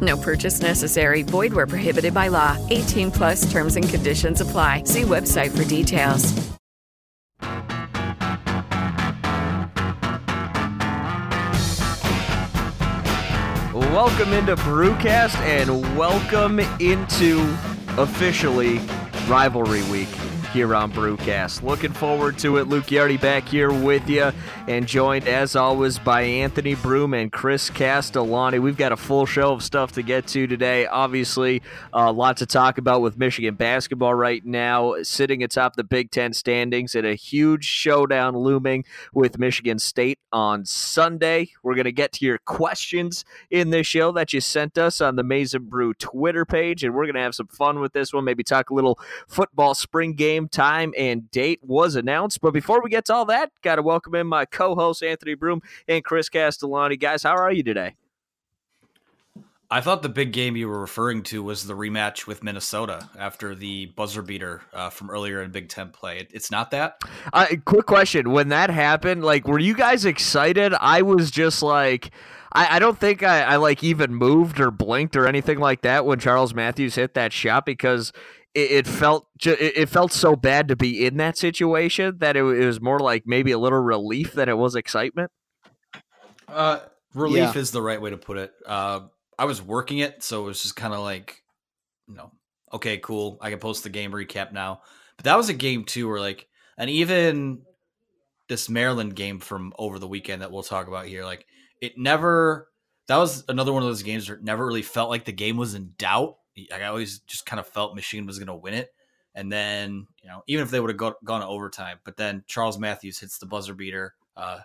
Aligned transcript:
No 0.00 0.16
purchase 0.16 0.60
necessary. 0.60 1.22
Void 1.22 1.52
where 1.52 1.66
prohibited 1.66 2.14
by 2.14 2.28
law. 2.28 2.56
18 2.70 3.10
plus 3.10 3.50
terms 3.50 3.76
and 3.76 3.88
conditions 3.88 4.40
apply. 4.40 4.84
See 4.84 5.02
website 5.02 5.56
for 5.56 5.64
details. 5.64 6.50
Welcome 13.74 14.32
into 14.32 14.56
Brewcast 14.56 15.36
and 15.40 15.82
welcome 15.98 16.60
into 16.78 17.40
officially 17.98 18.80
rivalry 19.28 19.82
week 19.90 20.08
here 20.50 20.74
on 20.74 20.92
Brewcast. 20.92 21.62
Looking 21.62 21.92
forward 21.92 22.38
to 22.40 22.58
it. 22.58 22.66
Luke 22.66 22.86
Yardy 22.86 23.20
back 23.20 23.48
here 23.48 23.72
with 23.72 24.08
you 24.08 24.32
and 24.68 24.86
joined 24.86 25.26
as 25.28 25.56
always 25.56 25.98
by 25.98 26.22
Anthony 26.22 26.74
Broome 26.74 27.14
and 27.14 27.30
Chris 27.30 27.70
Castellani. 27.70 28.58
We've 28.58 28.76
got 28.76 28.92
a 28.92 28.96
full 28.96 29.26
show 29.26 29.52
of 29.52 29.62
stuff 29.62 29.92
to 29.92 30.02
get 30.02 30.26
to 30.28 30.46
today. 30.46 30.86
Obviously, 30.86 31.62
a 31.92 32.12
lot 32.12 32.36
to 32.38 32.46
talk 32.46 32.78
about 32.78 33.00
with 33.00 33.16
Michigan 33.16 33.54
basketball 33.54 34.14
right 34.14 34.44
now, 34.44 34.96
sitting 35.02 35.42
atop 35.42 35.76
the 35.76 35.84
Big 35.84 36.10
Ten 36.10 36.32
standings 36.32 36.94
and 36.94 37.06
a 37.06 37.14
huge 37.14 37.64
showdown 37.64 38.36
looming 38.36 38.84
with 39.14 39.38
Michigan 39.38 39.78
State 39.78 40.18
on 40.32 40.64
Sunday. 40.64 41.50
We're 41.62 41.74
going 41.74 41.84
to 41.84 41.92
get 41.92 42.12
to 42.12 42.24
your 42.24 42.38
questions 42.38 43.24
in 43.50 43.70
this 43.70 43.86
show 43.86 44.12
that 44.12 44.32
you 44.32 44.40
sent 44.40 44.78
us 44.78 45.00
on 45.00 45.16
the 45.16 45.22
Maize 45.22 45.54
n 45.54 45.64
Brew 45.64 45.94
Twitter 45.94 46.44
page, 46.44 46.84
and 46.84 46.94
we're 46.94 47.04
going 47.04 47.14
to 47.14 47.20
have 47.20 47.34
some 47.34 47.48
fun 47.48 47.80
with 47.80 47.92
this 47.92 48.12
one. 48.12 48.24
Maybe 48.24 48.42
talk 48.42 48.70
a 48.70 48.74
little 48.74 48.98
football 49.28 49.74
spring 49.74 50.14
game 50.14 50.39
time 50.48 50.92
and 50.96 51.30
date 51.30 51.60
was 51.62 51.96
announced. 51.96 52.40
But 52.40 52.52
before 52.52 52.82
we 52.82 52.90
get 52.90 53.06
to 53.06 53.14
all 53.14 53.24
that, 53.26 53.50
got 53.62 53.76
to 53.76 53.82
welcome 53.82 54.14
in 54.14 54.26
my 54.26 54.44
co-host 54.44 55.02
Anthony 55.02 55.34
Broome 55.34 55.62
and 55.88 56.04
Chris 56.04 56.28
Castellani. 56.28 56.96
Guys, 56.96 57.22
how 57.22 57.36
are 57.36 57.52
you 57.52 57.62
today? 57.62 57.94
I 59.72 59.80
thought 59.80 60.02
the 60.02 60.08
big 60.08 60.32
game 60.32 60.56
you 60.56 60.68
were 60.68 60.80
referring 60.80 61.22
to 61.24 61.44
was 61.44 61.64
the 61.64 61.74
rematch 61.74 62.26
with 62.26 62.42
Minnesota 62.42 63.08
after 63.16 63.54
the 63.54 63.86
buzzer 63.86 64.20
beater 64.20 64.62
uh, 64.72 64.90
from 64.90 65.10
earlier 65.10 65.42
in 65.42 65.52
Big 65.52 65.68
Ten 65.68 65.90
play. 65.90 66.18
It, 66.18 66.30
it's 66.32 66.50
not 66.50 66.72
that. 66.72 67.00
Uh, 67.32 67.46
quick 67.64 67.86
question: 67.86 68.32
When 68.32 68.48
that 68.48 68.70
happened, 68.70 69.24
like, 69.24 69.46
were 69.46 69.60
you 69.60 69.74
guys 69.74 70.04
excited? 70.04 70.74
I 70.80 71.02
was 71.02 71.30
just 71.30 71.62
like. 71.62 72.10
I, 72.52 72.76
I 72.76 72.78
don't 72.80 72.98
think 72.98 73.22
I, 73.22 73.42
I 73.42 73.56
like 73.56 73.84
even 73.84 74.12
moved 74.12 74.58
or 74.58 74.72
blinked 74.72 75.14
or 75.14 75.28
anything 75.28 75.60
like 75.60 75.82
that 75.82 76.04
when 76.04 76.18
Charles 76.18 76.52
Matthews 76.52 76.96
hit 76.96 77.14
that 77.14 77.32
shot 77.32 77.64
because 77.64 78.12
it, 78.54 78.70
it 78.70 78.86
felt 78.86 79.28
ju- 79.38 79.56
it 79.58 79.76
it 79.76 79.88
felt 79.88 80.12
so 80.12 80.36
bad 80.36 80.68
to 80.68 80.76
be 80.76 81.06
in 81.06 81.16
that 81.18 81.36
situation 81.38 82.18
that 82.18 82.36
it, 82.36 82.40
it 82.44 82.66
was 82.66 82.80
more 82.80 82.98
like 82.98 83.24
maybe 83.26 83.52
a 83.52 83.58
little 83.58 83.80
relief 83.80 84.32
than 84.32 84.48
it 84.48 84.56
was 84.58 84.74
excitement. 84.74 85.30
Uh, 86.48 86.80
relief 87.14 87.54
Yeah. 87.54 87.60
is 87.60 87.70
the 87.70 87.82
right 87.82 88.00
way 88.00 88.10
to 88.10 88.16
put 88.16 88.36
it. 88.36 88.52
Uh, 88.66 89.00
I 89.38 89.44
was 89.44 89.62
working 89.62 89.98
it, 89.98 90.22
so 90.22 90.42
it 90.42 90.46
was 90.46 90.62
just 90.62 90.76
kind 90.76 90.92
of 90.92 91.00
like, 91.00 91.42
you 92.08 92.14
know, 92.14 92.32
okay, 92.72 92.98
cool. 92.98 93.38
I 93.40 93.50
can 93.50 93.58
post 93.58 93.84
the 93.84 93.88
game 93.88 94.12
recap 94.12 94.52
now. 94.52 94.82
But 95.16 95.24
that 95.24 95.36
was 95.36 95.48
a 95.48 95.54
game 95.54 95.84
too, 95.84 96.08
where 96.08 96.20
like, 96.20 96.46
and 96.76 96.90
even 96.90 97.62
this 98.48 98.68
Maryland 98.68 99.14
game 99.14 99.38
from 99.38 99.72
over 99.78 99.98
the 99.98 100.08
weekend 100.08 100.42
that 100.42 100.50
we'll 100.50 100.62
talk 100.64 100.88
about 100.88 101.06
here, 101.06 101.24
like, 101.24 101.46
it 101.80 101.92
never. 101.96 102.68
That 103.06 103.16
was 103.16 103.44
another 103.48 103.72
one 103.72 103.82
of 103.82 103.88
those 103.88 104.02
games 104.04 104.28
where 104.28 104.38
it 104.38 104.44
never 104.44 104.64
really 104.64 104.82
felt 104.82 105.10
like 105.10 105.24
the 105.24 105.32
game 105.32 105.56
was 105.56 105.74
in 105.74 105.94
doubt. 105.98 106.36
I 106.72 106.84
always 106.84 107.20
just 107.20 107.46
kind 107.46 107.60
of 107.60 107.66
felt 107.66 107.94
Michigan 107.94 108.26
was 108.26 108.38
going 108.38 108.48
to 108.48 108.54
win 108.54 108.74
it. 108.74 108.92
And 109.34 109.50
then, 109.50 110.06
you 110.22 110.28
know, 110.28 110.42
even 110.46 110.64
if 110.64 110.70
they 110.70 110.80
would 110.80 110.90
have 110.90 110.96
go, 110.96 111.14
gone 111.24 111.40
to 111.40 111.46
overtime, 111.46 111.98
but 112.04 112.16
then 112.16 112.44
Charles 112.46 112.78
Matthews 112.78 113.20
hits 113.20 113.38
the 113.38 113.46
buzzer 113.46 113.74
beater. 113.74 114.14
Uh, 114.36 114.60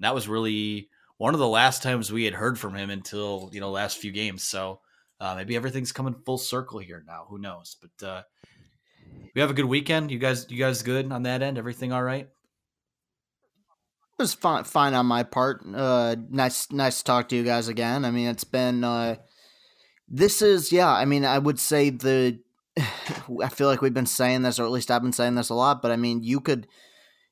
that 0.00 0.14
was 0.14 0.28
really 0.28 0.88
one 1.18 1.34
of 1.34 1.40
the 1.40 1.48
last 1.48 1.82
times 1.82 2.12
we 2.12 2.24
had 2.24 2.34
heard 2.34 2.58
from 2.58 2.74
him 2.74 2.90
until 2.90 3.50
you 3.52 3.60
know 3.60 3.70
last 3.70 3.98
few 3.98 4.10
games. 4.10 4.42
So 4.42 4.80
uh, 5.20 5.34
maybe 5.36 5.54
everything's 5.54 5.92
coming 5.92 6.14
full 6.26 6.38
circle 6.38 6.80
here 6.80 7.04
now. 7.06 7.26
Who 7.28 7.38
knows? 7.38 7.76
But 7.80 8.06
uh, 8.06 8.22
we 9.34 9.40
have 9.40 9.50
a 9.50 9.54
good 9.54 9.64
weekend. 9.66 10.10
You 10.10 10.18
guys, 10.18 10.46
you 10.50 10.58
guys, 10.58 10.82
good 10.82 11.10
on 11.12 11.22
that 11.22 11.42
end. 11.42 11.56
Everything 11.56 11.92
all 11.92 12.02
right? 12.02 12.28
It 14.16 14.22
was 14.22 14.34
fine, 14.34 14.64
fine 14.64 14.94
on 14.94 15.06
my 15.06 15.22
part. 15.22 15.64
Uh, 15.72 16.16
nice, 16.30 16.70
nice 16.70 16.98
to 16.98 17.04
talk 17.04 17.28
to 17.28 17.36
you 17.36 17.42
guys 17.42 17.68
again. 17.68 18.04
I 18.04 18.10
mean, 18.10 18.28
it's 18.28 18.44
been. 18.44 18.82
Uh, 18.82 19.16
this 20.08 20.42
is, 20.42 20.72
yeah. 20.72 20.90
I 20.90 21.04
mean, 21.04 21.24
I 21.24 21.38
would 21.38 21.58
say 21.58 21.90
the. 21.90 22.38
I 22.78 23.48
feel 23.48 23.68
like 23.68 23.80
we've 23.82 23.94
been 23.94 24.06
saying 24.06 24.42
this, 24.42 24.58
or 24.58 24.64
at 24.64 24.70
least 24.70 24.90
I've 24.90 25.02
been 25.02 25.12
saying 25.12 25.34
this 25.34 25.50
a 25.50 25.54
lot. 25.54 25.82
But 25.82 25.90
I 25.90 25.96
mean, 25.96 26.22
you 26.22 26.40
could, 26.40 26.66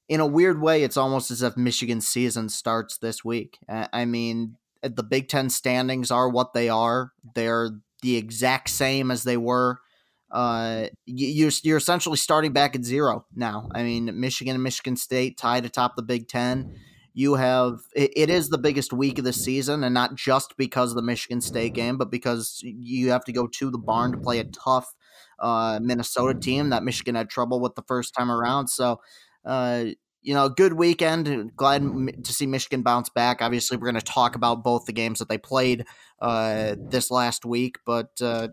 in 0.08 0.20
a 0.20 0.26
weird 0.26 0.60
way, 0.60 0.82
it's 0.82 0.96
almost 0.96 1.30
as 1.30 1.42
if 1.42 1.56
Michigan's 1.56 2.06
season 2.06 2.48
starts 2.48 2.98
this 2.98 3.24
week. 3.24 3.58
I 3.68 4.04
mean, 4.04 4.56
the 4.82 5.02
Big 5.02 5.28
Ten 5.28 5.50
standings 5.50 6.10
are 6.10 6.28
what 6.28 6.54
they 6.54 6.68
are. 6.68 7.12
They're 7.34 7.70
the 8.02 8.16
exact 8.16 8.70
same 8.70 9.10
as 9.10 9.24
they 9.24 9.36
were 9.36 9.78
uh, 10.32 10.86
you're 11.04 11.50
you're 11.62 11.76
essentially 11.76 12.16
starting 12.16 12.52
back 12.52 12.74
at 12.74 12.84
zero 12.84 13.26
now. 13.36 13.68
I 13.74 13.82
mean, 13.82 14.18
Michigan 14.18 14.54
and 14.54 14.64
Michigan 14.64 14.96
State 14.96 15.36
tied 15.36 15.66
atop 15.66 15.94
the 15.94 16.02
Big 16.02 16.26
Ten. 16.26 16.74
You 17.14 17.34
have 17.34 17.80
it, 17.94 18.30
is 18.30 18.48
the 18.48 18.58
biggest 18.58 18.92
week 18.92 19.18
of 19.18 19.24
the 19.24 19.32
season, 19.32 19.84
and 19.84 19.94
not 19.94 20.14
just 20.14 20.56
because 20.56 20.90
of 20.90 20.96
the 20.96 21.02
Michigan 21.02 21.40
State 21.40 21.74
game, 21.74 21.98
but 21.98 22.10
because 22.10 22.60
you 22.62 23.10
have 23.10 23.24
to 23.24 23.32
go 23.32 23.46
to 23.46 23.70
the 23.70 23.78
barn 23.78 24.12
to 24.12 24.18
play 24.18 24.38
a 24.38 24.44
tough 24.44 24.94
uh, 25.38 25.78
Minnesota 25.82 26.38
team 26.38 26.70
that 26.70 26.84
Michigan 26.84 27.14
had 27.14 27.28
trouble 27.28 27.60
with 27.60 27.74
the 27.74 27.84
first 27.86 28.14
time 28.14 28.30
around. 28.30 28.68
So. 28.68 29.00
Uh, 29.44 29.86
you 30.24 30.34
know, 30.34 30.48
good 30.48 30.74
weekend. 30.74 31.50
Glad 31.56 31.82
to 32.22 32.32
see 32.32 32.46
Michigan 32.46 32.82
bounce 32.82 33.08
back. 33.08 33.42
Obviously, 33.42 33.76
we're 33.76 33.90
going 33.90 33.96
to 33.96 34.12
talk 34.12 34.36
about 34.36 34.62
both 34.62 34.84
the 34.84 34.92
games 34.92 35.18
that 35.18 35.28
they 35.28 35.36
played 35.36 35.84
uh, 36.20 36.76
this 36.78 37.10
last 37.10 37.44
week, 37.44 37.78
but 37.84 38.10
uh, 38.22 38.46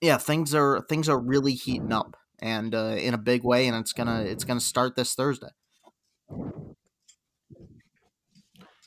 yeah, 0.00 0.18
things 0.18 0.54
are 0.54 0.84
things 0.88 1.08
are 1.08 1.18
really 1.18 1.52
heating 1.52 1.92
up 1.92 2.16
and 2.40 2.74
uh, 2.74 2.96
in 2.98 3.14
a 3.14 3.18
big 3.18 3.44
way, 3.44 3.66
and 3.66 3.76
it's 3.76 3.92
gonna 3.92 4.22
it's 4.22 4.44
gonna 4.44 4.60
start 4.60 4.96
this 4.96 5.14
Thursday. 5.14 5.48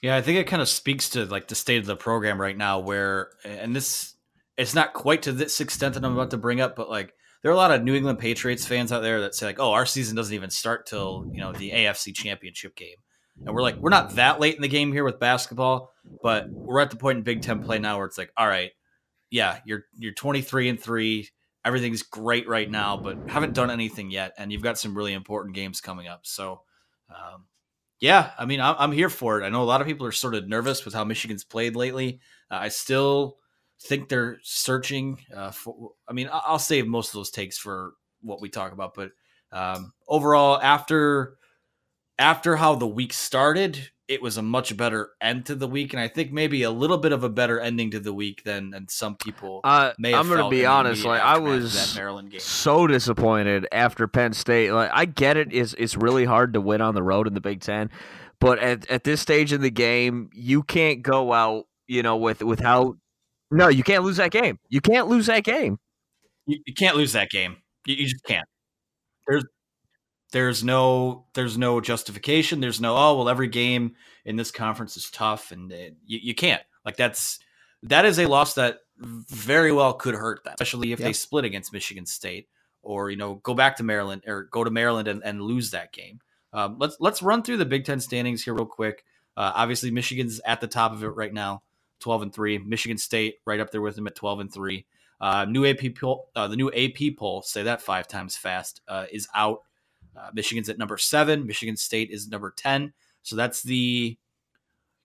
Yeah, 0.02 0.16
I 0.16 0.22
think 0.22 0.38
it 0.38 0.48
kind 0.48 0.62
of 0.62 0.70
speaks 0.70 1.10
to 1.12 1.26
like 1.26 1.48
the 1.48 1.56
state 1.56 1.80
of 1.80 1.86
the 1.86 1.96
program 1.96 2.40
right 2.40 2.58
now, 2.58 2.80
where 2.80 3.32
and 3.44 3.76
this 3.76 4.16
it's 4.58 4.76
not 4.76 4.94
quite 4.94 5.24
to 5.24 5.32
this 5.32 5.60
extent 5.62 5.96
that 5.96 6.06
I'm 6.06 6.14
about 6.14 6.32
to 6.32 6.38
bring 6.38 6.62
up, 6.62 6.76
but 6.76 6.90
like 6.90 7.14
there 7.42 7.52
are 7.52 7.56
a 7.56 7.58
lot 7.58 7.72
of 7.72 7.84
New 7.84 7.96
England 7.96 8.20
Patriots 8.20 8.66
fans 8.66 8.92
out 8.92 9.02
there 9.02 9.22
that 9.22 9.34
say 9.36 9.48
like, 9.48 9.60
"Oh, 9.60 9.72
our 9.72 9.86
season 9.86 10.16
doesn't 10.16 10.34
even 10.34 10.50
start 10.50 10.86
till 10.86 11.30
you 11.32 11.40
know 11.40 11.52
the 11.52 11.72
AFC 11.72 12.14
Championship 12.14 12.76
game," 12.76 12.98
and 13.46 13.56
we're 13.56 13.62
like, 13.62 13.78
we're 13.78 13.90
not 13.90 14.16
that 14.16 14.40
late 14.40 14.56
in 14.56 14.62
the 14.62 14.68
game 14.68 14.94
here 14.94 15.04
with 15.04 15.20
basketball, 15.20 15.92
but 16.22 16.48
we're 16.50 16.80
at 16.80 16.92
the 16.92 16.98
point 16.98 17.18
in 17.18 17.24
Big 17.24 17.42
Ten 17.42 17.64
play 17.64 17.80
now 17.80 17.98
where 17.98 18.06
it's 18.06 18.18
like, 18.18 18.32
all 18.38 18.48
right, 18.48 18.72
yeah, 19.32 19.60
you're 19.66 19.86
you're 19.98 20.14
23 20.14 20.70
and 20.70 20.80
three, 20.80 21.30
everything's 21.66 22.04
great 22.04 22.48
right 22.48 22.70
now, 22.70 22.98
but 22.98 23.18
haven't 23.30 23.54
done 23.54 23.72
anything 23.72 24.12
yet, 24.12 24.34
and 24.38 24.52
you've 24.52 24.64
got 24.64 24.78
some 24.78 24.96
really 24.96 25.14
important 25.14 25.56
games 25.56 25.82
coming 25.82 26.08
up, 26.08 26.22
so. 26.24 26.62
Um, 27.10 27.47
yeah, 28.00 28.32
I 28.38 28.46
mean, 28.46 28.62
I'm 28.62 28.92
here 28.92 29.10
for 29.10 29.42
it. 29.42 29.46
I 29.46 29.50
know 29.50 29.64
a 29.64 29.66
lot 29.66 29.82
of 29.82 29.88
people 29.88 30.06
are 30.06 30.12
sort 30.12 30.36
of 30.36 30.48
nervous 30.48 30.86
with 30.86 30.94
how 30.94 31.04
Michigan's 31.04 31.44
played 31.44 31.76
lately. 31.76 32.20
Uh, 32.52 32.58
I 32.62 32.68
still 32.70 33.38
think 33.82 34.08
they're 34.08 34.40
searching 34.44 35.20
uh, 35.36 35.52
for. 35.52 35.92
I 36.08 36.14
mean, 36.14 36.30
I'll 36.32 36.60
save 36.60 36.88
most 36.88 37.10
of 37.10 37.14
those 37.14 37.32
takes 37.32 37.58
for 37.58 37.94
what 38.22 38.42
we 38.42 38.50
talk 38.50 38.72
about, 38.72 38.94
but 38.94 39.12
um, 39.52 39.94
overall, 40.08 40.60
after 40.62 41.38
after 42.20 42.56
how 42.56 42.76
the 42.76 42.88
week 42.88 43.14
started, 43.14 43.90
it 44.08 44.22
was 44.22 44.38
a 44.38 44.42
much 44.42 44.76
better 44.78 45.12
end 45.20 45.46
to 45.48 45.56
the 45.56 45.68
week, 45.68 45.94
and 45.94 46.00
I 46.00 46.08
think 46.08 46.32
maybe 46.32 46.64
a 46.64 46.72
little 46.72 46.98
bit 46.98 47.12
of 47.12 47.24
a 47.24 47.30
better 47.30 47.60
ending 47.60 47.92
to 47.92 48.00
the 48.00 48.14
week 48.14 48.44
than, 48.44 48.70
than 48.70 48.88
some 48.88 49.18
people 49.18 49.60
uh, 49.64 49.92
may 50.00 50.12
have. 50.12 50.22
I'm 50.22 50.28
going 50.30 50.44
to 50.44 50.50
be 50.50 50.66
honest, 50.66 51.04
like 51.04 51.22
I 51.22 51.38
was 51.38 51.74
that 51.74 52.00
Maryland 52.00 52.32
game. 52.32 52.40
so 52.40 52.88
disappointed 52.88 53.68
after 53.72 54.08
Penn 54.08 54.34
State. 54.34 54.72
Like 54.72 54.90
I 54.94 55.06
get 55.06 55.36
it, 55.36 55.52
is 55.52 55.76
it's 55.78 55.98
really 55.98 56.26
hard 56.26 56.54
to 56.54 56.62
win 56.62 56.82
on 56.82 56.96
the 56.96 57.04
road 57.04 57.28
in 57.28 57.34
the 57.34 57.42
Big 57.42 57.60
Ten, 57.60 57.90
but 58.40 58.60
at, 58.60 58.90
at 58.90 59.04
this 59.04 59.20
stage 59.20 59.52
in 59.52 59.62
the 59.62 59.72
game, 59.72 60.30
you 60.34 60.64
can't 60.64 61.02
go 61.02 61.34
out, 61.34 61.66
you 61.88 62.02
know, 62.02 62.18
with 62.18 62.42
without. 62.42 62.96
No, 63.52 63.68
you 63.68 63.84
can't 63.84 64.04
lose 64.04 64.18
that 64.18 64.32
game. 64.32 64.60
You 64.70 64.82
can't 64.82 65.08
lose 65.08 65.26
that 65.28 65.44
game. 65.44 65.80
You, 66.46 66.60
you 66.66 66.74
can't 66.74 66.96
lose 66.96 67.14
that 67.14 67.30
game. 67.30 67.58
You, 67.86 67.96
you 67.96 68.08
just 68.08 68.24
can't. 68.24 68.48
There's 69.28 69.44
there's 70.32 70.64
no 70.64 71.26
there's 71.34 71.58
no 71.58 71.80
justification. 71.80 72.60
There's 72.60 72.82
no 72.82 72.96
oh 72.96 73.18
well 73.18 73.30
every 73.30 73.48
game 73.48 73.96
in 74.26 74.36
this 74.36 74.52
conference 74.52 74.98
is 74.98 75.10
tough 75.10 75.52
and 75.52 75.72
uh, 75.72 75.76
you, 76.06 76.20
you 76.22 76.36
can't. 76.36 76.62
Like 76.86 76.98
that's 76.98 77.40
that 77.84 78.06
is 78.06 78.20
a 78.20 78.28
loss 78.28 78.56
that 78.56 78.80
very 79.00 79.72
well 79.72 79.94
could 79.94 80.16
hurt 80.16 80.44
them 80.44 80.56
especially 80.56 80.92
if 80.92 80.98
they 80.98 81.14
split 81.14 81.46
against 81.46 81.72
michigan 81.72 82.08
state 82.08 82.48
or 82.82 83.12
you 83.12 83.16
know 83.16 83.36
go 83.36 83.54
back 83.54 83.76
to 83.76 83.84
maryland 83.84 84.24
or 84.26 84.46
go 84.46 84.64
to 84.64 84.72
maryland 84.72 85.08
and, 85.08 85.24
and 85.24 85.42
lose 85.42 85.72
that 85.72 85.94
game. 85.94 86.20
Um, 86.54 86.78
let's 86.80 86.98
let's 87.00 87.22
run 87.22 87.44
through 87.44 87.58
the 87.58 87.66
big 87.66 87.86
ten 87.86 88.00
standings 88.00 88.44
here 88.44 88.54
real 88.54 88.66
quick. 88.66 89.04
Uh, 89.36 89.52
obviously 89.56 89.92
michigan's 89.92 90.42
at 90.46 90.62
the 90.62 90.68
top 90.68 90.92
of 90.92 91.04
it 91.04 91.10
right 91.10 91.34
now 91.34 91.62
12 92.00 92.22
and 92.24 92.34
3 92.34 92.58
michigan 92.60 92.98
state 92.98 93.36
right 93.46 93.60
up 93.60 93.72
there 93.72 93.82
with 93.82 93.96
them 93.96 94.08
at 94.08 94.16
12 94.16 94.40
and 94.40 94.54
3 94.54 94.86
uh, 95.20 95.46
new 95.46 95.66
ap 95.66 95.80
poll 96.00 96.30
uh, 96.36 96.48
the 96.48 96.56
new 96.56 96.72
ap 96.72 97.18
poll 97.18 97.42
say 97.42 97.64
that 97.64 97.82
five 97.82 98.08
times 98.08 98.36
fast 98.36 98.82
uh, 98.88 99.06
is 99.12 99.28
out 99.36 99.62
uh, 100.18 100.30
Michigan's 100.34 100.70
at 100.70 100.78
number 100.78 100.98
seven. 100.98 101.46
Michigan 101.46 101.78
State 101.78 102.10
is 102.10 102.28
number 102.28 102.54
ten. 102.56 102.94
So 103.24 103.36
that's 103.36 103.62
the 103.62 104.18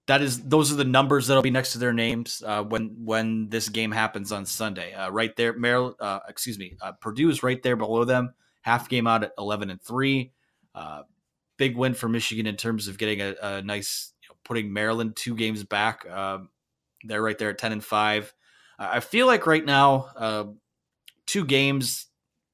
that 0.06 0.22
is 0.22 0.42
those 0.42 0.72
are 0.72 0.76
the 0.76 0.84
numbers 0.84 1.26
that'll 1.26 1.42
be 1.42 1.50
next 1.50 1.72
to 1.72 1.78
their 1.78 1.92
names 1.92 2.42
uh, 2.46 2.62
when 2.62 2.96
when 3.04 3.48
this 3.48 3.68
game 3.68 3.92
happens 3.92 4.32
on 4.32 4.46
Sunday. 4.46 4.92
Uh, 4.94 5.10
right 5.10 5.34
there, 5.36 5.52
Maryland. 5.52 5.96
Uh, 6.00 6.20
excuse 6.28 6.58
me, 6.58 6.76
uh, 6.80 6.92
Purdue 6.92 7.28
is 7.28 7.42
right 7.42 7.62
there 7.62 7.76
below 7.76 8.04
them. 8.04 8.34
Half 8.62 8.88
game 8.88 9.06
out 9.06 9.24
at 9.24 9.32
eleven 9.38 9.70
and 9.70 9.80
three. 9.80 10.32
Uh, 10.74 11.02
big 11.56 11.76
win 11.76 11.94
for 11.94 12.08
Michigan 12.08 12.46
in 12.46 12.56
terms 12.56 12.88
of 12.88 12.98
getting 12.98 13.20
a, 13.20 13.34
a 13.42 13.62
nice 13.62 14.12
you 14.22 14.28
know, 14.28 14.36
putting 14.44 14.72
Maryland 14.72 15.14
two 15.14 15.34
games 15.34 15.62
back. 15.62 16.08
Um, 16.10 16.48
they're 17.04 17.22
right 17.22 17.38
there 17.38 17.50
at 17.50 17.58
ten 17.58 17.72
and 17.72 17.84
five. 17.84 18.32
I 18.78 18.98
feel 19.00 19.28
like 19.28 19.46
right 19.46 19.64
now, 19.64 20.54
two 21.26 21.44
games 21.44 22.06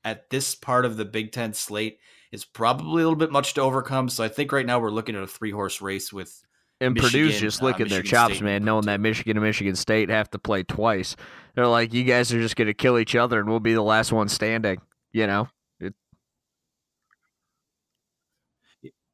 at 0.05 0.29
this 0.31 0.55
part 0.55 0.85
of 0.85 0.97
the 0.97 1.05
Big 1.05 1.33
Ten 1.33 1.55
slate 1.55 1.99
is 2.33 2.45
probably 2.45 3.03
a 3.03 3.07
little 3.07 3.17
bit 3.17 3.33
much 3.33 3.55
to 3.55 3.63
overcome. 3.63 4.09
So 4.09 4.25
I 4.25 4.29
think 4.29 4.53
right 4.53 4.67
now 4.67 4.79
we're 4.79 4.91
looking 4.91 5.17
at 5.17 5.23
a 5.23 5.27
three 5.27 5.51
horse 5.51 5.81
race 5.81 6.13
with. 6.13 6.43
And 6.81 6.95
Michigan, 6.95 7.11
Purdue's 7.11 7.41
just 7.41 7.61
licking 7.61 7.87
uh, 7.87 7.89
their 7.89 8.03
chops, 8.03 8.35
State 8.35 8.45
man, 8.45 8.65
knowing 8.65 8.85
that 8.87 9.01
Michigan 9.01 9.37
and 9.37 9.45
Michigan 9.45 9.75
State 9.75 10.11
have 10.11 10.31
to 10.31 10.39
play 10.39 10.63
twice. 10.63 11.17
They're 11.57 11.67
like, 11.67 11.93
you 11.93 12.05
guys 12.05 12.33
are 12.33 12.41
just 12.41 12.55
going 12.55 12.69
to 12.69 12.75
kill 12.75 13.01
each 13.01 13.17
other, 13.17 13.41
and 13.41 13.49
we'll 13.49 13.59
be 13.59 13.75
the 13.75 13.83
last 13.83 14.13
one 14.13 14.29
standing. 14.29 14.81
You 15.11 15.27
know, 15.27 15.49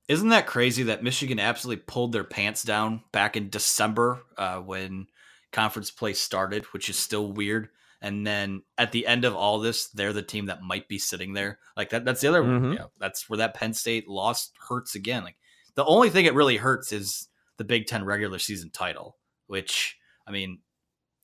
Isn't 0.09 0.29
that 0.29 0.47
crazy 0.47 0.83
that 0.85 1.03
Michigan 1.03 1.41
absolutely 1.41 1.83
pulled 1.87 2.13
their 2.13 2.25
pants 2.25 2.63
down 2.63 3.03
back 3.13 3.37
in 3.37 3.49
December 3.49 4.23
uh, 4.37 4.59
when 4.59 5.07
conference 5.55 5.91
play 5.91 6.13
started, 6.13 6.65
which 6.67 6.91
is 6.91 6.99
still 6.99 7.33
weird. 7.33 7.71
And 8.01 8.27
then 8.27 8.63
at 8.77 8.93
the 8.93 9.07
end 9.07 9.25
of 9.25 9.35
all 9.35 9.59
this, 9.61 9.89
they're 9.89 10.13
the 10.13 10.23
team 10.23 10.47
that 10.47 10.63
might 10.63 10.89
be 10.89 10.99
sitting 10.99 11.33
there. 11.33 11.59
Like 11.77 11.91
that. 11.91 12.05
That's 12.05 12.21
the 12.21 12.29
other. 12.29 12.43
Mhm. 12.43 12.73
You 12.73 12.79
know, 12.79 12.91
that's 12.99 13.29
where 13.29 13.39
that 13.39 13.55
Penn 13.55 13.75
State 13.75 14.09
loss 14.09 14.51
hurts 14.69 14.95
again. 14.95 15.25
Like 15.25 15.37
the 15.75 15.85
only 15.85 16.11
thing 16.11 16.27
it 16.27 16.35
really 16.35 16.57
hurts 16.57 16.93
is 16.93 17.29
the 17.57 17.65
Big 17.65 17.87
Ten 17.87 18.05
regular 18.05 18.39
season 18.39 18.71
title, 18.71 19.17
which 19.47 19.97
I 20.27 20.31
mean 20.33 20.59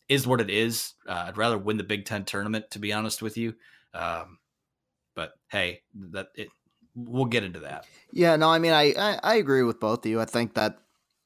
is 0.08 0.26
what 0.26 0.40
it 0.40 0.50
is. 0.50 0.94
Uh, 1.06 1.26
I'd 1.28 1.36
rather 1.36 1.58
win 1.58 1.76
the 1.76 1.84
Big 1.84 2.04
Ten 2.04 2.24
tournament, 2.24 2.70
to 2.72 2.78
be 2.78 2.92
honest 2.92 3.22
with 3.22 3.36
you. 3.36 3.54
Um, 3.94 4.38
but 5.14 5.34
hey, 5.48 5.82
that 6.12 6.28
it. 6.34 6.48
We'll 6.96 7.26
get 7.26 7.44
into 7.44 7.60
that. 7.60 7.86
Yeah, 8.12 8.34
no, 8.34 8.50
I 8.50 8.58
mean, 8.58 8.72
I, 8.72 8.92
I, 8.98 9.20
I 9.22 9.34
agree 9.36 9.62
with 9.62 9.78
both 9.78 10.04
of 10.04 10.10
you. 10.10 10.20
I 10.20 10.24
think 10.24 10.54
that 10.54 10.78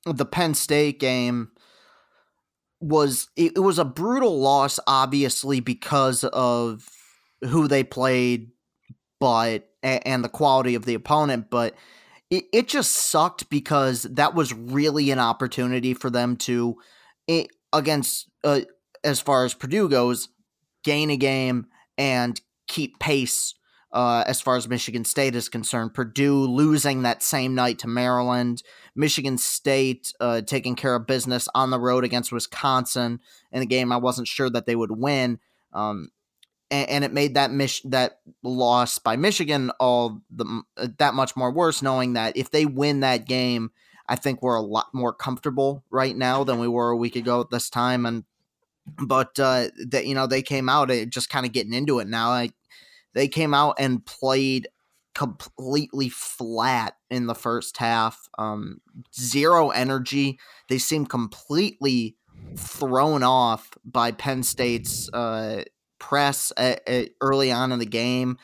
the 0.04 0.26
Penn 0.26 0.52
State 0.52 1.00
game 1.00 1.52
was 2.80 3.28
it, 3.36 3.52
it 3.56 3.60
was 3.60 3.78
a 3.78 3.84
brutal 3.84 4.40
loss, 4.40 4.78
obviously 4.86 5.60
because 5.60 6.24
of 6.24 6.88
who 7.42 7.68
they 7.68 7.84
played, 7.84 8.50
but 9.20 9.68
and 9.82 10.24
the 10.24 10.28
quality 10.28 10.74
of 10.74 10.84
the 10.84 10.94
opponent. 10.94 11.50
But 11.50 11.74
it, 12.30 12.44
it 12.52 12.68
just 12.68 12.92
sucked 12.92 13.50
because 13.50 14.02
that 14.04 14.34
was 14.34 14.52
really 14.52 15.10
an 15.10 15.18
opportunity 15.18 15.94
for 15.94 16.10
them 16.10 16.36
to, 16.36 16.76
i 17.28 17.46
against 17.72 18.30
uh, 18.44 18.60
as 19.02 19.20
far 19.20 19.44
as 19.44 19.54
Purdue 19.54 19.88
goes, 19.88 20.28
gain 20.82 21.10
a 21.10 21.16
game 21.16 21.66
and 21.98 22.40
keep 22.66 22.98
pace 22.98 23.54
uh, 23.94 24.24
as 24.26 24.40
far 24.40 24.56
as 24.56 24.68
Michigan 24.68 25.04
State 25.04 25.36
is 25.36 25.48
concerned. 25.48 25.94
Purdue 25.94 26.46
losing 26.46 27.02
that 27.02 27.22
same 27.22 27.54
night 27.54 27.78
to 27.78 27.88
Maryland. 27.88 28.62
Michigan 28.96 29.38
State 29.38 30.12
uh, 30.18 30.40
taking 30.40 30.74
care 30.74 30.96
of 30.96 31.06
business 31.06 31.48
on 31.54 31.70
the 31.70 31.78
road 31.78 32.04
against 32.04 32.32
Wisconsin 32.32 33.20
in 33.52 33.62
a 33.62 33.66
game 33.66 33.92
I 33.92 33.96
wasn't 33.96 34.26
sure 34.26 34.50
that 34.50 34.66
they 34.66 34.74
would 34.74 34.90
win. 34.90 35.38
Um, 35.72 36.10
and, 36.72 37.04
it 37.04 37.12
made 37.12 37.34
that 37.34 37.52
Mich- 37.52 37.84
that 37.84 38.18
loss 38.42 38.98
by 38.98 39.14
Michigan 39.14 39.70
all 39.78 40.22
the 40.28 40.62
uh, 40.76 40.88
that 40.98 41.14
much 41.14 41.36
more 41.36 41.52
worse, 41.52 41.82
knowing 41.82 42.14
that 42.14 42.36
if 42.36 42.50
they 42.50 42.66
win 42.66 43.00
that 43.00 43.26
game, 43.26 43.70
I 44.08 44.16
think 44.16 44.42
we're 44.42 44.56
a 44.56 44.62
lot 44.62 44.88
more 44.92 45.12
comfortable 45.12 45.84
right 45.90 46.16
now 46.16 46.42
than 46.42 46.58
we 46.58 46.66
were 46.66 46.90
a 46.90 46.96
week 46.96 47.14
ago 47.14 47.40
at 47.42 47.50
this 47.50 47.70
time. 47.70 48.06
And 48.06 48.24
but 48.86 49.38
uh, 49.38 49.68
that 49.86 50.06
you 50.06 50.16
know 50.16 50.26
they 50.26 50.42
came 50.42 50.68
out 50.68 50.90
uh, 50.90 51.04
just 51.04 51.30
kind 51.30 51.46
of 51.46 51.52
getting 51.52 51.74
into 51.74 52.00
it 52.00 52.08
now. 52.08 52.30
Like 52.30 52.54
they 53.14 53.28
came 53.28 53.54
out 53.54 53.76
and 53.78 54.04
played 54.04 54.68
completely 55.14 56.08
flat 56.08 56.96
in 57.10 57.26
the 57.26 57.34
first 57.34 57.76
half. 57.78 58.28
Um, 58.36 58.80
zero 59.18 59.70
energy. 59.70 60.38
They 60.68 60.78
seemed 60.78 61.08
completely 61.08 62.16
thrown 62.56 63.22
off 63.22 63.70
by 63.84 64.12
Penn 64.12 64.42
State's 64.42 65.08
uh, 65.12 65.64
press 65.98 66.52
uh, 66.56 66.76
uh, 66.86 67.04
early 67.20 67.50
on 67.50 67.72
in 67.72 67.78
the 67.78 67.86
game. 67.86 68.38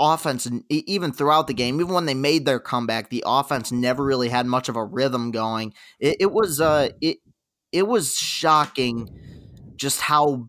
Offense, 0.00 0.48
even 0.68 1.12
throughout 1.12 1.46
the 1.46 1.54
game, 1.54 1.80
even 1.80 1.92
when 1.92 2.06
they 2.06 2.14
made 2.14 2.44
their 2.44 2.58
comeback, 2.58 3.10
the 3.10 3.22
offense 3.26 3.70
never 3.70 4.02
really 4.02 4.28
had 4.28 4.46
much 4.46 4.68
of 4.68 4.76
a 4.76 4.84
rhythm 4.84 5.30
going. 5.30 5.74
It, 6.00 6.16
it 6.20 6.32
was 6.32 6.60
uh, 6.60 6.88
it 7.00 7.18
it 7.72 7.86
was 7.86 8.16
shocking 8.16 9.08
just 9.76 10.00
how 10.00 10.48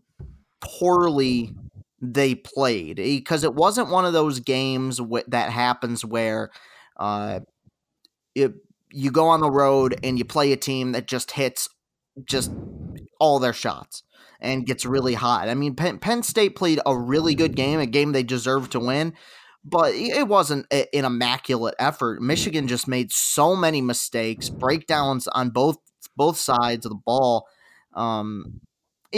poorly 0.60 1.54
they 2.12 2.34
played 2.34 2.96
because 2.96 3.44
it 3.44 3.54
wasn't 3.54 3.88
one 3.88 4.04
of 4.04 4.12
those 4.12 4.40
games 4.40 4.98
wh- 4.98 5.28
that 5.28 5.50
happens 5.50 6.04
where 6.04 6.50
uh, 6.96 7.40
it, 8.34 8.52
you 8.90 9.10
go 9.10 9.28
on 9.28 9.40
the 9.40 9.50
road 9.50 9.98
and 10.02 10.18
you 10.18 10.24
play 10.24 10.52
a 10.52 10.56
team 10.56 10.92
that 10.92 11.06
just 11.06 11.32
hits 11.32 11.68
just 12.24 12.52
all 13.18 13.38
their 13.38 13.52
shots 13.52 14.02
and 14.40 14.66
gets 14.66 14.84
really 14.84 15.14
hot. 15.14 15.48
I 15.48 15.54
mean, 15.54 15.74
Penn, 15.74 15.98
Penn 15.98 16.22
State 16.22 16.54
played 16.54 16.80
a 16.84 16.96
really 16.96 17.34
good 17.34 17.56
game, 17.56 17.80
a 17.80 17.86
game 17.86 18.12
they 18.12 18.22
deserved 18.22 18.72
to 18.72 18.80
win, 18.80 19.14
but 19.64 19.94
it 19.94 20.28
wasn't 20.28 20.66
a, 20.72 20.94
an 20.94 21.04
immaculate 21.04 21.74
effort. 21.78 22.20
Michigan 22.20 22.68
just 22.68 22.86
made 22.86 23.10
so 23.10 23.56
many 23.56 23.80
mistakes, 23.80 24.50
breakdowns 24.50 25.26
on 25.28 25.50
both 25.50 25.78
both 26.16 26.36
sides 26.36 26.84
of 26.84 26.90
the 26.90 27.00
ball. 27.04 27.46
Um, 27.94 28.60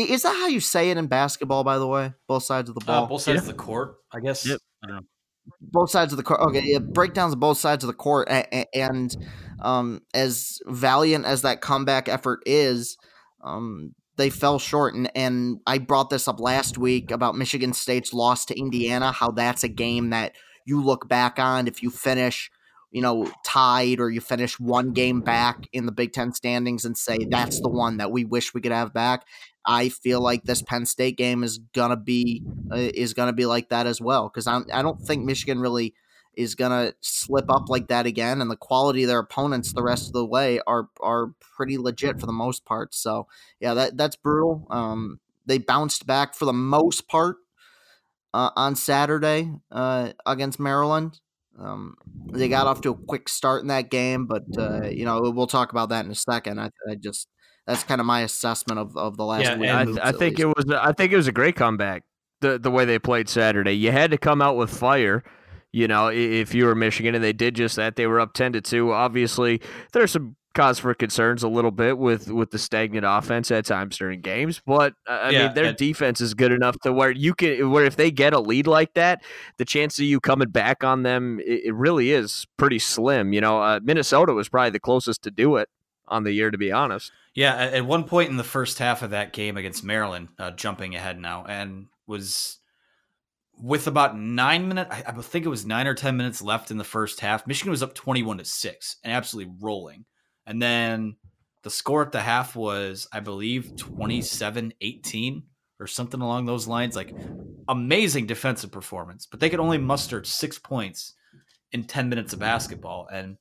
is 0.02 0.22
that 0.22 0.34
how 0.34 0.46
you 0.46 0.60
say 0.60 0.90
it 0.90 0.96
in 0.96 1.06
basketball? 1.06 1.64
By 1.64 1.78
the 1.78 1.86
way, 1.86 2.12
both 2.28 2.42
sides 2.44 2.68
of 2.68 2.74
the 2.74 2.84
ball, 2.84 3.04
uh, 3.04 3.06
both 3.06 3.22
sides 3.22 3.36
yeah. 3.36 3.40
of 3.40 3.46
the 3.46 3.54
court. 3.54 3.96
I 4.12 4.20
guess. 4.20 4.46
Yep. 4.46 4.60
I 4.84 4.86
don't 4.88 4.96
know. 4.96 5.02
Both 5.60 5.90
sides 5.90 6.12
of 6.12 6.16
the 6.16 6.22
court. 6.22 6.40
Okay, 6.40 6.62
yeah, 6.64 6.78
breakdowns 6.80 7.32
of 7.32 7.40
both 7.40 7.58
sides 7.58 7.84
of 7.84 7.88
the 7.88 7.94
court, 7.94 8.28
and, 8.28 8.66
and 8.74 9.16
um, 9.60 10.02
as 10.12 10.58
valiant 10.66 11.24
as 11.24 11.42
that 11.42 11.60
comeback 11.60 12.08
effort 12.08 12.40
is, 12.46 12.96
um, 13.44 13.94
they 14.16 14.28
fell 14.28 14.58
short. 14.58 14.94
And, 14.94 15.10
and 15.14 15.60
I 15.66 15.78
brought 15.78 16.10
this 16.10 16.26
up 16.26 16.40
last 16.40 16.78
week 16.78 17.10
about 17.10 17.36
Michigan 17.36 17.72
State's 17.72 18.12
loss 18.12 18.44
to 18.46 18.58
Indiana, 18.58 19.12
how 19.12 19.30
that's 19.30 19.62
a 19.62 19.68
game 19.68 20.10
that 20.10 20.34
you 20.66 20.82
look 20.82 21.08
back 21.08 21.38
on 21.38 21.68
if 21.68 21.82
you 21.82 21.90
finish, 21.90 22.50
you 22.90 23.02
know, 23.02 23.30
tied 23.44 24.00
or 24.00 24.10
you 24.10 24.20
finish 24.20 24.58
one 24.58 24.92
game 24.92 25.20
back 25.20 25.68
in 25.72 25.86
the 25.86 25.92
Big 25.92 26.12
Ten 26.12 26.32
standings 26.32 26.84
and 26.84 26.98
say 26.98 27.18
that's 27.30 27.60
the 27.60 27.68
one 27.68 27.98
that 27.98 28.10
we 28.10 28.24
wish 28.24 28.52
we 28.52 28.60
could 28.60 28.72
have 28.72 28.92
back. 28.92 29.24
I 29.66 29.88
feel 29.88 30.20
like 30.20 30.44
this 30.44 30.62
Penn 30.62 30.86
State 30.86 31.16
game 31.16 31.42
is 31.44 31.58
gonna 31.74 31.96
be 31.96 32.42
uh, 32.70 32.76
is 32.76 33.14
gonna 33.14 33.32
be 33.32 33.46
like 33.46 33.68
that 33.70 33.86
as 33.86 34.00
well 34.00 34.28
because 34.28 34.46
I 34.46 34.60
I 34.72 34.82
don't 34.82 35.00
think 35.00 35.24
Michigan 35.24 35.60
really 35.60 35.94
is 36.34 36.54
gonna 36.54 36.92
slip 37.00 37.50
up 37.50 37.68
like 37.68 37.88
that 37.88 38.06
again, 38.06 38.40
and 38.40 38.50
the 38.50 38.56
quality 38.56 39.02
of 39.04 39.08
their 39.08 39.18
opponents 39.20 39.72
the 39.72 39.82
rest 39.82 40.06
of 40.08 40.12
the 40.12 40.24
way 40.26 40.60
are 40.66 40.88
are 41.00 41.28
pretty 41.40 41.78
legit 41.78 42.20
for 42.20 42.26
the 42.26 42.32
most 42.32 42.64
part. 42.64 42.94
So 42.94 43.26
yeah, 43.60 43.74
that 43.74 43.96
that's 43.96 44.16
brutal. 44.16 44.66
Um, 44.70 45.20
they 45.46 45.58
bounced 45.58 46.06
back 46.06 46.34
for 46.34 46.44
the 46.44 46.52
most 46.52 47.08
part 47.08 47.36
uh, 48.34 48.50
on 48.56 48.76
Saturday 48.76 49.50
uh, 49.70 50.12
against 50.26 50.60
Maryland. 50.60 51.20
Um, 51.58 51.96
they 52.32 52.48
got 52.48 52.66
off 52.66 52.82
to 52.82 52.90
a 52.90 52.94
quick 52.94 53.28
start 53.28 53.62
in 53.62 53.68
that 53.68 53.90
game, 53.90 54.26
but 54.26 54.44
uh, 54.58 54.86
you 54.88 55.04
know 55.04 55.20
we'll 55.34 55.46
talk 55.46 55.70
about 55.72 55.88
that 55.88 56.04
in 56.04 56.10
a 56.10 56.14
second. 56.14 56.60
I, 56.60 56.70
I 56.90 56.94
just 56.96 57.28
that's 57.66 57.82
kind 57.82 58.00
of 58.00 58.06
my 58.06 58.20
assessment 58.20 58.78
of, 58.78 58.96
of 58.96 59.16
the 59.16 59.24
last 59.24 59.42
yeah, 59.42 59.56
week. 59.56 59.70
I, 59.70 60.08
I 60.08 60.12
think 60.12 60.38
least. 60.38 60.40
it 60.40 60.46
was 60.46 60.64
I 60.70 60.92
think 60.92 61.12
it 61.12 61.16
was 61.16 61.26
a 61.26 61.32
great 61.32 61.56
comeback. 61.56 62.04
The 62.40 62.58
the 62.58 62.70
way 62.70 62.84
they 62.84 62.98
played 62.98 63.28
Saturday, 63.28 63.72
you 63.72 63.90
had 63.90 64.10
to 64.12 64.18
come 64.18 64.40
out 64.40 64.56
with 64.56 64.70
fire. 64.70 65.24
You 65.72 65.88
know, 65.88 66.08
if 66.08 66.54
you 66.54 66.64
were 66.64 66.74
Michigan, 66.74 67.14
and 67.14 67.22
they 67.22 67.32
did 67.32 67.54
just 67.54 67.76
that, 67.76 67.96
they 67.96 68.06
were 68.06 68.20
up 68.20 68.34
ten 68.34 68.52
to 68.52 68.60
two. 68.60 68.92
Obviously, 68.92 69.60
there's 69.92 70.12
some 70.12 70.36
cause 70.54 70.78
for 70.78 70.94
concerns 70.94 71.42
a 71.42 71.48
little 71.48 71.70
bit 71.70 71.98
with 71.98 72.30
with 72.30 72.50
the 72.50 72.58
stagnant 72.58 73.04
offense 73.06 73.50
at 73.50 73.66
times 73.66 73.98
during 73.98 74.20
games. 74.20 74.62
But 74.64 74.94
I 75.06 75.30
yeah, 75.30 75.46
mean, 75.46 75.54
their 75.54 75.72
defense 75.72 76.20
is 76.20 76.34
good 76.34 76.52
enough 76.52 76.78
to 76.80 76.92
where 76.92 77.10
you 77.10 77.34
can 77.34 77.70
where 77.70 77.84
if 77.84 77.96
they 77.96 78.10
get 78.10 78.32
a 78.32 78.40
lead 78.40 78.66
like 78.66 78.94
that, 78.94 79.22
the 79.58 79.64
chance 79.64 79.98
of 79.98 80.04
you 80.04 80.20
coming 80.20 80.48
back 80.48 80.84
on 80.84 81.02
them 81.02 81.40
it, 81.40 81.66
it 81.66 81.74
really 81.74 82.12
is 82.12 82.46
pretty 82.56 82.78
slim. 82.78 83.32
You 83.32 83.40
know, 83.40 83.60
uh, 83.60 83.80
Minnesota 83.82 84.32
was 84.32 84.48
probably 84.48 84.70
the 84.70 84.80
closest 84.80 85.22
to 85.22 85.30
do 85.30 85.56
it 85.56 85.68
on 86.08 86.24
the 86.24 86.32
year, 86.32 86.50
to 86.50 86.58
be 86.58 86.72
honest. 86.72 87.12
Yeah, 87.34 87.54
at 87.54 87.84
one 87.84 88.04
point 88.04 88.30
in 88.30 88.36
the 88.36 88.44
first 88.44 88.78
half 88.78 89.02
of 89.02 89.10
that 89.10 89.32
game 89.32 89.56
against 89.56 89.84
Maryland, 89.84 90.28
uh, 90.38 90.52
jumping 90.52 90.94
ahead 90.94 91.20
now, 91.20 91.44
and 91.46 91.86
was 92.06 92.58
with 93.60 93.86
about 93.86 94.16
nine 94.16 94.68
minutes, 94.68 94.90
I, 94.90 95.04
I 95.06 95.12
think 95.12 95.44
it 95.44 95.50
was 95.50 95.66
nine 95.66 95.86
or 95.86 95.94
ten 95.94 96.16
minutes 96.16 96.42
left 96.42 96.70
in 96.70 96.78
the 96.78 96.84
first 96.84 97.20
half. 97.20 97.46
Michigan 97.46 97.70
was 97.70 97.82
up 97.82 97.94
twenty-one 97.94 98.38
to 98.38 98.44
six 98.44 98.96
and 99.04 99.12
absolutely 99.12 99.54
rolling. 99.60 100.04
And 100.46 100.62
then 100.62 101.16
the 101.62 101.70
score 101.70 102.02
at 102.02 102.12
the 102.12 102.20
half 102.20 102.54
was, 102.54 103.08
I 103.12 103.18
believe, 103.18 103.72
27-18 103.74 105.42
or 105.80 105.88
something 105.88 106.20
along 106.20 106.46
those 106.46 106.68
lines. 106.68 106.94
Like 106.94 107.12
amazing 107.68 108.26
defensive 108.26 108.70
performance, 108.70 109.26
but 109.26 109.40
they 109.40 109.50
could 109.50 109.60
only 109.60 109.78
muster 109.78 110.22
six 110.24 110.58
points 110.58 111.14
in 111.72 111.84
ten 111.84 112.08
minutes 112.08 112.32
of 112.32 112.38
basketball 112.38 113.08
and 113.12 113.36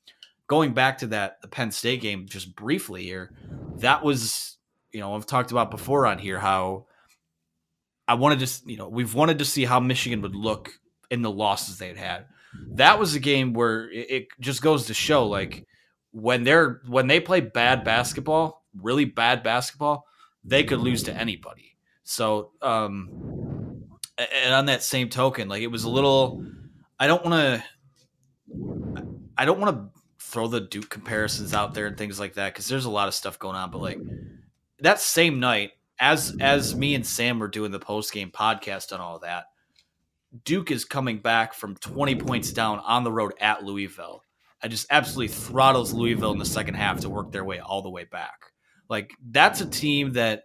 going 0.47 0.73
back 0.73 0.99
to 0.99 1.07
that 1.07 1.41
the 1.41 1.47
Penn 1.47 1.71
State 1.71 2.01
game 2.01 2.25
just 2.27 2.55
briefly 2.55 3.03
here, 3.03 3.31
that 3.77 4.03
was 4.03 4.57
you 4.91 4.99
know 4.99 5.15
I've 5.15 5.25
talked 5.25 5.51
about 5.51 5.71
before 5.71 6.05
on 6.05 6.17
here 6.17 6.39
how 6.39 6.85
I 8.07 8.15
wanted 8.15 8.35
to 8.35 8.39
just, 8.41 8.67
you 8.69 8.77
know 8.77 8.87
we've 8.87 9.13
wanted 9.13 9.39
to 9.39 9.45
see 9.45 9.65
how 9.65 9.79
Michigan 9.79 10.21
would 10.21 10.35
look 10.35 10.71
in 11.09 11.21
the 11.21 11.31
losses 11.31 11.77
they 11.77 11.93
had. 11.93 12.25
That 12.71 12.99
was 12.99 13.15
a 13.15 13.19
game 13.19 13.53
where 13.53 13.89
it, 13.91 14.27
just 14.39 14.61
goes 14.61 14.87
to 14.87 14.93
show 14.93 15.27
like 15.27 15.65
when 16.11 16.43
they're 16.43 16.81
when 16.87 17.07
they 17.07 17.19
play 17.19 17.41
bad 17.41 17.83
basketball, 17.83 18.63
really 18.79 19.05
bad 19.05 19.43
basketball, 19.43 20.05
they 20.43 20.63
could 20.63 20.79
lose 20.79 21.03
to 21.03 21.13
anybody. 21.13 21.75
So 22.03 22.51
um 22.61 23.09
and 24.17 24.53
on 24.53 24.67
that 24.67 24.83
same 24.83 25.09
token, 25.09 25.49
like 25.49 25.63
it 25.63 25.67
was 25.67 25.83
a 25.83 25.89
little 25.89 26.45
I 26.99 27.07
don't 27.07 27.25
want 27.25 27.33
to 27.33 27.63
I 29.37 29.43
don't 29.43 29.59
want 29.59 29.75
to 29.75 29.94
throw 30.35 30.47
the 30.49 30.59
Duke 30.59 30.89
comparisons 30.89 31.53
out 31.53 31.73
there 31.73 31.85
and 31.85 31.97
things 31.97 32.19
like 32.19 32.33
that 32.33 32.53
because 32.53 32.67
there's 32.67 32.83
a 32.83 32.89
lot 32.89 33.07
of 33.07 33.13
stuff 33.13 33.39
going 33.39 33.55
on. 33.55 33.71
But 33.71 33.81
like 33.81 33.99
that 34.79 34.99
same 34.99 35.39
night, 35.39 35.71
as 35.97 36.35
as 36.41 36.75
me 36.75 36.93
and 36.93 37.07
Sam 37.07 37.39
were 37.39 37.47
doing 37.47 37.71
the 37.71 37.79
post 37.79 38.11
game 38.11 38.31
podcast 38.31 38.91
on 38.91 38.99
all 38.99 39.19
that, 39.19 39.45
Duke 40.43 40.71
is 40.71 40.83
coming 40.83 41.19
back 41.19 41.53
from 41.53 41.77
20 41.77 42.15
points 42.15 42.51
down 42.51 42.79
on 42.79 43.05
the 43.05 43.13
road 43.13 43.33
at 43.39 43.63
Louisville. 43.63 44.23
I 44.61 44.67
just 44.67 44.87
absolutely 44.89 45.29
throttles 45.29 45.93
Louisville 45.93 46.33
in 46.33 46.37
the 46.37 46.45
second 46.45 46.73
half 46.73 46.99
to 46.99 47.09
work 47.09 47.31
their 47.31 47.45
way 47.45 47.59
all 47.59 47.81
the 47.81 47.89
way 47.89 48.03
back. 48.03 48.51
Like 48.89 49.13
that's 49.25 49.61
a 49.61 49.69
team 49.69 50.13
that 50.13 50.43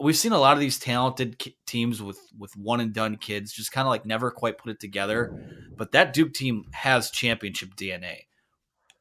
we've 0.00 0.16
seen 0.16 0.32
a 0.32 0.38
lot 0.38 0.54
of 0.54 0.60
these 0.60 0.80
talented 0.80 1.40
teams 1.64 2.02
with 2.02 2.18
with 2.36 2.56
one 2.56 2.80
and 2.80 2.92
done 2.92 3.18
kids 3.18 3.52
just 3.52 3.70
kind 3.70 3.86
of 3.86 3.90
like 3.90 4.04
never 4.04 4.32
quite 4.32 4.58
put 4.58 4.72
it 4.72 4.80
together. 4.80 5.48
But 5.76 5.92
that 5.92 6.12
Duke 6.12 6.34
team 6.34 6.64
has 6.72 7.12
championship 7.12 7.76
DNA 7.76 8.22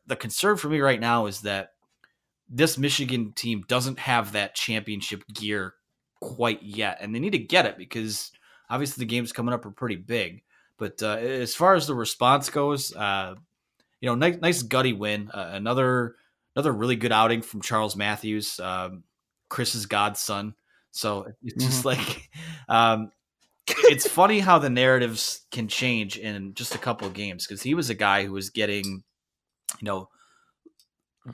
the 0.08 0.16
concern 0.16 0.58
for 0.58 0.70
me 0.70 0.80
right 0.80 1.00
now 1.00 1.26
is 1.26 1.42
that 1.42 1.72
this 2.50 2.78
Michigan 2.78 3.34
team 3.34 3.64
doesn't 3.68 4.00
have 4.00 4.34
that 4.34 4.56
championship 4.56 5.24
gear 5.34 5.74
quite 6.22 6.62
yet, 6.62 6.98
and 7.02 7.14
they 7.14 7.20
need 7.20 7.32
to 7.32 7.40
get 7.40 7.66
it 7.66 7.78
because 7.78 8.32
obviously 8.70 9.02
the 9.02 9.10
games 9.10 9.32
coming 9.32 9.54
up 9.54 9.66
are 9.66 9.72
pretty 9.72 9.96
big. 9.96 10.44
But 10.78 11.02
uh, 11.02 11.18
as 11.18 11.56
far 11.56 11.76
as 11.76 11.88
the 11.88 11.96
response 11.96 12.50
goes, 12.50 12.96
uh, 12.96 13.36
you 14.02 14.10
know, 14.10 14.16
nice, 14.16 14.38
nice 14.42 14.62
gutty 14.62 14.94
win. 14.94 15.32
Uh, 15.34 15.52
another 15.54 16.16
another 16.56 16.72
really 16.72 16.96
good 16.96 17.12
outing 17.12 17.42
from 17.42 17.62
Charles 17.62 17.96
Matthews, 17.96 18.60
um, 18.60 19.04
Chris's 19.50 19.86
godson. 19.86 20.56
So 20.92 21.28
it's 21.44 21.64
just 21.64 21.84
mm-hmm. 21.84 21.88
like, 21.88 22.30
um, 22.70 23.12
it's 23.68 24.08
funny 24.08 24.40
how 24.40 24.60
the 24.60 24.70
narratives 24.70 25.42
can 25.52 25.68
change 25.68 26.18
in 26.18 26.54
just 26.54 26.76
a 26.76 26.78
couple 26.78 27.08
of 27.08 27.14
games 27.14 27.46
because 27.46 27.62
he 27.62 27.74
was 27.74 27.90
a 27.90 27.96
guy 27.96 28.26
who 28.26 28.32
was 28.32 28.50
getting 28.50 29.04
you 29.80 29.86
know, 29.86 30.10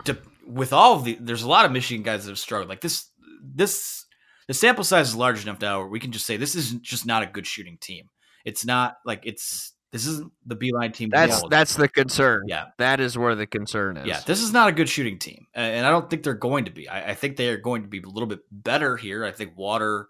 to, 0.05 0.17
with 0.47 0.73
all 0.73 0.95
of 0.95 1.03
the, 1.03 1.17
there's 1.19 1.43
a 1.43 1.49
lot 1.49 1.65
of 1.65 1.71
Michigan 1.71 2.03
guys 2.03 2.25
that 2.25 2.31
have 2.31 2.39
struggled. 2.39 2.69
Like 2.69 2.81
this, 2.81 3.09
this, 3.43 4.05
the 4.47 4.53
sample 4.53 4.83
size 4.83 5.09
is 5.09 5.15
large 5.15 5.43
enough 5.43 5.61
now 5.61 5.79
where 5.79 5.87
we 5.87 5.99
can 5.99 6.11
just 6.11 6.25
say 6.25 6.37
this 6.37 6.55
is 6.55 6.71
just 6.73 7.05
not 7.05 7.23
a 7.23 7.27
good 7.27 7.47
shooting 7.47 7.77
team. 7.79 8.09
It's 8.43 8.65
not 8.65 8.97
like 9.05 9.21
it's 9.23 9.73
this 9.91 10.07
isn't 10.07 10.31
the 10.45 10.55
Beilein 10.55 10.93
team. 10.93 11.09
That's 11.09 11.43
that's 11.49 11.75
the 11.75 11.87
concern. 11.87 12.45
Yeah, 12.47 12.67
that 12.77 12.99
is 12.99 13.17
where 13.17 13.35
the 13.35 13.45
concern 13.45 13.97
is. 13.97 14.07
Yeah, 14.07 14.21
this 14.25 14.41
is 14.41 14.53
not 14.53 14.69
a 14.69 14.71
good 14.71 14.89
shooting 14.89 15.19
team, 15.19 15.47
and 15.53 15.85
I 15.85 15.89
don't 15.89 16.09
think 16.09 16.23
they're 16.23 16.33
going 16.33 16.65
to 16.65 16.71
be. 16.71 16.87
I, 16.87 17.11
I 17.11 17.13
think 17.13 17.35
they 17.35 17.49
are 17.49 17.57
going 17.57 17.83
to 17.83 17.87
be 17.87 17.99
a 17.99 18.07
little 18.07 18.27
bit 18.27 18.39
better 18.51 18.97
here. 18.97 19.25
I 19.25 19.31
think 19.31 19.57
Water 19.57 20.07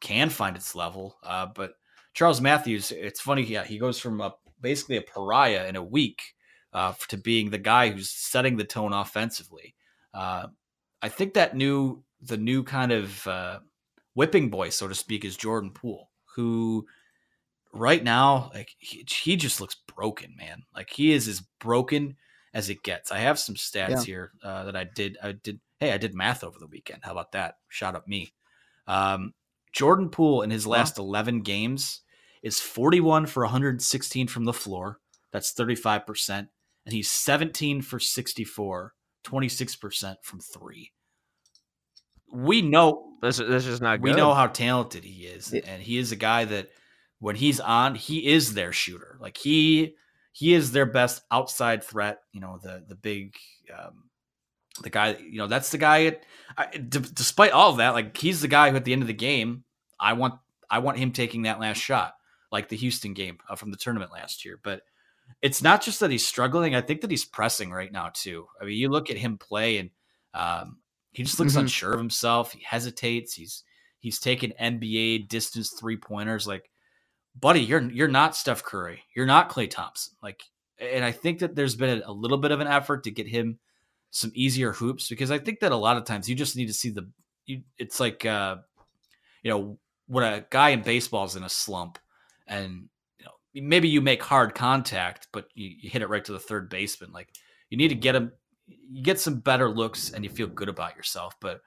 can 0.00 0.30
find 0.30 0.56
its 0.56 0.74
level, 0.74 1.16
uh, 1.22 1.46
but 1.54 1.74
Charles 2.14 2.40
Matthews, 2.40 2.90
it's 2.90 3.20
funny. 3.20 3.42
Yeah, 3.42 3.64
he 3.64 3.78
goes 3.78 3.98
from 3.98 4.20
a, 4.20 4.34
basically 4.60 4.96
a 4.96 5.02
pariah 5.02 5.66
in 5.66 5.76
a 5.76 5.82
week 5.82 6.22
uh, 6.72 6.94
to 7.08 7.16
being 7.16 7.50
the 7.50 7.58
guy 7.58 7.90
who's 7.90 8.10
setting 8.10 8.56
the 8.56 8.64
tone 8.64 8.92
offensively. 8.92 9.74
Uh, 10.14 10.48
I 11.00 11.08
think 11.08 11.34
that 11.34 11.56
new 11.56 12.02
the 12.20 12.36
new 12.36 12.62
kind 12.62 12.92
of 12.92 13.26
uh, 13.26 13.58
whipping 14.14 14.48
boy, 14.48 14.70
so 14.70 14.88
to 14.88 14.94
speak, 14.94 15.24
is 15.24 15.36
Jordan 15.36 15.70
Poole, 15.70 16.10
who 16.36 16.86
right 17.72 18.02
now 18.02 18.50
like 18.54 18.70
he, 18.78 19.04
he, 19.08 19.36
just 19.36 19.60
looks 19.60 19.76
broken, 19.94 20.34
man. 20.36 20.62
Like 20.74 20.90
he 20.90 21.12
is 21.12 21.26
as 21.28 21.40
broken 21.58 22.16
as 22.54 22.70
it 22.70 22.82
gets. 22.82 23.10
I 23.10 23.18
have 23.18 23.38
some 23.38 23.54
stats 23.54 23.90
yeah. 23.90 24.02
here 24.04 24.32
uh, 24.44 24.64
that 24.64 24.76
I 24.76 24.84
did. 24.84 25.18
I 25.22 25.32
did. 25.32 25.60
Hey, 25.80 25.92
I 25.92 25.98
did 25.98 26.14
math 26.14 26.44
over 26.44 26.58
the 26.58 26.66
weekend. 26.68 27.00
How 27.02 27.12
about 27.12 27.32
that? 27.32 27.56
Shot 27.68 27.96
up 27.96 28.06
me. 28.06 28.32
Um, 28.86 29.34
Jordan 29.72 30.10
Poole 30.10 30.42
in 30.42 30.50
his 30.50 30.66
last 30.66 30.98
11 30.98 31.40
games 31.40 32.02
is 32.42 32.60
41 32.60 33.26
for 33.26 33.42
116 33.42 34.28
from 34.28 34.44
the 34.44 34.52
floor. 34.52 35.00
That's 35.32 35.54
35% 35.54 36.48
and 36.84 36.94
he's 36.94 37.10
17 37.10 37.82
for 37.82 37.98
64, 37.98 38.94
26% 39.24 40.16
from 40.22 40.40
three. 40.40 40.92
We 42.32 42.62
know 42.62 43.12
this, 43.20 43.36
this 43.36 43.66
is 43.66 43.80
not 43.80 44.00
good. 44.00 44.10
We 44.10 44.16
know 44.16 44.34
how 44.34 44.46
talented 44.46 45.04
he 45.04 45.26
is. 45.26 45.52
And 45.52 45.82
he 45.82 45.98
is 45.98 46.12
a 46.12 46.16
guy 46.16 46.44
that 46.46 46.68
when 47.18 47.36
he's 47.36 47.60
on, 47.60 47.94
he 47.94 48.26
is 48.26 48.54
their 48.54 48.72
shooter. 48.72 49.16
Like 49.20 49.36
he 49.36 49.96
he 50.32 50.54
is 50.54 50.72
their 50.72 50.86
best 50.86 51.22
outside 51.30 51.84
threat. 51.84 52.20
You 52.32 52.40
know, 52.40 52.58
the 52.62 52.82
the 52.88 52.94
big 52.94 53.36
um, 53.72 54.04
the 54.82 54.90
guy, 54.90 55.16
you 55.18 55.38
know, 55.38 55.46
that's 55.46 55.70
the 55.70 55.78
guy. 55.78 56.06
At, 56.06 56.22
I, 56.56 56.66
d- 56.66 57.00
despite 57.12 57.52
all 57.52 57.70
of 57.70 57.76
that, 57.76 57.90
like 57.90 58.16
he's 58.16 58.40
the 58.40 58.48
guy 58.48 58.70
who 58.70 58.76
at 58.76 58.84
the 58.84 58.94
end 58.94 59.02
of 59.02 59.08
the 59.08 59.14
game, 59.14 59.64
I 60.00 60.14
want 60.14 60.34
I 60.70 60.78
want 60.78 60.98
him 60.98 61.12
taking 61.12 61.42
that 61.42 61.60
last 61.60 61.78
shot. 61.78 62.14
like 62.50 62.68
the 62.68 62.76
Houston 62.76 63.14
game 63.14 63.38
uh, 63.48 63.56
from 63.56 63.70
the 63.70 63.76
tournament 63.76 64.12
last 64.12 64.44
year. 64.44 64.58
But 64.62 64.82
it's 65.40 65.62
not 65.62 65.82
just 65.82 66.00
that 66.00 66.10
he's 66.10 66.26
struggling. 66.26 66.74
I 66.74 66.80
think 66.80 67.00
that 67.00 67.10
he's 67.10 67.24
pressing 67.24 67.70
right 67.72 67.90
now 67.92 68.10
too. 68.12 68.46
I 68.60 68.64
mean, 68.64 68.76
you 68.78 68.88
look 68.88 69.10
at 69.10 69.16
him 69.16 69.38
play 69.38 69.78
and 69.78 69.90
um, 70.34 70.78
he 71.12 71.22
just 71.24 71.38
looks 71.38 71.54
Mhm. 71.54 71.60
unsure 71.62 71.92
of 71.92 71.98
himself. 71.98 72.52
He 72.52 72.62
hesitates. 72.64 73.34
He's 73.34 73.64
he's 73.98 74.18
taking 74.18 74.52
NBA 74.58 75.28
distance 75.28 75.70
three 75.78 75.96
pointers. 75.96 76.46
Like, 76.46 76.70
buddy, 77.38 77.60
you're 77.60 77.82
you're 77.90 78.08
not 78.08 78.36
Steph 78.36 78.62
Curry. 78.64 79.02
You're 79.14 79.26
not 79.26 79.50
Klay 79.50 79.68
Thompson. 79.68 80.14
Like, 80.22 80.42
and 80.78 81.04
I 81.04 81.12
think 81.12 81.40
that 81.40 81.54
there's 81.54 81.76
been 81.76 82.02
a 82.04 82.12
little 82.12 82.38
bit 82.38 82.50
of 82.50 82.60
an 82.60 82.66
effort 82.68 83.04
to 83.04 83.10
get 83.10 83.26
him 83.28 83.58
some 84.10 84.32
easier 84.34 84.72
hoops 84.72 85.08
because 85.08 85.30
I 85.30 85.38
think 85.38 85.60
that 85.60 85.72
a 85.72 85.76
lot 85.76 85.96
of 85.96 86.04
times 86.04 86.28
you 86.28 86.34
just 86.34 86.56
need 86.56 86.66
to 86.66 86.74
see 86.74 86.90
the. 86.90 87.10
You, 87.46 87.62
it's 87.78 87.98
like, 87.98 88.24
uh, 88.24 88.56
you 89.42 89.50
know, 89.50 89.78
when 90.06 90.22
a 90.24 90.46
guy 90.50 90.70
in 90.70 90.82
baseball 90.82 91.24
is 91.24 91.34
in 91.36 91.42
a 91.42 91.48
slump, 91.48 91.98
and 92.46 92.88
maybe 93.54 93.88
you 93.88 94.00
make 94.00 94.22
hard 94.22 94.54
contact, 94.54 95.28
but 95.32 95.46
you, 95.54 95.70
you 95.80 95.90
hit 95.90 96.02
it 96.02 96.08
right 96.08 96.24
to 96.24 96.32
the 96.32 96.38
third 96.38 96.68
baseman. 96.70 97.12
Like 97.12 97.28
you 97.70 97.76
need 97.76 97.88
to 97.88 97.94
get 97.94 98.14
him, 98.14 98.32
you 98.66 99.02
get 99.02 99.20
some 99.20 99.36
better 99.40 99.68
looks, 99.70 100.10
and 100.10 100.24
you 100.24 100.30
feel 100.30 100.46
good 100.46 100.68
about 100.68 100.96
yourself. 100.96 101.34
But 101.40 101.60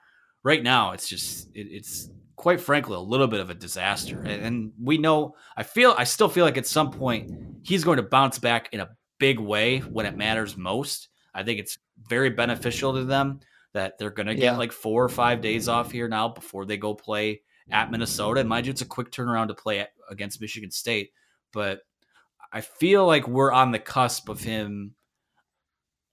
right 0.43 0.63
now, 0.63 0.91
it's 0.91 1.07
just 1.07 1.49
it, 1.53 1.67
it's 1.71 2.09
quite 2.35 2.59
frankly 2.59 2.95
a 2.95 2.99
little 2.99 3.27
bit 3.27 3.39
of 3.39 3.49
a 3.49 3.53
disaster. 3.53 4.19
And, 4.19 4.45
and 4.45 4.71
we 4.81 4.97
know, 4.97 5.35
I 5.55 5.63
feel, 5.63 5.95
I 5.97 6.03
still 6.03 6.27
feel 6.27 6.43
like 6.45 6.57
at 6.57 6.67
some 6.67 6.91
point 6.91 7.31
he's 7.63 7.83
going 7.83 7.97
to 7.97 8.03
bounce 8.03 8.39
back 8.39 8.69
in 8.73 8.81
a 8.81 8.89
big 9.19 9.39
way 9.39 9.79
when 9.79 10.05
it 10.05 10.17
matters 10.17 10.57
most. 10.57 11.07
I 11.33 11.43
think 11.43 11.59
it's 11.59 11.77
very 12.09 12.29
beneficial 12.29 12.93
to 12.93 13.05
them 13.05 13.39
that 13.73 13.97
they're 13.97 14.09
going 14.09 14.27
to 14.27 14.35
get 14.35 14.43
Yeah. 14.43 14.57
like 14.57 14.71
four 14.73 15.03
or 15.03 15.09
five 15.09 15.39
days 15.41 15.67
off 15.69 15.91
here 15.91 16.07
now 16.09 16.27
before 16.27 16.65
they 16.65 16.77
go 16.77 16.93
play 16.93 17.41
at 17.71 17.89
Minnesota. 17.89 18.41
And 18.41 18.49
mind 18.49 18.65
you, 18.65 18.71
it's 18.71 18.81
a 18.81 18.85
quick 18.85 19.11
turnaround 19.11 19.47
to 19.47 19.53
play 19.53 19.79
at, 19.79 19.89
against 20.09 20.41
Michigan 20.41 20.71
State, 20.71 21.11
but 21.55 21.79
I 22.53 22.61
feel 22.61 23.07
like 23.07 23.27
we're 23.27 23.51
on 23.51 23.71
the 23.71 23.79
cusp 23.79 24.29
of 24.29 24.41
him 24.41 24.93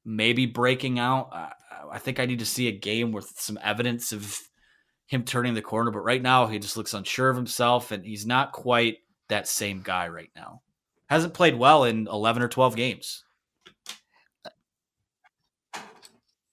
maybe 0.04 0.46
breaking 0.46 0.99
out. 0.99 1.28
I, 1.32 1.52
I 1.92 1.99
think 1.99 2.18
I 2.18 2.26
need 2.26 2.38
to 2.38 2.46
see 2.46 2.68
a 2.68 2.72
game 2.72 3.12
with 3.12 3.34
some 3.37 3.58
evidence 3.62 4.12
of 4.12 4.38
him 5.06 5.25
turning 5.25 5.54
the 5.54 5.61
corner, 5.61 5.90
but 5.90 6.04
right 6.04 6.22
now 6.22 6.46
he 6.46 6.58
just 6.58 6.76
looks 6.76 6.94
unsure 6.94 7.28
of 7.28 7.37
himself 7.37 7.90
and 7.90 8.04
he's 8.04 8.25
not 8.25 8.52
quite 8.52 8.99
that 9.28 9.49
same 9.49 9.82
guy 9.82 10.08
right 10.08 10.30
now. 10.34 10.62
Hasn't 11.06 11.34
played 11.34 11.58
well 11.58 11.84
in 11.84 12.06
11 12.06 12.42
or 12.42 12.49
12 12.49 12.76
games. 12.76 13.25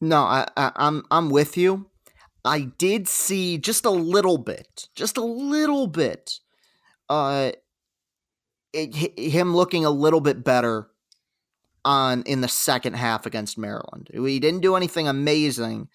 No, 0.01 0.21
I, 0.21 0.47
I 0.57 0.71
I'm 0.75 1.03
I'm 1.11 1.29
with 1.29 1.57
you. 1.57 1.89
I 2.45 2.61
did 2.77 3.07
see 3.07 3.57
just 3.57 3.85
a 3.85 3.89
little 3.89 4.37
bit, 4.37 4.87
just 4.95 5.17
a 5.17 5.23
little 5.23 5.87
bit, 5.87 6.39
uh, 7.09 7.51
it, 8.73 9.17
him 9.17 9.55
looking 9.55 9.85
a 9.85 9.89
little 9.89 10.21
bit 10.21 10.43
better 10.43 10.89
on 11.85 12.23
in 12.23 12.41
the 12.41 12.47
second 12.47 12.93
half 12.93 13.25
against 13.25 13.57
Maryland. 13.57 14.09
He 14.13 14.39
didn't 14.39 14.61
do 14.61 14.75
anything 14.75 15.07
amazing, 15.07 15.87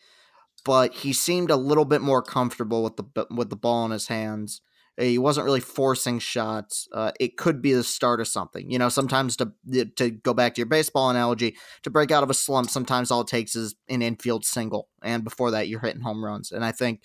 but 0.64 0.94
he 0.94 1.12
seemed 1.12 1.50
a 1.50 1.56
little 1.56 1.84
bit 1.84 2.00
more 2.00 2.22
comfortable 2.22 2.82
with 2.82 2.96
the 2.96 3.26
with 3.30 3.50
the 3.50 3.56
ball 3.56 3.84
in 3.84 3.90
his 3.90 4.08
hands. 4.08 4.60
He 4.96 5.18
wasn't 5.18 5.44
really 5.44 5.60
forcing 5.60 6.20
shots. 6.20 6.86
Uh, 6.92 7.10
it 7.18 7.36
could 7.36 7.60
be 7.60 7.72
the 7.72 7.82
start 7.82 8.20
of 8.20 8.28
something. 8.28 8.70
You 8.70 8.78
know, 8.78 8.88
sometimes 8.88 9.36
to 9.36 9.52
to 9.96 10.10
go 10.10 10.34
back 10.34 10.54
to 10.54 10.60
your 10.60 10.66
baseball 10.66 11.10
analogy, 11.10 11.56
to 11.82 11.90
break 11.90 12.10
out 12.10 12.22
of 12.22 12.30
a 12.30 12.34
slump, 12.34 12.70
sometimes 12.70 13.10
all 13.10 13.22
it 13.22 13.26
takes 13.26 13.56
is 13.56 13.74
an 13.88 14.02
infield 14.02 14.44
single, 14.44 14.88
and 15.02 15.24
before 15.24 15.50
that, 15.50 15.68
you're 15.68 15.80
hitting 15.80 16.02
home 16.02 16.24
runs. 16.24 16.52
And 16.52 16.64
I 16.64 16.72
think 16.72 17.02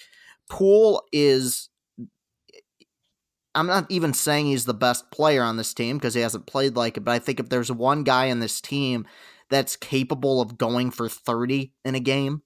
Poole 0.49 1.03
is. 1.11 1.69
I'm 3.59 3.67
not 3.67 3.87
even 3.89 4.13
saying 4.13 4.45
he's 4.45 4.63
the 4.63 4.73
best 4.73 5.11
player 5.11 5.43
on 5.43 5.57
this 5.57 5.73
team 5.73 5.97
because 5.97 6.13
he 6.13 6.21
hasn't 6.21 6.47
played 6.47 6.77
like 6.77 6.95
it, 6.95 7.01
but 7.01 7.11
I 7.11 7.19
think 7.19 7.39
if 7.39 7.49
there's 7.49 7.69
one 7.69 8.03
guy 8.03 8.25
in 8.25 8.39
this 8.39 8.61
team 8.61 9.05
that's 9.49 9.75
capable 9.75 10.39
of 10.39 10.57
going 10.57 10.91
for 10.91 11.09
30 11.09 11.73
in 11.83 11.93
a 11.93 11.99
game, 11.99 12.43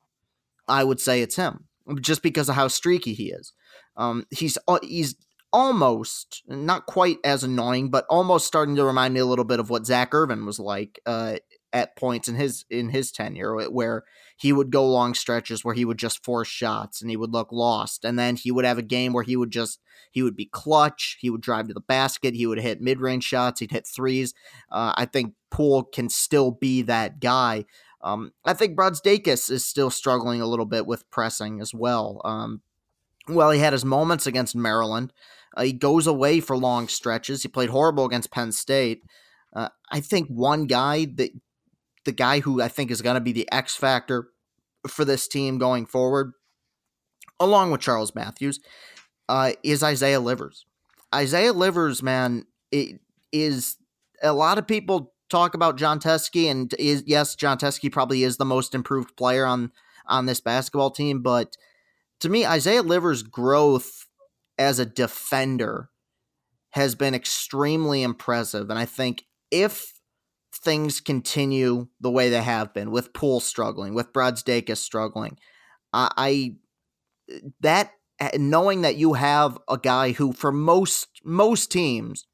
I 0.67 0.83
would 0.83 0.99
say 0.99 1.21
it's 1.21 1.35
him, 1.35 1.65
just 2.01 2.23
because 2.23 2.49
of 2.49 2.55
how 2.55 2.67
streaky 2.67 3.13
he 3.13 3.31
is. 3.31 3.53
Um, 3.95 4.25
he's 4.31 4.57
he's 4.81 5.15
almost 5.51 6.41
not 6.47 6.87
quite 6.87 7.17
as 7.23 7.43
annoying, 7.43 7.91
but 7.91 8.05
almost 8.09 8.47
starting 8.47 8.75
to 8.77 8.83
remind 8.83 9.13
me 9.13 9.19
a 9.19 9.25
little 9.25 9.45
bit 9.45 9.59
of 9.59 9.69
what 9.69 9.85
Zak 9.85 10.15
Irvin 10.15 10.47
was 10.47 10.59
like 10.59 10.99
uh, 11.05 11.35
at 11.71 11.95
points 11.95 12.27
in 12.27 12.33
his 12.33 12.65
in 12.71 12.89
his 12.89 13.11
tenure, 13.11 13.69
where 13.69 14.03
he 14.43 14.51
would 14.51 14.71
go 14.71 14.85
long 14.85 15.13
stretches 15.13 15.63
where 15.63 15.73
he 15.73 15.85
would 15.85 15.97
just 15.97 16.21
force 16.21 16.49
shots 16.49 17.01
and 17.01 17.09
he 17.09 17.15
would 17.15 17.31
look 17.31 17.53
lost, 17.53 18.03
and 18.03 18.19
then 18.19 18.35
he 18.35 18.51
would 18.51 18.65
have 18.65 18.77
a 18.77 18.81
game 18.81 19.13
where 19.13 19.23
he 19.23 19.37
would 19.37 19.51
just 19.51 19.79
he 20.11 20.21
would 20.21 20.35
be 20.35 20.47
clutch, 20.47 21.17
he 21.21 21.29
would 21.29 21.39
drive 21.39 21.69
to 21.69 21.73
the 21.73 21.79
basket, 21.79 22.33
he 22.35 22.45
would 22.45 22.59
hit 22.59 22.81
mid 22.81 22.99
range 22.99 23.23
shots, 23.23 23.61
he'd 23.61 23.71
hit 23.71 23.87
threes. 23.87 24.33
Uh, 24.69 24.91
I 24.97 25.05
think 25.05 25.35
Poole 25.49 25.83
can 25.83 26.09
still 26.09 26.51
be 26.51 26.81
that 26.81 27.21
guy. 27.21 27.63
Um, 28.01 28.33
I 28.43 28.53
think 28.53 28.75
Brazdeikis 28.75 29.49
is 29.49 29.65
still 29.65 29.89
struggling 29.89 30.41
a 30.41 30.45
little 30.45 30.65
bit 30.65 30.85
with 30.85 31.09
pressing 31.09 31.61
as 31.61 31.73
well. 31.73 32.19
Um, 32.25 32.63
well, 33.29 33.49
he 33.49 33.61
had 33.61 33.71
his 33.71 33.85
moments 33.85 34.27
against 34.27 34.57
Maryland. 34.57 35.13
Uh, 35.55 35.63
he 35.63 35.71
goes 35.71 36.05
away 36.05 36.41
for 36.41 36.57
long 36.57 36.89
stretches. 36.89 37.43
He 37.43 37.47
played 37.47 37.69
horrible 37.69 38.03
against 38.03 38.29
Penn 38.29 38.51
State. 38.51 39.03
Uh, 39.55 39.69
I 39.89 40.01
think 40.01 40.27
one 40.27 40.67
guy 40.67 41.05
that 41.15 41.29
the 42.03 42.11
guy 42.11 42.41
who 42.41 42.61
I 42.61 42.67
think 42.67 42.91
is 42.91 43.01
going 43.01 43.15
to 43.15 43.21
be 43.21 43.31
the 43.31 43.49
X 43.49 43.73
factor 43.77 44.27
for 44.87 45.05
this 45.05 45.27
team 45.27 45.57
going 45.57 45.85
forward, 45.85 46.33
along 47.39 47.71
with 47.71 47.81
Charles 47.81 48.15
Matthews, 48.15 48.59
uh, 49.29 49.53
is 49.63 49.83
Isaiah 49.83 50.19
Livers. 50.19 50.65
Isaiah 51.13 51.53
Livers, 51.53 52.01
man, 52.01 52.45
it 52.71 52.99
is 53.31 53.77
a 54.21 54.33
lot 54.33 54.57
of 54.57 54.67
people 54.67 55.13
talk 55.29 55.53
about 55.53 55.77
Jon 55.77 55.99
Teske, 55.99 56.49
and 56.49 56.73
is 56.77 57.03
yes, 57.05 57.35
Jon 57.35 57.57
Teske 57.57 57.91
probably 57.91 58.23
is 58.23 58.37
the 58.37 58.45
most 58.45 58.75
improved 58.75 59.15
player 59.15 59.45
on 59.45 59.71
on 60.07 60.25
this 60.25 60.41
basketball 60.41 60.91
team, 60.91 61.21
but 61.21 61.55
to 62.19 62.29
me, 62.29 62.45
Isaiah 62.45 62.83
Livers' 62.83 63.23
growth 63.23 64.07
as 64.57 64.79
a 64.79 64.85
defender 64.85 65.89
has 66.71 66.95
been 66.95 67.13
extremely 67.13 68.01
impressive. 68.01 68.69
And 68.69 68.79
I 68.79 68.85
think 68.85 69.25
if 69.51 69.92
things 70.53 71.01
continue 71.01 71.87
the 71.99 72.11
way 72.11 72.29
they 72.29 72.43
have 72.43 72.73
been, 72.73 72.91
with 72.91 73.13
Poole 73.13 73.39
struggling, 73.39 73.93
with 73.93 74.13
Brazdeikis 74.13 74.77
struggling, 74.77 75.37
I, 75.91 76.11
I 76.17 76.55
that 77.61 77.91
knowing 78.37 78.81
that 78.81 78.95
you 78.95 79.13
have 79.13 79.57
a 79.67 79.77
guy 79.77 80.11
who, 80.11 80.33
for 80.33 80.51
most 80.51 81.21
most 81.23 81.71
teams, 81.71 82.25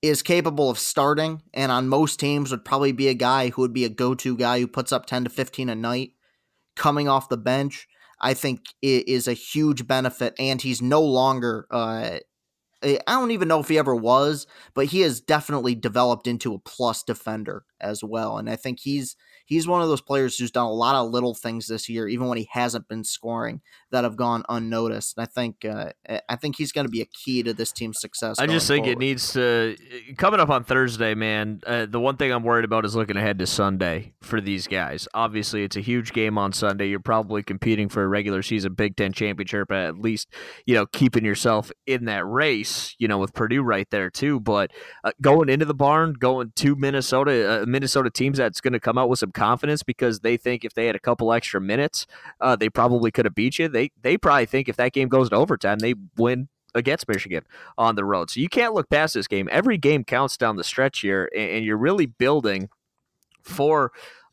is 0.00 0.22
capable 0.22 0.70
of 0.70 0.78
starting, 0.78 1.42
and 1.52 1.72
on 1.72 1.88
most 1.88 2.20
teams 2.20 2.50
would 2.50 2.64
probably 2.64 2.92
be 2.92 3.08
a 3.08 3.14
guy 3.14 3.50
who 3.50 3.62
would 3.62 3.72
be 3.72 3.84
a 3.84 3.88
go-to 3.88 4.36
guy 4.36 4.60
who 4.60 4.66
puts 4.68 4.92
up 4.92 5.06
ten 5.06 5.24
to 5.24 5.30
fifteen 5.30 5.68
a 5.68 5.74
night, 5.74 6.12
coming 6.76 7.08
off 7.08 7.28
the 7.28 7.36
bench. 7.36 7.88
I 8.20 8.34
think 8.34 8.62
is 8.82 9.28
a 9.28 9.32
huge 9.32 9.86
benefit, 9.86 10.34
and 10.38 10.60
he's 10.60 10.82
no 10.82 11.00
longer. 11.00 11.66
Uh, 11.70 12.18
I 12.82 12.98
don't 13.06 13.32
even 13.32 13.48
know 13.48 13.60
if 13.60 13.68
he 13.68 13.78
ever 13.78 13.94
was, 13.94 14.46
but 14.74 14.86
he 14.86 15.00
has 15.00 15.20
definitely 15.20 15.74
developed 15.74 16.26
into 16.26 16.54
a 16.54 16.58
plus 16.58 17.02
defender 17.02 17.64
as 17.80 18.02
well. 18.02 18.38
And 18.38 18.48
I 18.48 18.56
think 18.56 18.80
he's 18.80 19.16
he's 19.48 19.66
one 19.66 19.80
of 19.80 19.88
those 19.88 20.02
players 20.02 20.36
who's 20.36 20.50
done 20.50 20.66
a 20.66 20.72
lot 20.72 20.94
of 20.94 21.10
little 21.10 21.34
things 21.34 21.66
this 21.66 21.88
year, 21.88 22.06
even 22.06 22.28
when 22.28 22.36
he 22.36 22.48
hasn't 22.52 22.86
been 22.86 23.02
scoring, 23.02 23.62
that 23.90 24.04
have 24.04 24.16
gone 24.16 24.44
unnoticed. 24.48 25.16
And 25.16 25.24
I 25.24 25.26
think 25.26 25.64
uh, 25.64 25.92
I 26.28 26.36
think 26.36 26.56
he's 26.56 26.70
going 26.70 26.86
to 26.86 26.90
be 26.90 27.00
a 27.00 27.06
key 27.06 27.42
to 27.42 27.54
this 27.54 27.72
team's 27.72 27.98
success. 27.98 28.38
I 28.38 28.46
just 28.46 28.68
think 28.68 28.86
it 28.86 28.98
needs 28.98 29.32
to 29.32 29.76
coming 30.16 30.38
up 30.38 30.50
on 30.50 30.64
Thursday, 30.64 31.14
man. 31.14 31.60
Uh, 31.66 31.86
the 31.86 31.98
one 32.00 32.16
thing 32.16 32.30
I'm 32.30 32.44
worried 32.44 32.64
about 32.64 32.84
is 32.84 32.94
looking 32.94 33.16
ahead 33.16 33.38
to 33.38 33.46
Sunday 33.46 34.12
for 34.20 34.40
these 34.40 34.66
guys. 34.66 35.08
Obviously, 35.14 35.64
it's 35.64 35.76
a 35.76 35.80
huge 35.80 36.12
game 36.12 36.36
on 36.38 36.52
Sunday. 36.52 36.88
You're 36.88 37.00
probably 37.00 37.42
competing 37.42 37.88
for 37.88 38.02
a 38.02 38.08
regular 38.08 38.42
season 38.42 38.74
Big 38.74 38.96
Ten 38.96 39.12
championship, 39.12 39.68
but 39.68 39.78
at 39.78 39.98
least 39.98 40.28
you 40.66 40.74
know 40.74 40.86
keeping 40.86 41.24
yourself 41.24 41.72
in 41.86 42.04
that 42.04 42.26
race. 42.26 42.94
You 42.98 43.08
know, 43.08 43.18
with 43.18 43.32
Purdue 43.32 43.62
right 43.62 43.88
there 43.90 44.10
too. 44.10 44.40
But 44.40 44.72
uh, 45.04 45.12
going 45.22 45.48
into 45.48 45.64
the 45.64 45.74
barn, 45.74 46.12
going 46.12 46.52
to 46.56 46.76
Minnesota, 46.76 47.62
uh, 47.62 47.66
Minnesota 47.68 48.10
teams 48.10 48.38
that's 48.38 48.60
going 48.60 48.72
to 48.72 48.80
come 48.80 48.98
out 48.98 49.08
with 49.08 49.18
some 49.18 49.32
confidence 49.32 49.82
because 49.82 50.20
they 50.20 50.36
think 50.36 50.64
if 50.64 50.74
they 50.74 50.86
had 50.86 50.96
a 50.96 51.00
couple 51.00 51.32
extra 51.32 51.60
minutes, 51.60 52.06
uh, 52.40 52.56
they 52.56 52.68
probably 52.68 53.10
could 53.10 53.24
have 53.24 53.34
beat 53.34 53.58
you. 53.58 53.68
They 53.68 53.90
they 54.00 54.16
probably 54.16 54.46
think 54.46 54.68
if 54.68 54.76
that 54.76 54.92
game 54.92 55.08
goes 55.08 55.30
to 55.30 55.36
overtime, 55.36 55.78
they 55.78 55.94
win 56.16 56.48
against 56.74 57.08
Michigan 57.08 57.44
on 57.76 57.94
the 57.94 58.04
road. 58.04 58.30
So 58.30 58.40
you 58.40 58.48
can't 58.48 58.74
look 58.74 58.88
past 58.88 59.14
this 59.14 59.26
game. 59.26 59.48
Every 59.50 59.78
game 59.78 60.04
counts 60.04 60.36
down 60.36 60.56
the 60.56 60.64
stretch 60.64 61.00
here, 61.00 61.30
and, 61.34 61.50
and 61.50 61.64
you're 61.64 61.76
really 61.76 62.06
building 62.06 62.68
for 63.42 63.92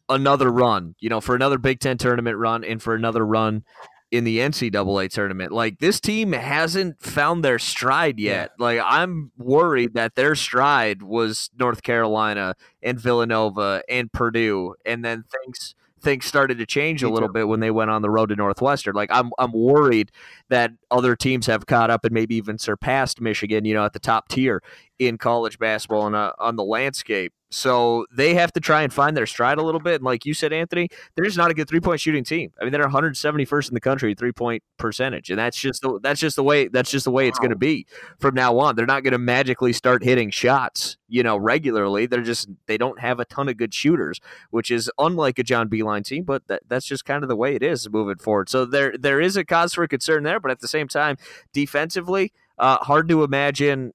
another 0.09 0.51
run, 0.51 0.95
you 0.99 1.09
know, 1.09 1.21
for 1.21 1.35
another 1.35 1.57
Big 1.57 1.79
Ten 1.79 1.97
tournament 1.97 2.37
run 2.37 2.63
and 2.63 2.81
for 2.81 2.93
another 2.95 3.25
run 3.25 3.63
in 4.11 4.23
the 4.23 4.39
NCAA 4.39 5.09
tournament. 5.09 5.51
Like 5.51 5.79
this 5.79 5.99
team 5.99 6.31
hasn't 6.31 7.01
found 7.01 7.43
their 7.43 7.59
stride 7.59 8.19
yet. 8.19 8.51
Like 8.59 8.79
I'm 8.83 9.31
worried 9.37 9.93
that 9.93 10.15
their 10.15 10.35
stride 10.35 11.01
was 11.01 11.49
North 11.57 11.83
Carolina 11.83 12.55
and 12.81 12.99
Villanova 12.99 13.83
and 13.89 14.11
Purdue, 14.11 14.75
and 14.85 15.03
then 15.03 15.23
things 15.23 15.75
things 16.05 16.25
started 16.25 16.59
to 16.59 16.65
change 16.65 17.01
a 17.01 17.09
little 17.09 17.29
bit 17.29 17.47
when 17.47 17.59
they 17.59 17.71
went 17.71 17.89
on 17.89 18.03
the 18.03 18.09
road 18.09 18.29
to 18.29 18.35
Northwestern. 18.35 18.93
Like 18.93 19.09
I'm 19.11 19.31
I'm 19.39 19.51
worried 19.51 20.11
that 20.49 20.71
other 20.91 21.15
teams 21.15 21.47
have 21.47 21.65
caught 21.65 21.89
up 21.89 22.05
and 22.05 22.13
maybe 22.13 22.35
even 22.35 22.57
surpassed 22.57 23.19
Michigan, 23.19 23.65
you 23.65 23.73
know, 23.73 23.83
at 23.83 23.93
the 23.93 23.99
top 23.99 24.29
tier 24.29 24.61
in 24.99 25.17
college 25.17 25.60
basketball 25.60 26.08
and 26.08 26.15
uh, 26.15 26.34
on 26.39 26.55
the 26.55 26.63
landscape. 26.63 27.34
So 27.51 28.05
they 28.12 28.34
have 28.34 28.51
to 28.53 28.60
try 28.60 28.81
and 28.81 28.91
find 28.91 29.15
their 29.15 29.25
stride 29.25 29.60
a 29.60 29.63
little 29.63 29.79
bit. 29.79 29.95
And 29.95 30.03
like 30.03 30.25
you 30.25 30.34
said, 30.34 30.51
Anthony, 30.51 30.89
they're 31.15 31.23
just 31.23 31.38
not 31.38 31.51
a 31.51 31.53
good 31.53 31.69
three 31.69 31.79
point 31.79 32.01
shooting 32.01 32.23
team. 32.23 32.51
I 32.60 32.65
mean, 32.65 32.73
they're 32.73 32.88
171st 32.88 33.69
in 33.69 33.73
the 33.73 33.79
country 33.79 34.13
three 34.13 34.34
point 34.34 34.62
percentage, 34.77 35.29
and 35.29 35.39
that's 35.39 35.58
just 35.58 35.81
the, 35.81 35.99
that's 36.01 36.19
just 36.19 36.36
the 36.36 36.43
way 36.43 36.67
that's 36.67 36.91
just 36.91 37.05
the 37.05 37.12
way 37.12 37.27
it's 37.29 37.39
going 37.39 37.51
to 37.51 37.55
be 37.55 37.86
from 38.19 38.36
now 38.36 38.58
on. 38.60 38.75
They're 38.75 38.86
not 38.86 39.03
going 39.03 39.13
to 39.13 39.19
magically 39.19 39.71
start 39.71 40.03
hitting 40.03 40.31
shots, 40.31 40.97
you 41.08 41.23
know, 41.23 41.38
regularly. 41.38 42.08
They're 42.08 42.23
just 42.23 42.49
they 42.65 42.77
don't 42.77 42.99
have 42.99 43.19
a 43.19 43.25
ton 43.25 43.47
of 43.47 43.55
good 43.55 43.73
shooters, 43.73 44.19
which 44.49 44.69
is 44.69 44.91
unlike 44.97 45.39
a 45.39 45.43
John 45.43 45.69
Beilein 45.69 46.03
team. 46.03 46.23
But 46.23 46.47
that, 46.47 46.63
that's 46.67 46.86
just 46.86 47.05
kind 47.05 47.23
of 47.23 47.29
the 47.29 47.38
way 47.38 47.55
it 47.55 47.63
is 47.63 47.89
moving 47.89 48.17
forward. 48.17 48.49
So 48.49 48.65
there 48.65 48.97
there 48.97 49.21
is 49.21 49.38
a 49.38 49.45
cause 49.45 49.73
for 49.75 49.88
concern 49.88 50.23
there, 50.23 50.41
but 50.41 50.51
at 50.51 50.60
the 50.60 50.67
same 50.67 50.89
time, 50.89 51.15
defensively, 51.53 52.34
uh, 52.58 52.77
hard 52.79 53.08
to 53.10 53.23
imagine 53.23 53.93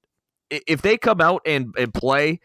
if 0.51 0.83
they 0.83 0.97
come 0.97 1.21
out 1.21 1.43
and, 1.47 1.75
and 1.79 1.93
play 1.95 2.41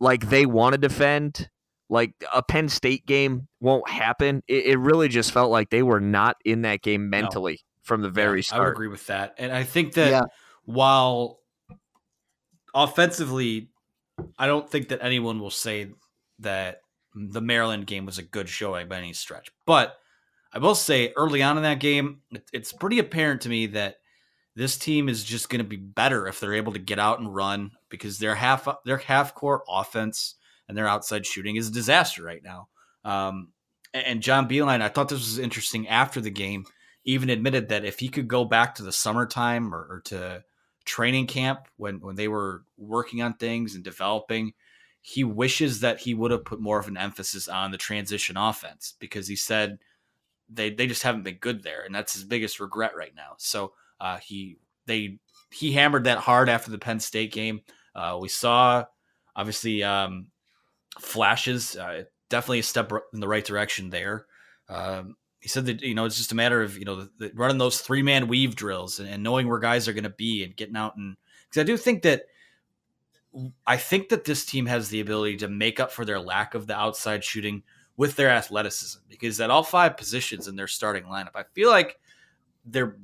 like 0.00 0.28
they 0.28 0.46
want 0.46 0.74
to 0.74 0.78
defend, 0.78 1.48
like 1.88 2.12
a 2.34 2.42
Penn 2.42 2.68
State 2.68 3.06
game 3.06 3.48
won't 3.60 3.88
happen. 3.88 4.42
It, 4.46 4.66
it, 4.66 4.76
really 4.78 5.08
just 5.08 5.32
felt 5.32 5.50
like 5.50 5.70
they 5.70 5.82
were 5.82 6.00
not 6.00 6.36
in 6.44 6.62
that 6.62 6.82
game 6.82 7.08
mentally 7.10 7.52
no. 7.52 7.76
from 7.82 8.02
the 8.02 8.10
very 8.10 8.40
yeah, 8.40 8.44
start. 8.44 8.60
I 8.60 8.64
would 8.64 8.72
agree 8.72 8.88
with 8.88 9.06
that. 9.06 9.34
And 9.38 9.52
I 9.52 9.64
think 9.64 9.94
that 9.94 10.10
yeah. 10.10 10.22
while 10.64 11.40
offensively, 12.74 13.70
I 14.38 14.46
don't 14.46 14.68
think 14.68 14.88
that 14.88 15.02
anyone 15.02 15.40
will 15.40 15.50
say 15.50 15.90
that 16.40 16.82
the 17.14 17.40
Maryland 17.40 17.86
game 17.86 18.06
was 18.06 18.18
a 18.18 18.22
good 18.22 18.48
showing 18.48 18.88
by 18.88 18.98
any 18.98 19.12
stretch. 19.12 19.50
But 19.66 19.96
I 20.52 20.58
will 20.58 20.74
say 20.74 21.12
early 21.16 21.42
on 21.42 21.56
in 21.56 21.62
that 21.62 21.80
game, 21.80 22.20
it's 22.52 22.72
pretty 22.72 22.98
apparent 22.98 23.42
to 23.42 23.48
me 23.48 23.66
that 23.68 23.96
this 24.58 24.76
team 24.76 25.08
is 25.08 25.22
just 25.22 25.48
going 25.48 25.60
to 25.60 25.68
be 25.68 25.76
better 25.76 26.26
if 26.26 26.40
they're 26.40 26.54
able 26.54 26.72
to 26.72 26.80
get 26.80 26.98
out 26.98 27.20
and 27.20 27.32
run 27.32 27.70
because 27.88 28.18
their 28.18 28.34
half 28.34 28.66
their 28.84 28.96
half 28.96 29.32
court 29.32 29.62
offense 29.68 30.34
and 30.68 30.76
their 30.76 30.88
outside 30.88 31.24
shooting 31.24 31.54
is 31.54 31.68
a 31.68 31.72
disaster 31.72 32.24
right 32.24 32.42
now. 32.42 32.66
Um, 33.04 33.52
and 33.94 34.20
John 34.20 34.48
Beilein, 34.48 34.82
I 34.82 34.88
thought 34.88 35.08
this 35.08 35.20
was 35.20 35.38
interesting 35.38 35.86
after 35.86 36.20
the 36.20 36.32
game, 36.32 36.64
even 37.04 37.30
admitted 37.30 37.68
that 37.68 37.84
if 37.84 38.00
he 38.00 38.08
could 38.08 38.26
go 38.26 38.44
back 38.44 38.74
to 38.74 38.82
the 38.82 38.90
summertime 38.90 39.72
or, 39.72 39.86
or 39.88 40.02
to 40.06 40.42
training 40.84 41.28
camp 41.28 41.68
when 41.76 42.00
when 42.00 42.16
they 42.16 42.26
were 42.26 42.64
working 42.76 43.22
on 43.22 43.34
things 43.34 43.76
and 43.76 43.84
developing, 43.84 44.54
he 45.02 45.22
wishes 45.22 45.80
that 45.80 46.00
he 46.00 46.14
would 46.14 46.32
have 46.32 46.44
put 46.44 46.60
more 46.60 46.80
of 46.80 46.88
an 46.88 46.96
emphasis 46.96 47.46
on 47.46 47.70
the 47.70 47.78
transition 47.78 48.36
offense 48.36 48.94
because 48.98 49.28
he 49.28 49.36
said 49.36 49.78
they 50.48 50.70
they 50.70 50.88
just 50.88 51.04
haven't 51.04 51.22
been 51.22 51.36
good 51.36 51.62
there, 51.62 51.84
and 51.84 51.94
that's 51.94 52.14
his 52.14 52.24
biggest 52.24 52.58
regret 52.58 52.96
right 52.96 53.14
now. 53.14 53.34
So 53.36 53.74
uh, 54.00 54.18
he 54.18 54.58
they 54.86 55.18
he 55.50 55.72
hammered 55.72 56.04
that 56.04 56.18
hard 56.18 56.48
after 56.48 56.70
the 56.70 56.78
Penn 56.78 57.00
State 57.00 57.32
game. 57.32 57.60
Uh, 57.94 58.18
we 58.20 58.28
saw 58.28 58.84
obviously 59.34 59.82
um, 59.82 60.28
flashes, 60.98 61.76
uh, 61.76 62.04
definitely 62.28 62.60
a 62.60 62.64
step 62.64 62.92
in 63.12 63.20
the 63.20 63.28
right 63.28 63.44
direction 63.44 63.90
there. 63.90 64.26
Um, 64.68 65.16
he 65.40 65.48
said 65.48 65.66
that 65.66 65.82
you 65.82 65.94
know 65.94 66.04
it's 66.04 66.16
just 66.16 66.32
a 66.32 66.36
matter 66.36 66.62
of 66.62 66.76
you 66.76 66.84
know 66.84 66.96
the, 66.96 67.10
the, 67.18 67.32
running 67.34 67.58
those 67.58 67.80
three 67.80 68.02
man 68.02 68.28
weave 68.28 68.56
drills 68.56 68.98
and, 68.98 69.08
and, 69.08 69.22
knowing 69.22 69.48
where 69.48 69.58
guys 69.58 69.86
are 69.86 69.92
going 69.92 70.04
to 70.04 70.10
be 70.10 70.44
and 70.44 70.56
getting 70.56 70.76
out 70.76 70.96
and 70.96 71.16
because 71.48 71.60
I 71.60 71.64
do 71.64 71.76
think 71.76 72.02
that 72.02 72.24
I 73.66 73.76
think 73.76 74.08
that 74.08 74.24
this 74.24 74.44
team 74.44 74.66
has 74.66 74.88
the 74.88 75.00
ability 75.00 75.36
to 75.38 75.48
make 75.48 75.80
up 75.80 75.92
for 75.92 76.04
their 76.04 76.18
lack 76.18 76.54
of 76.54 76.66
the 76.66 76.76
outside 76.76 77.22
shooting 77.22 77.62
with 77.96 78.16
their 78.16 78.30
athleticism 78.30 79.00
because 79.08 79.40
at 79.40 79.50
all 79.50 79.62
five 79.62 79.96
positions 79.96 80.48
in 80.48 80.56
their 80.56 80.66
starting 80.66 81.04
lineup, 81.04 81.34
I 81.34 81.44
feel 81.54 81.70
like 81.70 81.98
they're 82.64 82.96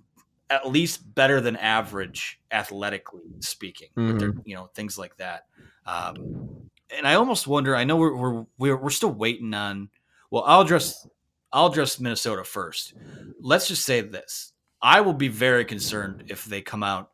at 0.55 0.69
least 0.69 1.14
better 1.14 1.40
than 1.40 1.57
average 1.57 2.40
athletically 2.53 3.23
speaking. 3.40 3.88
Mm-hmm. 3.97 4.40
you 4.45 4.55
know 4.55 4.67
things 4.75 4.97
like 4.97 5.17
that. 5.17 5.47
Um, 5.85 6.71
and 6.97 7.09
I 7.09 7.14
almost 7.14 7.47
wonder. 7.47 7.75
I 7.75 7.85
know 7.85 7.97
we're, 7.97 8.14
we're 8.14 8.47
we're 8.57 8.77
we're 8.77 8.90
still 8.90 9.12
waiting 9.12 9.53
on. 9.53 9.88
Well, 10.31 10.45
I'll 10.47 10.61
address 10.61 11.07
I'll 11.53 11.67
address 11.67 11.99
Minnesota 11.99 12.45
first. 12.45 12.95
Let's 13.40 13.67
just 13.67 13.85
say 13.85 14.01
this: 14.01 14.53
I 14.81 15.01
will 15.01 15.12
be 15.12 15.29
very 15.29 15.64
concerned 15.64 16.25
if 16.29 16.45
they 16.45 16.62
come 16.62 16.85
out 16.85 17.11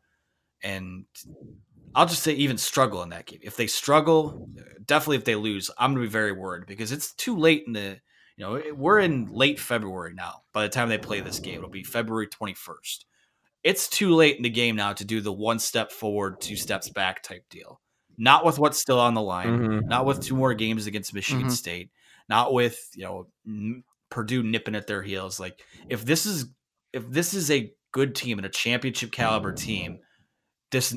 and 0.61 1.05
I'll 1.95 2.05
just 2.05 2.21
say 2.21 2.33
even 2.33 2.59
struggle 2.59 3.01
in 3.01 3.09
that 3.09 3.25
game. 3.25 3.39
If 3.41 3.57
they 3.57 3.67
struggle, 3.67 4.47
definitely 4.85 5.17
if 5.17 5.25
they 5.25 5.35
lose, 5.35 5.71
I'm 5.79 5.93
going 5.93 6.03
to 6.03 6.07
be 6.07 6.11
very 6.11 6.31
worried 6.31 6.67
because 6.67 6.91
it's 6.91 7.13
too 7.13 7.35
late 7.35 7.63
in 7.65 7.73
the. 7.73 7.99
You 8.37 8.45
know, 8.45 8.61
we're 8.73 8.99
in 8.99 9.27
late 9.27 9.59
February 9.59 10.13
now. 10.15 10.43
By 10.51 10.63
the 10.63 10.69
time 10.69 10.89
they 10.89 10.97
play 10.97 11.19
this 11.19 11.37
game, 11.37 11.57
it'll 11.57 11.69
be 11.69 11.83
February 11.83 12.27
21st 12.27 13.03
it's 13.63 13.87
too 13.87 14.13
late 14.15 14.37
in 14.37 14.43
the 14.43 14.49
game 14.49 14.75
now 14.75 14.93
to 14.93 15.05
do 15.05 15.21
the 15.21 15.31
one 15.31 15.59
step 15.59 15.91
forward, 15.91 16.41
two 16.41 16.55
steps 16.55 16.89
back 16.89 17.21
type 17.21 17.43
deal. 17.49 17.79
Not 18.17 18.45
with 18.45 18.59
what's 18.59 18.79
still 18.79 18.99
on 18.99 19.13
the 19.13 19.21
line, 19.21 19.47
mm-hmm. 19.47 19.87
not 19.87 20.05
with 20.05 20.21
two 20.21 20.35
more 20.35 20.53
games 20.53 20.87
against 20.87 21.13
Michigan 21.13 21.43
mm-hmm. 21.43 21.51
State, 21.51 21.91
not 22.29 22.53
with, 22.53 22.79
you 22.95 23.05
know, 23.05 23.27
Purdue 24.09 24.43
nipping 24.43 24.75
at 24.75 24.87
their 24.87 25.01
heels. 25.01 25.39
Like 25.39 25.59
if 25.89 26.05
this 26.05 26.25
is 26.25 26.45
if 26.93 27.09
this 27.09 27.33
is 27.33 27.49
a 27.49 27.71
good 27.91 28.15
team 28.15 28.37
and 28.37 28.45
a 28.45 28.49
championship 28.49 29.11
caliber 29.11 29.53
team, 29.53 29.99
this 30.71 30.95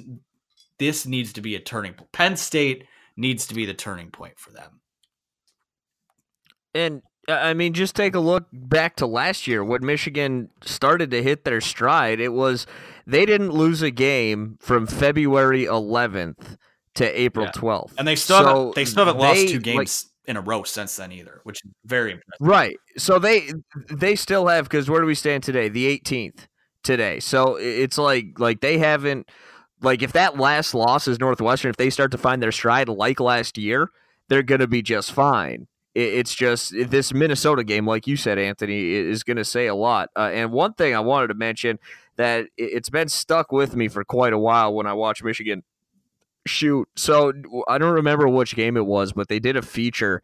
this 0.78 1.06
needs 1.06 1.32
to 1.34 1.40
be 1.40 1.54
a 1.54 1.60
turning 1.60 1.94
point. 1.94 2.12
Penn 2.12 2.36
State 2.36 2.84
needs 3.16 3.46
to 3.46 3.54
be 3.54 3.64
the 3.64 3.74
turning 3.74 4.10
point 4.10 4.38
for 4.38 4.50
them. 4.50 4.80
And 6.74 7.02
I 7.28 7.54
mean, 7.54 7.72
just 7.72 7.96
take 7.96 8.14
a 8.14 8.20
look 8.20 8.44
back 8.52 8.96
to 8.96 9.06
last 9.06 9.46
year 9.46 9.64
when 9.64 9.84
Michigan 9.84 10.50
started 10.62 11.10
to 11.10 11.22
hit 11.22 11.44
their 11.44 11.60
stride. 11.60 12.20
It 12.20 12.32
was 12.32 12.66
they 13.06 13.24
didn't 13.24 13.50
lose 13.50 13.82
a 13.82 13.90
game 13.90 14.58
from 14.60 14.86
February 14.86 15.64
11th 15.64 16.56
to 16.94 17.20
April 17.20 17.46
yeah. 17.46 17.52
12th, 17.52 17.92
and 17.98 18.06
they 18.06 18.16
still 18.16 18.38
so 18.38 18.46
haven't, 18.46 18.74
they 18.74 18.84
still 18.84 19.06
haven't 19.06 19.20
they, 19.20 19.26
lost 19.26 19.48
two 19.48 19.60
games 19.60 20.06
like, 20.26 20.30
in 20.30 20.36
a 20.36 20.40
row 20.40 20.62
since 20.62 20.96
then 20.96 21.12
either, 21.12 21.40
which 21.44 21.64
is 21.64 21.70
very 21.84 22.12
impressive. 22.12 22.40
Right. 22.40 22.76
So 22.96 23.18
they 23.18 23.52
they 23.90 24.16
still 24.16 24.46
have 24.48 24.64
because 24.64 24.90
where 24.90 25.00
do 25.00 25.06
we 25.06 25.14
stand 25.14 25.42
today? 25.42 25.68
The 25.68 25.98
18th 25.98 26.46
today. 26.82 27.20
So 27.20 27.56
it's 27.56 27.98
like 27.98 28.38
like 28.38 28.60
they 28.60 28.78
haven't 28.78 29.30
like 29.80 30.02
if 30.02 30.12
that 30.12 30.38
last 30.38 30.74
loss 30.74 31.08
is 31.08 31.18
Northwestern, 31.18 31.70
if 31.70 31.76
they 31.76 31.90
start 31.90 32.10
to 32.12 32.18
find 32.18 32.42
their 32.42 32.52
stride 32.52 32.88
like 32.88 33.18
last 33.18 33.58
year, 33.58 33.90
they're 34.28 34.42
going 34.42 34.60
to 34.60 34.66
be 34.66 34.82
just 34.82 35.12
fine 35.12 35.66
it's 35.94 36.34
just 36.34 36.72
this 36.72 37.14
Minnesota 37.14 37.62
game, 37.62 37.86
like 37.86 38.06
you 38.06 38.16
said, 38.16 38.38
Anthony, 38.38 38.92
is 38.92 39.22
going 39.22 39.36
to 39.36 39.44
say 39.44 39.66
a 39.66 39.74
lot. 39.74 40.10
Uh, 40.16 40.30
and 40.32 40.50
one 40.50 40.74
thing 40.74 40.94
I 40.94 41.00
wanted 41.00 41.28
to 41.28 41.34
mention 41.34 41.78
that 42.16 42.46
it's 42.56 42.90
been 42.90 43.08
stuck 43.08 43.52
with 43.52 43.76
me 43.76 43.88
for 43.88 44.04
quite 44.04 44.32
a 44.32 44.38
while 44.38 44.74
when 44.74 44.86
I 44.86 44.92
watch 44.92 45.22
Michigan 45.22 45.62
shoot. 46.46 46.88
So 46.96 47.32
I 47.68 47.78
don't 47.78 47.94
remember 47.94 48.28
which 48.28 48.56
game 48.56 48.76
it 48.76 48.86
was, 48.86 49.12
but 49.12 49.28
they 49.28 49.38
did 49.38 49.56
a 49.56 49.62
feature 49.62 50.22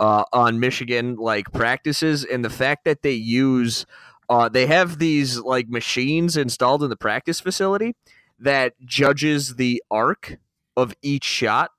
uh, 0.00 0.24
on 0.32 0.58
Michigan 0.58 1.16
like 1.16 1.52
practices 1.52 2.24
and 2.24 2.44
the 2.44 2.50
fact 2.50 2.84
that 2.84 3.02
they 3.02 3.12
use 3.12 3.86
uh, 4.28 4.48
they 4.48 4.66
have 4.66 4.98
these 4.98 5.38
like 5.38 5.68
machines 5.68 6.36
installed 6.36 6.82
in 6.82 6.90
the 6.90 6.96
practice 6.96 7.38
facility 7.38 7.94
that 8.38 8.72
judges 8.84 9.56
the 9.56 9.82
arc 9.90 10.38
of 10.76 10.94
each 11.02 11.24
shot 11.24 11.70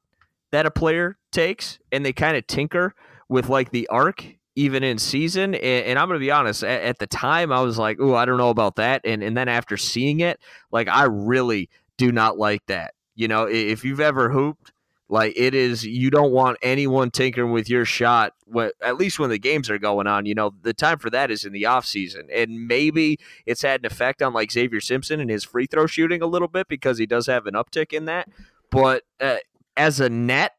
that 0.52 0.66
a 0.68 0.72
player 0.72 1.18
takes, 1.32 1.80
and 1.92 2.06
they 2.06 2.14
kind 2.14 2.38
of 2.38 2.46
tinker 2.46 2.94
with 3.34 3.50
like 3.50 3.72
the 3.72 3.88
arc 3.88 4.24
even 4.56 4.84
in 4.84 5.00
season. 5.00 5.56
And, 5.56 5.86
and 5.86 6.00
I'm 6.00 6.08
going 6.08 6.20
to 6.20 6.24
be 6.24 6.30
honest, 6.30 6.64
at, 6.64 6.84
at, 6.84 7.00
the 7.00 7.08
time 7.08 7.52
I 7.52 7.62
was 7.62 7.80
like, 7.80 7.98
oh, 8.00 8.14
I 8.14 8.26
don't 8.26 8.38
know 8.38 8.52
about 8.52 8.76
that. 8.76 9.02
And, 9.04 9.24
and 9.24 9.36
then 9.36 9.48
after 9.48 9.76
seeing 9.76 10.20
it, 10.20 10.40
like 10.72 10.88
I 10.88 11.06
really 11.06 11.72
do 11.98 12.12
not 12.12 12.38
like 12.38 12.64
that. 12.68 12.94
You 13.16 13.28
know, 13.28 13.48
if 13.50 13.84
you've 13.84 14.00
ever 14.00 14.30
hooped, 14.30 14.72
like 15.10 15.34
it 15.36 15.56
is, 15.56 15.84
you 15.84 16.12
don't 16.12 16.32
want 16.32 16.60
anyone 16.62 17.10
tinkering 17.10 17.52
with 17.52 17.72
your 17.72 17.86
shot. 17.86 18.34
What 18.46 18.76
at 18.84 18.98
least 18.98 19.18
when 19.18 19.32
the 19.32 19.40
games 19.40 19.68
are 19.72 19.80
going 19.80 20.06
on, 20.06 20.28
you 20.28 20.36
know, 20.36 20.54
the 20.62 20.74
time 20.74 21.00
for 21.00 21.10
that 21.10 21.32
is 21.32 21.44
in 21.44 21.54
the 21.54 21.66
off 21.66 21.86
season, 21.86 22.28
and 22.34 22.68
maybe 22.68 23.20
it's 23.46 23.62
had 23.62 23.82
an 23.82 23.86
effect 23.86 24.22
on 24.22 24.34
like 24.34 24.52
Xavier 24.52 24.80
Simpson 24.80 25.20
and 25.20 25.30
his 25.30 25.44
free 25.44 25.68
throw 25.68 25.86
shooting 25.86 26.22
a 26.22 26.28
little 26.28 26.48
bit 26.48 26.68
because 26.68 26.98
he 26.98 27.06
does 27.06 27.28
have 27.28 27.46
an 27.46 27.54
uptick 27.54 27.94
in 27.94 28.06
that. 28.06 28.28
But 28.72 29.04
uh, 29.20 29.38
as 29.78 30.00
a 30.00 30.10
net, 30.10 30.54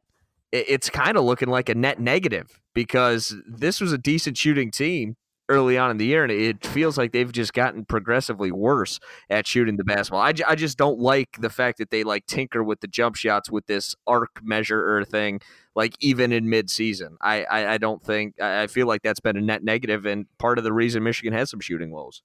it's 0.54 0.88
kind 0.88 1.16
of 1.16 1.24
looking 1.24 1.48
like 1.48 1.68
a 1.68 1.74
net 1.74 2.00
negative 2.00 2.60
because 2.74 3.34
this 3.46 3.80
was 3.80 3.92
a 3.92 3.98
decent 3.98 4.36
shooting 4.36 4.70
team 4.70 5.16
early 5.48 5.76
on 5.76 5.90
in 5.90 5.96
the 5.98 6.06
year, 6.06 6.22
and 6.22 6.32
it 6.32 6.64
feels 6.64 6.96
like 6.96 7.12
they've 7.12 7.32
just 7.32 7.52
gotten 7.52 7.84
progressively 7.84 8.50
worse 8.50 8.98
at 9.28 9.46
shooting 9.46 9.76
the 9.76 9.84
basketball. 9.84 10.20
I, 10.20 10.32
I 10.46 10.54
just 10.54 10.78
don't 10.78 10.98
like 10.98 11.36
the 11.40 11.50
fact 11.50 11.78
that 11.78 11.90
they 11.90 12.04
like 12.04 12.26
tinker 12.26 12.62
with 12.62 12.80
the 12.80 12.86
jump 12.86 13.16
shots 13.16 13.50
with 13.50 13.66
this 13.66 13.94
arc 14.06 14.40
measurer 14.42 15.04
thing, 15.04 15.40
like 15.74 15.96
even 16.00 16.32
in 16.32 16.46
midseason. 16.46 17.16
I, 17.20 17.44
I, 17.44 17.74
I 17.74 17.78
don't 17.78 18.02
think 18.02 18.40
I 18.40 18.66
feel 18.68 18.86
like 18.86 19.02
that's 19.02 19.20
been 19.20 19.36
a 19.36 19.42
net 19.42 19.62
negative 19.62 20.06
and 20.06 20.26
part 20.38 20.58
of 20.58 20.64
the 20.64 20.72
reason 20.72 21.02
Michigan 21.02 21.34
has 21.34 21.50
some 21.50 21.60
shooting 21.60 21.90
woes. 21.90 22.22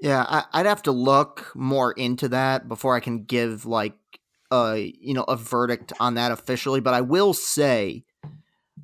Yeah, 0.00 0.24
I, 0.28 0.44
I'd 0.52 0.66
have 0.66 0.82
to 0.82 0.92
look 0.92 1.52
more 1.54 1.92
into 1.92 2.28
that 2.28 2.68
before 2.68 2.94
I 2.94 3.00
can 3.00 3.24
give 3.24 3.64
like 3.64 3.94
a 4.54 4.92
you 5.00 5.14
know 5.14 5.24
a 5.24 5.36
verdict 5.36 5.92
on 5.98 6.14
that 6.14 6.30
officially, 6.32 6.80
but 6.80 6.94
I 6.94 7.00
will 7.00 7.34
say 7.34 8.04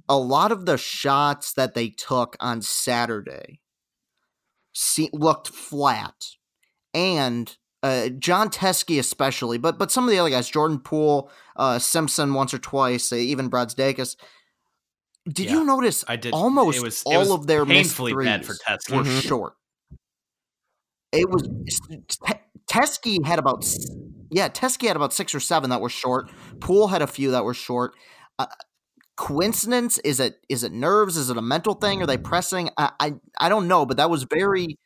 a 0.08 0.18
lot 0.18 0.50
of 0.52 0.66
the 0.66 0.76
shots 0.76 1.52
that 1.54 1.74
they 1.74 1.88
took 1.88 2.36
on 2.40 2.62
Saturday 2.62 3.60
see, 4.72 5.10
looked 5.12 5.48
flat, 5.48 6.14
and 6.94 7.56
uh, 7.82 8.08
Jon 8.08 8.50
Teske 8.50 8.98
especially, 8.98 9.58
but 9.58 9.78
but 9.78 9.90
some 9.90 10.04
of 10.04 10.10
the 10.10 10.18
other 10.18 10.30
guys, 10.30 10.48
Jordan 10.48 10.80
Poole, 10.80 11.30
uh, 11.56 11.78
Simpson 11.78 12.34
once 12.34 12.52
or 12.52 12.58
twice, 12.58 13.12
uh, 13.12 13.16
even 13.16 13.50
Brazdeikis. 13.50 14.16
Did 15.26 15.46
Yeah, 15.46 15.54
you 15.54 15.64
notice? 15.64 16.04
I 16.08 16.16
did. 16.16 16.34
almost 16.34 16.78
it 16.78 16.82
was, 16.82 17.02
all 17.04 17.14
it 17.14 17.18
was 17.18 17.30
of 17.32 17.46
their 17.46 17.64
missed 17.64 17.96
painfully 17.96 18.14
bad 18.14 18.44
for 18.44 18.54
threes 18.54 18.64
Teske. 18.66 18.96
were 18.96 19.04
short. 19.04 19.52
It 21.12 21.28
was 21.28 21.48
Teske 22.68 23.24
had 23.24 23.38
about 23.38 23.64
s- 23.64 23.76
yeah, 24.30 24.48
Teske 24.48 24.86
had 24.86 24.96
about 24.96 25.12
six 25.12 25.34
or 25.34 25.40
seven 25.40 25.70
that 25.70 25.80
were 25.80 25.88
short. 25.88 26.30
Poole 26.60 26.88
had 26.88 27.02
a 27.02 27.06
few 27.06 27.30
that 27.32 27.44
were 27.44 27.54
short. 27.54 27.94
Uh, 28.38 28.46
coincidence? 29.16 29.98
Is 29.98 30.18
it 30.20 30.40
is 30.48 30.64
it 30.64 30.72
nerves? 30.72 31.16
Is 31.16 31.30
it 31.30 31.36
a 31.36 31.42
mental 31.42 31.74
thing? 31.74 32.02
Are 32.02 32.06
they 32.06 32.16
pressing? 32.16 32.70
I 32.76 32.90
I, 32.98 33.14
I 33.38 33.48
don't 33.48 33.68
know, 33.68 33.84
but 33.84 33.96
that 33.98 34.10
was 34.10 34.24
very 34.24 34.78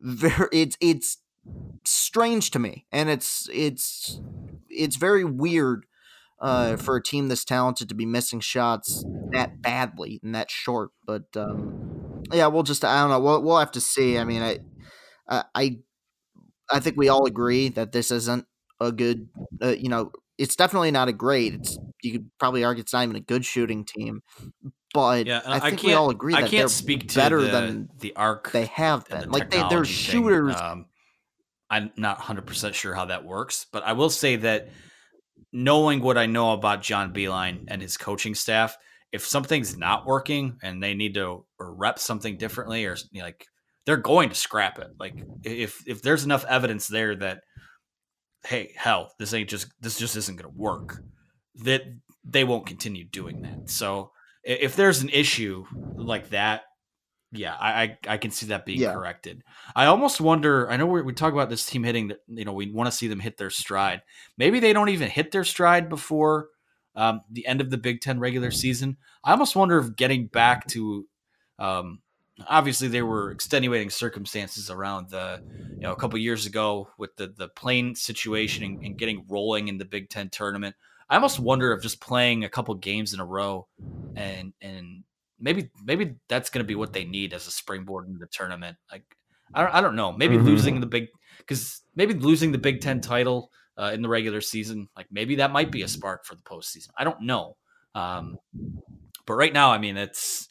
very 0.00 0.48
it's 0.52 0.76
it's 0.80 1.18
strange 1.84 2.50
to 2.50 2.58
me, 2.58 2.86
and 2.90 3.08
it's 3.08 3.48
it's 3.52 4.20
it's 4.68 4.96
very 4.96 5.24
weird 5.24 5.86
uh, 6.40 6.76
for 6.76 6.96
a 6.96 7.02
team 7.02 7.28
this 7.28 7.44
talented 7.44 7.88
to 7.88 7.94
be 7.94 8.06
missing 8.06 8.40
shots 8.40 9.04
that 9.32 9.62
badly 9.62 10.18
and 10.22 10.34
that 10.34 10.50
short. 10.50 10.90
But 11.06 11.24
um, 11.36 12.24
yeah, 12.32 12.48
we'll 12.48 12.64
just 12.64 12.84
I 12.84 13.00
don't 13.00 13.10
know. 13.10 13.20
We'll 13.20 13.42
we'll 13.42 13.58
have 13.58 13.72
to 13.72 13.80
see. 13.80 14.18
I 14.18 14.24
mean, 14.24 14.42
I 14.42 14.58
I, 15.54 15.78
I 16.70 16.80
think 16.80 16.96
we 16.96 17.08
all 17.08 17.26
agree 17.26 17.68
that 17.70 17.92
this 17.92 18.10
isn't 18.10 18.46
a 18.86 18.92
good. 18.92 19.28
Uh, 19.62 19.68
you 19.68 19.88
know, 19.88 20.12
it's 20.38 20.56
definitely 20.56 20.90
not 20.90 21.08
a 21.08 21.12
great. 21.12 21.54
It's 21.54 21.78
you 22.02 22.12
could 22.12 22.30
probably 22.38 22.64
argue 22.64 22.80
it's 22.80 22.92
not 22.92 23.04
even 23.04 23.16
a 23.16 23.20
good 23.20 23.44
shooting 23.44 23.84
team. 23.84 24.22
But 24.94 25.26
Yeah, 25.26 25.40
I 25.46 25.56
I, 25.56 25.60
think 25.60 25.78
can't. 25.80 25.84
we 25.84 25.94
all 25.94 26.10
agree 26.10 26.34
I 26.34 26.40
can't 26.40 26.50
they're 26.50 26.68
speak 26.68 27.08
to 27.08 27.14
better 27.16 27.40
the, 27.40 27.48
than 27.48 27.88
the 27.98 28.14
arc 28.16 28.52
they 28.52 28.66
have 28.66 29.08
been. 29.08 29.22
the 29.22 29.28
Like 29.28 29.50
they, 29.50 29.62
they're 29.68 29.84
shooters. 29.84 30.54
Um, 30.56 30.86
I'm 31.70 31.90
not 31.96 32.18
100 32.18 32.46
percent 32.46 32.74
sure 32.74 32.94
how 32.94 33.06
that 33.06 33.24
works, 33.24 33.66
but 33.72 33.82
I 33.84 33.92
will 33.94 34.10
say 34.10 34.36
that 34.36 34.68
knowing 35.52 36.00
what 36.02 36.18
I 36.18 36.26
know 36.26 36.52
about 36.52 36.82
John 36.82 37.12
Beilein 37.12 37.64
and 37.68 37.80
his 37.80 37.96
coaching 37.96 38.34
staff, 38.34 38.76
if 39.12 39.24
something's 39.26 39.76
not 39.76 40.06
working 40.06 40.58
and 40.62 40.82
they 40.82 40.94
need 40.94 41.14
to 41.14 41.44
rep 41.58 41.98
something 41.98 42.36
differently, 42.36 42.84
or 42.84 42.96
you 43.10 43.20
know, 43.20 43.26
like 43.26 43.46
they're 43.86 43.96
going 43.96 44.28
to 44.28 44.34
scrap 44.34 44.78
it. 44.78 44.88
Like 44.98 45.14
if 45.42 45.82
if 45.86 46.02
there's 46.02 46.24
enough 46.24 46.44
evidence 46.48 46.88
there 46.88 47.16
that 47.16 47.40
hey, 48.46 48.72
hell, 48.76 49.12
this 49.18 49.34
ain't 49.34 49.48
just 49.50 49.68
this 49.80 49.98
just 49.98 50.16
isn't 50.16 50.36
going 50.36 50.50
to 50.52 50.58
work, 50.58 51.02
that 51.64 51.82
they 52.24 52.44
won't 52.44 52.66
continue 52.66 53.04
doing 53.04 53.42
that. 53.42 53.70
So 53.70 54.12
if 54.44 54.76
there's 54.76 55.02
an 55.02 55.08
issue 55.08 55.64
like 55.96 56.30
that, 56.30 56.62
yeah, 57.30 57.54
I 57.58 57.82
I, 57.82 57.98
I 58.08 58.16
can 58.18 58.30
see 58.30 58.46
that 58.46 58.66
being 58.66 58.80
Yeah. 58.80 58.92
corrected. 58.92 59.42
I 59.74 59.86
almost 59.86 60.20
wonder. 60.20 60.70
I 60.70 60.76
know 60.76 60.86
we, 60.86 61.12
talk 61.14 61.32
about 61.32 61.48
this 61.48 61.64
team 61.64 61.82
hitting. 61.84 62.08
the- 62.08 62.18
You 62.28 62.44
know, 62.44 62.52
we 62.52 62.70
want 62.70 62.88
to 62.90 62.96
see 62.96 63.08
them 63.08 63.20
hit 63.20 63.38
their 63.38 63.50
stride. 63.50 64.02
Maybe 64.36 64.60
they 64.60 64.72
don't 64.72 64.90
even 64.90 65.08
hit 65.08 65.32
their 65.32 65.44
stride 65.44 65.88
before 65.88 66.48
um, 66.94 67.22
the 67.30 67.46
end 67.46 67.60
of 67.62 67.70
the 67.70 67.78
Big 67.78 68.00
Ten 68.02 68.18
regular 68.20 68.50
season. 68.50 68.98
I 69.24 69.30
almost 69.32 69.56
wonder 69.56 69.78
if 69.78 69.96
getting 69.96 70.26
back 70.26 70.66
to, 70.68 71.06
um, 71.58 72.00
obviously 72.48 72.88
there 72.88 73.06
were 73.06 73.30
extenuating 73.30 73.90
circumstances 73.90 74.70
around 74.70 75.10
the, 75.10 75.40
you 75.80 75.86
know, 75.86 75.92
a 75.92 75.96
couple 75.96 76.18
years 76.18 76.46
ago 76.46 76.88
with 76.98 77.14
the 77.16 77.28
the 77.28 77.48
plane 77.48 77.94
situation 77.94 78.64
and, 78.64 78.80
and 78.82 78.98
getting 78.98 79.24
rolling 79.28 79.68
in 79.68 79.78
the 79.78 79.84
Big 79.84 80.08
Ten 80.08 80.30
tournament. 80.30 80.76
I 81.08 81.16
almost 81.16 81.38
wonder 81.40 81.72
if 81.72 81.82
just 81.82 82.00
playing 82.00 82.44
a 82.44 82.48
couple 82.48 82.74
games 82.76 83.12
in 83.14 83.20
a 83.20 83.24
row 83.26 83.68
and 84.14 84.52
and 84.60 85.04
maybe 85.38 85.70
maybe 85.84 86.16
that's 86.28 86.50
going 86.50 86.64
to 86.64 86.68
be 86.68 86.74
what 86.74 86.92
they 86.92 87.04
need 87.04 87.32
as 87.34 87.46
a 87.46 87.50
springboard 87.50 88.06
into 88.06 88.18
the 88.18 88.26
tournament. 88.26 88.76
Like 88.90 89.16
I 89.54 89.62
don't, 89.62 89.74
I 89.74 89.80
don't 89.80 89.96
know. 89.96 90.12
Maybe 90.12 90.38
Mhm. 90.38 90.44
losing 90.44 90.80
the 90.80 90.86
big 90.86 91.08
because 91.38 91.82
maybe 91.94 92.14
losing 92.14 92.52
the 92.52 92.58
Big 92.58 92.80
Ten 92.80 93.00
title 93.00 93.50
uh, 93.76 93.90
in 93.94 94.02
the 94.02 94.08
regular 94.08 94.40
season, 94.40 94.88
like 94.96 95.06
maybe 95.10 95.36
that 95.36 95.50
might 95.52 95.72
be 95.72 95.82
a 95.82 95.88
spark 95.88 96.24
for 96.24 96.34
the 96.34 96.42
postseason. 96.42 96.88
I 96.96 97.04
don't 97.04 97.22
know. 97.22 97.56
Um, 97.94 98.38
but 99.26 99.34
right 99.34 99.52
now, 99.52 99.70
I 99.70 99.78
mean, 99.78 99.96
it's 99.96 100.48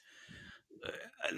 uh, 0.85 1.35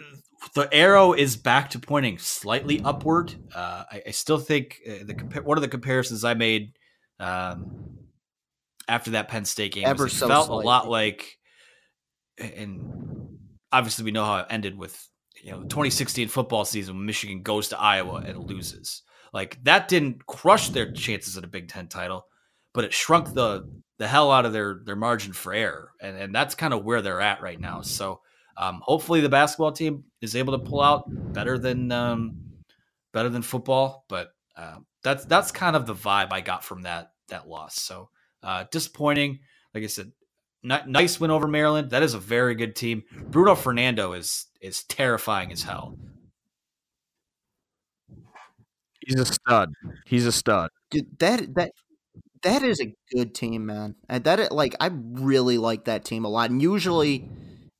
the 0.55 0.73
arrow 0.73 1.13
is 1.13 1.35
back 1.35 1.71
to 1.71 1.79
pointing 1.79 2.17
slightly 2.17 2.81
upward. 2.83 3.33
Uh, 3.53 3.83
I, 3.91 4.03
I 4.07 4.11
still 4.11 4.37
think 4.37 4.79
uh, 4.87 5.05
the 5.05 5.13
compa- 5.13 5.43
one 5.43 5.57
of 5.57 5.61
the 5.61 5.67
comparisons 5.67 6.23
I 6.23 6.33
made 6.33 6.73
um, 7.19 7.97
after 8.87 9.11
that 9.11 9.29
Penn 9.29 9.45
State 9.45 9.73
game 9.73 9.85
Ever 9.85 10.09
so 10.09 10.27
felt 10.27 10.47
slightly. 10.47 10.63
a 10.63 10.67
lot 10.67 10.89
like, 10.89 11.37
and 12.37 13.37
obviously 13.71 14.05
we 14.05 14.11
know 14.11 14.25
how 14.25 14.37
it 14.39 14.47
ended 14.49 14.77
with 14.77 15.07
you 15.41 15.51
know 15.51 15.61
the 15.61 15.67
2016 15.67 16.27
football 16.27 16.65
season 16.65 16.95
when 16.95 17.05
Michigan 17.05 17.41
goes 17.41 17.69
to 17.69 17.79
Iowa 17.79 18.23
and 18.25 18.49
loses. 18.49 19.03
Like 19.33 19.63
that 19.63 19.87
didn't 19.87 20.25
crush 20.25 20.69
their 20.69 20.91
chances 20.91 21.37
at 21.37 21.43
a 21.43 21.47
Big 21.47 21.67
Ten 21.67 21.87
title, 21.87 22.25
but 22.73 22.83
it 22.83 22.93
shrunk 22.93 23.33
the 23.33 23.69
the 23.97 24.07
hell 24.07 24.31
out 24.31 24.45
of 24.45 24.53
their 24.53 24.81
their 24.85 24.95
margin 24.95 25.33
for 25.33 25.53
error, 25.53 25.91
and 26.01 26.17
and 26.17 26.35
that's 26.35 26.55
kind 26.55 26.73
of 26.73 26.83
where 26.83 27.01
they're 27.01 27.21
at 27.21 27.41
right 27.41 27.59
now. 27.59 27.81
So 27.81 28.21
um, 28.57 28.81
hopefully 28.83 29.21
the 29.21 29.29
basketball 29.29 29.71
team 29.71 30.03
is 30.21 30.35
able 30.35 30.57
to 30.57 30.63
pull 30.63 30.81
out 30.81 31.03
better 31.07 31.57
than 31.57 31.91
um, 31.91 32.37
better 33.11 33.29
than 33.29 33.41
football, 33.41 34.05
but 34.07 34.33
uh, 34.55 34.77
that's 35.03 35.25
that's 35.25 35.51
kind 35.51 35.75
of 35.75 35.85
the 35.85 35.95
vibe 35.95 36.31
I 36.31 36.41
got 36.41 36.63
from 36.63 36.83
that 36.83 37.11
that 37.29 37.47
loss. 37.47 37.81
So 37.81 38.09
uh, 38.41 38.65
disappointing. 38.71 39.39
Like 39.73 39.83
I 39.83 39.87
said, 39.87 40.11
ni- 40.61 40.85
nice 40.85 41.19
win 41.19 41.31
over 41.31 41.47
Maryland. 41.47 41.89
That 41.91 42.03
is 42.03 42.13
a 42.13 42.19
very 42.19 42.55
good 42.55 42.75
team. 42.75 43.03
Bruno 43.29 43.55
Fernando 43.55 44.13
is 44.13 44.47
is 44.61 44.83
terrifying 44.83 45.51
as 45.51 45.63
hell. 45.63 45.97
He's 49.05 49.19
a 49.19 49.25
stud. 49.25 49.73
He's 50.05 50.25
a 50.25 50.31
stud. 50.31 50.69
Dude, 50.89 51.19
that 51.19 51.55
that 51.55 51.71
that 52.43 52.63
is 52.63 52.79
a 52.79 52.93
good 53.15 53.33
team, 53.33 53.65
man. 53.65 53.95
And 54.07 54.23
that 54.25 54.51
like 54.51 54.75
I 54.79 54.91
really 54.93 55.57
like 55.57 55.85
that 55.85 56.05
team 56.05 56.25
a 56.25 56.29
lot. 56.29 56.51
And 56.51 56.61
usually, 56.61 57.29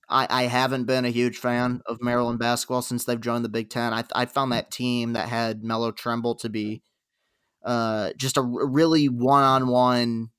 I 0.10 0.28
I 0.30 0.44
haven't 0.44 0.86
been 0.86 1.06
a 1.06 1.10
huge 1.10 1.38
fan 1.38 1.82
of 1.86 2.02
Maryland 2.02 2.39
basketball 2.39 2.82
since 2.82 3.06
they've 3.06 3.20
joined 3.20 3.46
the 3.46 3.50
Big 3.50 3.70
Ten. 3.70 3.94
I 3.94 4.04
I 4.13 4.26
found 4.26 4.52
that 4.52 4.72
team 4.72 5.13
that 5.13 5.30
had 5.30 5.63
Melo 5.63 5.92
Trimble 5.92 6.36
to 6.36 6.50
be 6.50 6.82
uh 7.63 8.12
just 8.18 8.38
a 8.38 8.42
r- 8.42 8.68
really 8.68 9.08
one 9.08 9.44
on 9.44 9.68
one, 9.68 10.30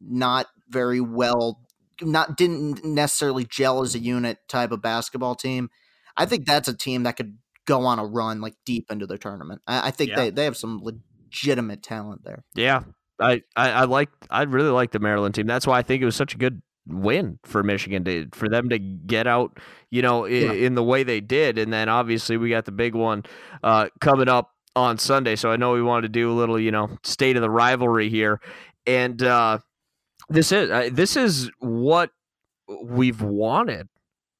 not 0.00 0.46
very 0.68 1.00
well, 1.00 1.60
not 2.00 2.36
didn't 2.36 2.84
necessarily 2.84 3.44
gel 3.44 3.82
as 3.82 3.94
a 3.94 3.98
unit 3.98 4.38
type 4.48 4.70
of 4.70 4.80
basketball 4.82 5.34
team. 5.34 5.70
I 6.16 6.26
think 6.26 6.46
that's 6.46 6.68
a 6.68 6.76
team 6.76 7.04
that 7.04 7.16
could 7.16 7.38
go 7.66 7.84
on 7.84 7.98
a 7.98 8.04
run 8.06 8.40
like 8.40 8.54
deep 8.64 8.90
into 8.90 9.06
the 9.06 9.18
tournament. 9.18 9.60
I, 9.66 9.88
I 9.88 9.90
think 9.90 10.10
Yeah. 10.10 10.16
they 10.16 10.30
they 10.30 10.44
have 10.44 10.56
some 10.56 10.80
legitimate 10.82 11.82
talent 11.82 12.22
there. 12.24 12.44
Yeah, 12.54 12.82
I, 13.20 13.42
I, 13.56 13.70
I 13.70 13.84
like 13.84 14.08
I 14.30 14.42
really 14.42 14.70
like 14.70 14.92
the 14.92 15.00
Maryland 15.00 15.34
team. 15.34 15.46
That's 15.46 15.66
why 15.66 15.78
I 15.78 15.82
think 15.82 16.02
it 16.02 16.06
was 16.06 16.16
such 16.16 16.34
a 16.34 16.38
good 16.38 16.62
win 16.88 17.38
for 17.44 17.62
Michigan 17.62 18.04
to 18.04 18.28
for 18.32 18.48
them 18.48 18.68
to 18.70 18.78
get 18.78 19.26
out, 19.26 19.58
you 19.90 20.02
know, 20.02 20.24
in, 20.24 20.42
Yeah. 20.42 20.52
in 20.66 20.74
the 20.74 20.82
way 20.82 21.02
they 21.02 21.20
did, 21.20 21.58
and 21.58 21.72
then 21.72 21.88
obviously 21.88 22.36
we 22.36 22.50
got 22.50 22.64
the 22.64 22.72
big 22.72 22.94
one 22.94 23.24
uh, 23.62 23.88
coming 24.00 24.28
up 24.28 24.52
on 24.74 24.98
Sunday. 24.98 25.36
So 25.36 25.50
I 25.50 25.56
know 25.56 25.72
we 25.72 25.82
wanted 25.82 26.02
to 26.02 26.08
do 26.08 26.30
a 26.30 26.34
little, 26.34 26.58
you 26.58 26.70
know, 26.70 26.98
state 27.02 27.36
of 27.36 27.42
the 27.42 27.50
rivalry 27.50 28.08
here, 28.08 28.40
and 28.86 29.22
uh, 29.22 29.58
this 30.28 30.52
is 30.52 30.70
uh, 30.70 30.88
this 30.92 31.16
is 31.16 31.50
what 31.60 32.10
we've 32.84 33.22
wanted 33.22 33.88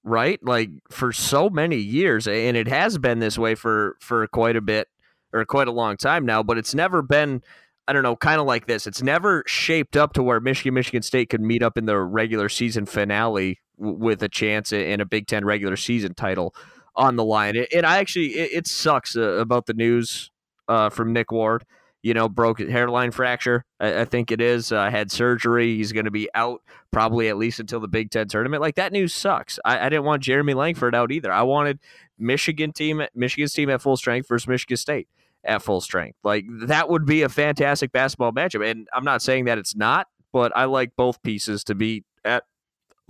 right 0.05 0.39
like 0.43 0.71
for 0.91 1.13
so 1.13 1.51
many 1.51 1.77
years 1.77 2.29
and 2.29 2.57
it 2.57 2.69
has 2.69 2.99
been 2.99 3.19
this 3.19 3.37
way 3.39 3.55
for 3.55 3.97
for 4.01 4.27
quite 4.29 4.55
a 4.55 4.61
bit 4.61 4.87
or 5.33 5.45
quite 5.45 5.67
a 5.67 5.73
long 5.73 5.97
time 5.97 6.25
now 6.25 6.43
but 6.43 6.57
it's 6.57 6.75
never 6.75 7.03
been 7.03 7.43
i 7.89 7.93
don't 7.93 8.03
know 8.03 8.17
kind 8.17 8.41
of 8.41 8.47
like 8.47 8.67
this 8.67 8.87
it's 8.87 9.03
never 9.03 9.43
shaped 9.47 9.97
up 9.97 10.13
to 10.13 10.23
where 10.23 10.41
michigan 10.41 10.75
michigan 10.75 11.03
state 11.03 11.29
could 11.29 11.41
meet 11.41 11.63
up 11.63 11.77
in 11.77 11.87
the 11.87 11.99
regular 11.99 12.49
season 12.49 12.87
finale 12.87 13.59
w- 13.79 13.97
with 13.99 14.23
a 14.23 14.29
chance 14.29 14.73
in 14.73 15.01
a 15.01 15.07
big 15.07 15.27
10 15.27 15.45
regular 15.45 15.77
season 15.77 16.15
title 16.15 16.55
on 16.95 17.17
the 17.17 17.25
line 17.25 17.57
and 17.57 17.67
and 17.75 17.87
i 17.87 17.99
actually 17.99 18.29
it, 18.29 18.51
it 18.53 18.67
sucks 18.67 19.17
uh, 19.17 19.33
about 19.33 19.67
the 19.67 19.75
news 19.75 20.31
uh, 20.69 20.91
from 20.91 21.13
nick 21.13 21.33
ward 21.33 21.65
you 22.03 22.15
know 22.15 22.29
broke 22.29 22.61
hairline 22.61 23.11
fracture 23.11 23.65
i, 23.81 24.01
I 24.01 24.05
think 24.05 24.31
it 24.31 24.41
is 24.41 24.71
uh, 24.71 24.91
had 24.91 25.11
surgery 25.11 25.77
he's 25.77 25.93
going 25.93 26.05
to 26.05 26.11
be 26.11 26.29
out 26.35 26.63
probably 26.91 27.29
at 27.29 27.37
least 27.37 27.61
until 27.61 27.81
the 27.81 27.89
Big 27.89 28.11
Ten 28.11 28.29
tournament. 28.29 28.61
Like 28.61 28.77
that 28.77 28.93
news 28.93 29.15
sucks. 29.15 29.59
I, 29.65 29.87
I 29.87 29.89
didn't 29.89 30.05
want 30.05 30.23
Jeremy 30.23 30.55
Langford 30.55 30.95
out 30.95 31.13
either. 31.13 31.33
I 31.33 31.43
wanted 31.43 31.79
Michigan 32.19 32.73
team, 32.73 33.03
Michigan's 33.15 33.53
team 33.53 33.71
at 33.71 33.83
full 33.83 33.97
strength 33.97 34.29
versus 34.29 34.49
Michigan 34.49 34.77
State 34.77 35.09
at 35.45 35.63
full 35.63 35.81
strength. 35.81 36.19
Like 36.25 36.45
that 36.67 36.89
would 36.89 37.07
be 37.07 37.23
a 37.23 37.29
fantastic 37.29 37.93
basketball 37.93 38.33
matchup. 38.33 38.69
And 38.69 38.89
I'm 38.93 39.05
not 39.05 39.23
saying 39.23 39.45
that 39.47 39.59
it's 39.59 39.75
not, 39.77 40.07
but 40.33 40.53
I 40.57 40.65
like 40.65 40.93
both 40.97 41.23
pieces 41.23 41.65
to 41.65 41.75
be 41.75 42.05
at 42.25 42.45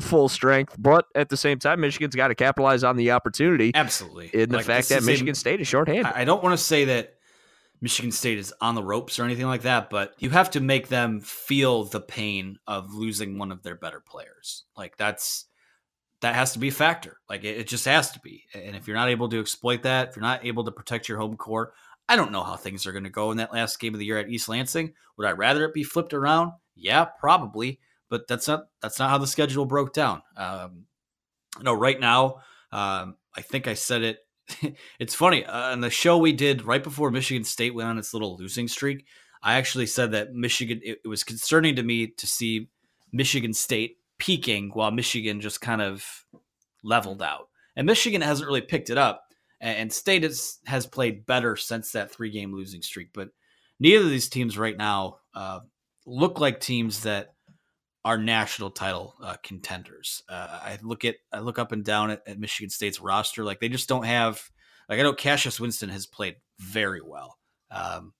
full 0.00 0.28
strength. 0.28 0.76
But 0.78 1.06
at 1.14 1.28
the 1.28 1.36
same 1.36 1.58
time, 1.58 1.80
Michigan's 1.80 2.14
got 2.14 2.28
to 2.28 2.34
capitalize 2.34 2.84
on 2.84 2.96
the 2.96 3.10
opportunity 3.12 3.72
Absolutely. 3.74 4.30
in 4.32 4.50
the 4.50 4.58
Like, 4.58 4.66
fact 4.66 4.88
that 4.90 4.98
is 4.98 5.08
a- 5.08 5.10
Michigan 5.10 5.34
State 5.34 5.60
is 5.60 5.66
shorthanded. 5.68 6.06
I 6.06 6.20
I 6.20 6.24
don't 6.24 6.42
want 6.42 6.56
to 6.56 6.62
say 6.62 6.84
that 6.86 7.14
Michigan 7.80 8.10
State 8.12 8.38
is 8.38 8.52
on 8.60 8.74
the 8.74 8.82
ropes 8.82 9.18
or 9.18 9.24
anything 9.24 9.46
like 9.46 9.62
that, 9.62 9.88
but 9.88 10.14
you 10.18 10.30
have 10.30 10.50
to 10.50 10.60
make 10.60 10.88
them 10.88 11.20
feel 11.20 11.84
the 11.84 12.00
pain 12.00 12.58
of 12.66 12.92
losing 12.92 13.38
one 13.38 13.52
of 13.52 13.62
their 13.62 13.76
better 13.76 14.00
players. 14.00 14.64
Like 14.76 14.96
that's 14.96 15.46
that 16.20 16.34
has 16.34 16.52
to 16.54 16.58
be 16.58 16.68
a 16.68 16.72
factor. 16.72 17.18
Like 17.28 17.44
it, 17.44 17.58
it 17.58 17.68
just 17.68 17.84
has 17.84 18.10
to 18.12 18.20
be. 18.20 18.44
And 18.52 18.74
if 18.74 18.88
you're 18.88 18.96
not 18.96 19.08
able 19.08 19.28
to 19.28 19.38
exploit 19.40 19.82
that, 19.84 20.08
if 20.08 20.16
you're 20.16 20.22
not 20.24 20.44
able 20.44 20.64
to 20.64 20.72
protect 20.72 21.08
your 21.08 21.18
home 21.18 21.36
court, 21.36 21.72
I 22.08 22.16
don't 22.16 22.32
know 22.32 22.42
how 22.42 22.56
things 22.56 22.86
are 22.86 22.92
going 22.92 23.04
to 23.04 23.10
go 23.10 23.30
in 23.30 23.36
that 23.36 23.52
last 23.52 23.78
game 23.78 23.94
of 23.94 24.00
the 24.00 24.06
year 24.06 24.18
at 24.18 24.30
East 24.30 24.48
Lansing. 24.48 24.94
Would 25.16 25.26
I 25.26 25.32
rather 25.32 25.64
it 25.64 25.74
be 25.74 25.84
flipped 25.84 26.14
around? 26.14 26.52
Yeah, 26.74 27.04
probably. 27.04 27.80
But 28.08 28.26
that's 28.26 28.48
not 28.48 28.68
that's 28.80 28.98
not 28.98 29.10
how 29.10 29.18
the 29.18 29.26
schedule 29.26 29.66
broke 29.66 29.92
down. 29.92 30.22
Um, 30.36 30.86
you 31.58 31.64
know, 31.64 31.74
right 31.74 32.00
now, 32.00 32.36
um, 32.72 33.16
I 33.36 33.42
think 33.42 33.66
I 33.68 33.74
said 33.74 34.02
it. 34.02 34.18
it's 34.98 35.14
funny 35.14 35.44
uh, 35.44 35.72
on 35.72 35.82
the 35.82 35.90
show 35.90 36.16
we 36.16 36.32
did 36.32 36.64
right 36.64 36.82
before 36.82 37.10
Michigan 37.10 37.44
State 37.44 37.74
went 37.74 37.90
on 37.90 37.98
its 37.98 38.14
little 38.14 38.36
losing 38.38 38.66
streak. 38.66 39.04
I 39.42 39.54
actually 39.54 39.86
said 39.86 40.12
that 40.12 40.32
Michigan. 40.32 40.80
It, 40.82 41.00
it 41.04 41.08
was 41.08 41.22
concerning 41.22 41.76
to 41.76 41.82
me 41.82 42.06
to 42.06 42.26
see 42.26 42.68
Michigan 43.12 43.52
State 43.52 43.98
peaking 44.16 44.70
while 44.72 44.90
Michigan 44.90 45.42
just 45.42 45.60
kind 45.60 45.82
of 45.82 46.24
leveled 46.82 47.20
out, 47.20 47.48
and 47.76 47.86
Michigan 47.86 48.22
hasn't 48.22 48.46
really 48.46 48.62
picked 48.62 48.88
it 48.88 48.96
up 48.96 49.27
and 49.60 49.92
State 49.92 50.22
has, 50.22 50.86
played 50.86 51.26
better 51.26 51.56
since 51.56 51.92
that 51.92 52.12
three 52.12 52.30
game 52.30 52.54
losing 52.54 52.82
streak. 52.82 53.08
But 53.12 53.30
neither 53.80 54.04
of 54.04 54.10
these 54.10 54.28
teams 54.28 54.56
right 54.56 54.76
now 54.76 55.18
uh, 55.34 55.60
look 56.06 56.40
like 56.40 56.60
teams 56.60 57.02
that 57.02 57.34
are 58.04 58.18
national 58.18 58.70
title 58.70 59.14
uh, 59.22 59.36
contenders. 59.42 60.22
Uh, 60.28 60.46
I 60.50 60.78
look 60.82 61.04
at 61.04 61.16
I 61.32 61.40
look 61.40 61.58
up 61.58 61.72
and 61.72 61.84
down 61.84 62.10
at, 62.10 62.22
at, 62.26 62.38
Michigan 62.38 62.70
State's 62.70 63.00
roster, 63.00 63.44
like 63.44 63.60
they 63.60 63.68
just 63.68 63.88
don't 63.88 64.06
have. 64.06 64.42
Like 64.88 65.00
I 65.00 65.02
know 65.02 65.12
Cassius 65.12 65.60
Winston 65.60 65.90
has 65.90 66.06
played 66.06 66.36
very 66.58 67.02
well, 67.02 67.38
um, 67.70 68.14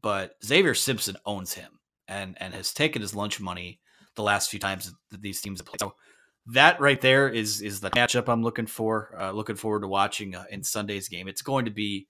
but 0.00 0.32
Xavier 0.44 0.74
Simpson 0.74 1.16
owns 1.24 1.52
him 1.52 1.78
and 2.08 2.36
and 2.40 2.54
has 2.54 2.72
taken 2.72 3.02
his 3.02 3.14
lunch 3.14 3.38
money 3.38 3.80
the 4.16 4.22
last 4.22 4.50
few 4.50 4.58
times 4.58 4.92
that 5.10 5.22
these 5.22 5.40
teams 5.40 5.60
have 5.60 5.66
played. 5.66 5.80
So 5.80 5.94
that 6.48 6.80
right 6.80 7.00
there 7.00 7.28
is 7.28 7.60
is 7.60 7.80
the 7.80 7.90
matchup 7.90 8.28
I'm 8.28 8.42
looking 8.42 8.66
for. 8.66 9.14
Uh, 9.18 9.32
looking 9.32 9.56
forward 9.56 9.80
to 9.80 9.88
watching 9.88 10.34
uh, 10.34 10.44
in 10.50 10.62
Sunday's 10.62 11.08
game. 11.08 11.28
It's 11.28 11.42
going 11.42 11.64
to 11.64 11.70
be 11.70 12.06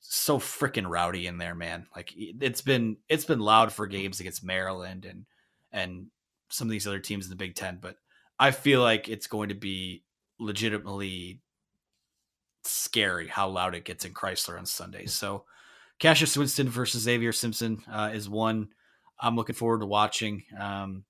so 0.00 0.38
freaking 0.38 0.88
rowdy 0.88 1.26
in 1.26 1.38
there, 1.38 1.54
man. 1.54 1.86
Like 1.94 2.12
it's 2.16 2.62
been 2.62 2.96
it's 3.08 3.24
been 3.24 3.40
loud 3.40 3.72
for 3.72 3.86
games 3.86 4.20
against 4.20 4.44
Maryland 4.44 5.04
and 5.04 5.26
and 5.70 6.06
some 6.48 6.68
of 6.68 6.72
these 6.72 6.86
other 6.86 6.98
teams 6.98 7.26
in 7.26 7.30
the 7.30 7.36
Big 7.36 7.54
Ten, 7.54 7.78
but 7.80 7.96
I 8.38 8.50
feel 8.50 8.82
like 8.82 9.08
it's 9.08 9.26
going 9.26 9.48
to 9.48 9.54
be 9.54 10.04
legitimately 10.38 11.40
scary 12.64 13.28
how 13.28 13.48
loud 13.48 13.74
it 13.74 13.84
gets 13.84 14.04
in 14.04 14.12
Crisler 14.12 14.58
on 14.58 14.66
Sunday. 14.66 15.06
So 15.06 15.44
Cassius 15.98 16.36
Winston 16.36 16.68
versus 16.68 17.02
Xavier 17.02 17.32
Simpson 17.32 17.82
uh, 17.90 18.10
is 18.12 18.28
one 18.28 18.68
I'm 19.20 19.36
looking 19.36 19.54
forward 19.54 19.80
to 19.80 19.86
watching. 19.86 20.44
Um, 20.58 21.04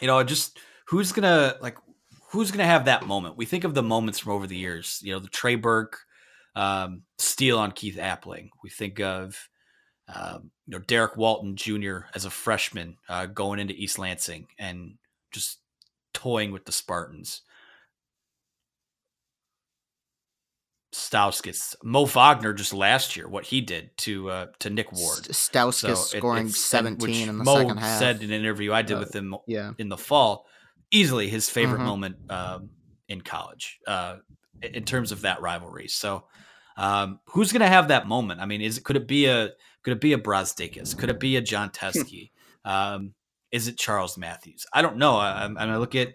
you 0.00 0.06
know, 0.06 0.18
I 0.18 0.24
just 0.24 0.58
who's 0.86 1.12
gonna 1.12 1.56
like 1.60 1.76
who's 2.30 2.50
gonna 2.50 2.64
have 2.64 2.86
that 2.86 3.06
moment? 3.06 3.36
We 3.36 3.46
think 3.46 3.64
of 3.64 3.74
the 3.74 3.82
moments 3.82 4.18
from 4.18 4.32
over 4.32 4.46
the 4.46 4.56
years. 4.56 5.00
You 5.02 5.12
know, 5.12 5.20
the 5.20 5.28
Trey 5.28 5.54
Burke 5.54 5.98
um, 6.54 7.02
steal 7.18 7.58
on 7.58 7.72
Keith 7.72 7.96
Appling. 7.96 8.48
We 8.62 8.70
think 8.70 9.00
of 9.00 9.48
um, 10.12 10.50
you 10.66 10.78
know 10.78 10.84
Derrick 10.86 11.16
Walton 11.16 11.56
Jr. 11.56 11.98
as 12.14 12.24
a 12.24 12.30
freshman 12.30 12.96
uh, 13.08 13.26
going 13.26 13.58
into 13.58 13.74
East 13.74 13.98
Lansing 13.98 14.46
and 14.58 14.94
just 15.32 15.58
toying 16.14 16.52
with 16.52 16.64
the 16.64 16.72
Spartans. 16.72 17.42
Stauskas, 20.94 21.74
Mo 21.82 22.06
Wagner 22.06 22.54
just 22.54 22.72
last 22.72 23.16
year, 23.16 23.28
what 23.28 23.44
he 23.44 23.60
did 23.60 23.90
to 23.98 24.30
uh, 24.30 24.46
to 24.60 24.70
Nick 24.70 24.92
Ward. 24.92 25.24
Stauskas 25.24 25.80
so 25.82 25.94
scoring 25.94 26.48
seventeen 26.48 27.28
in 27.28 27.38
the 27.38 27.44
Mo 27.44 27.56
second 27.56 27.76
half. 27.76 27.98
Said 27.98 28.22
in 28.22 28.30
an 28.30 28.40
interview 28.40 28.72
I 28.72 28.80
did 28.80 28.96
uh, 28.96 29.00
with 29.00 29.14
him 29.14 29.36
yeah. 29.46 29.72
in 29.76 29.90
the 29.90 29.98
fall 29.98 30.46
easily 30.90 31.28
his 31.28 31.48
favorite 31.48 31.78
mm-hmm. 31.78 31.86
moment 31.86 32.16
um, 32.30 32.70
in 33.08 33.20
college 33.20 33.80
uh, 33.86 34.16
in 34.62 34.84
terms 34.84 35.12
of 35.12 35.22
that 35.22 35.40
rivalry. 35.40 35.88
So, 35.88 36.24
um, 36.76 37.20
who's 37.26 37.52
going 37.52 37.60
to 37.60 37.68
have 37.68 37.88
that 37.88 38.06
moment? 38.06 38.40
I 38.40 38.46
mean, 38.46 38.60
is 38.60 38.78
it 38.78 38.84
could 38.84 38.96
it 38.96 39.06
be 39.06 39.26
a 39.26 39.50
could 39.82 39.92
it 39.92 40.00
be 40.00 40.12
a 40.12 40.18
Brazdeikis? 40.18 40.96
Could 40.96 41.10
it 41.10 41.20
be 41.20 41.36
a 41.36 41.40
Jon 41.40 41.70
Teske? 41.70 42.30
um, 42.64 43.14
is 43.52 43.68
it 43.68 43.78
Charles 43.78 44.18
Matthews? 44.18 44.66
I 44.72 44.82
don't 44.82 44.96
know. 44.96 45.16
I, 45.16 45.46
I, 45.46 45.64
I 45.64 45.76
look 45.76 45.94
at 45.94 46.14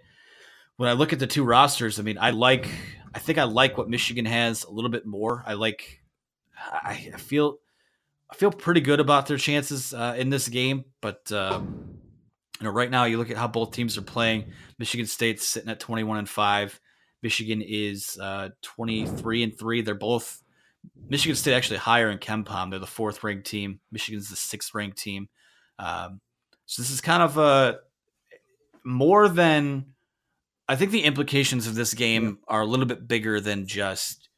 when 0.78 0.90
I 0.90 0.94
look 0.94 1.14
at 1.14 1.20
the 1.20 1.28
two 1.28 1.44
rosters. 1.44 2.00
I 2.00 2.04
mean, 2.04 2.18
I 2.20 2.32
like. 2.32 2.70
I 3.14 3.20
think 3.20 3.38
I 3.38 3.44
like 3.44 3.78
what 3.78 3.90
Michigan 3.90 4.26
has 4.26 4.64
a 4.64 4.72
little 4.72 4.92
bit 4.92 5.06
more. 5.06 5.44
I 5.46 5.54
like. 5.54 6.02
I, 6.58 7.12
I 7.14 7.18
feel. 7.18 7.58
I 8.30 8.36
feel 8.36 8.52
pretty 8.52 8.80
good 8.80 9.02
about 9.02 9.28
their 9.28 9.38
chances 9.38 9.94
uh, 9.94 10.16
in 10.18 10.30
this 10.30 10.48
game, 10.48 10.86
but 11.02 11.30
um, 11.34 12.01
you 12.62 12.66
know, 12.66 12.74
right 12.74 12.92
now 12.92 13.06
you 13.06 13.18
look 13.18 13.32
at 13.32 13.38
how 13.38 13.48
both 13.48 13.72
teams 13.72 13.98
are 13.98 14.04
playing. 14.04 14.52
Michigan 14.78 15.08
State's 15.08 15.48
sitting 15.48 15.70
at 15.70 15.80
21 15.80 16.20
and 16.20 16.30
5. 16.30 16.80
Michigan 17.24 17.64
is 17.64 18.20
uh, 18.22 18.50
23 18.62 19.44
and 19.44 19.58
3. 19.58 19.82
They're 19.82 19.96
both 19.96 20.44
Michigan 21.10 21.36
State 21.36 21.56
actually 21.56 21.78
higher 21.78 22.12
in 22.12 22.20
KenPom. 22.20 22.70
They're 22.70 22.80
the 22.80 22.86
fourth 22.86 23.24
ranked 23.24 23.48
team. 23.48 23.80
Michigan's 23.92 24.30
the 24.30 24.36
sixth 24.36 24.76
ranked 24.76 25.00
team. 25.00 25.28
Um, 25.80 26.22
so 26.68 26.84
this 26.84 26.92
is 26.92 27.02
kind 27.02 27.24
of 27.24 27.40
a 27.40 27.80
more 28.84 29.28
than 29.28 29.88
I 30.68 30.76
think 30.76 30.92
the 30.92 31.04
implications 31.04 31.66
of 31.66 31.74
this 31.74 31.96
game 31.96 32.40
are 32.48 32.62
a 32.62 32.66
little 32.66 32.86
bit 32.86 33.08
bigger 33.08 33.42
than 33.42 33.66
just 33.66 34.30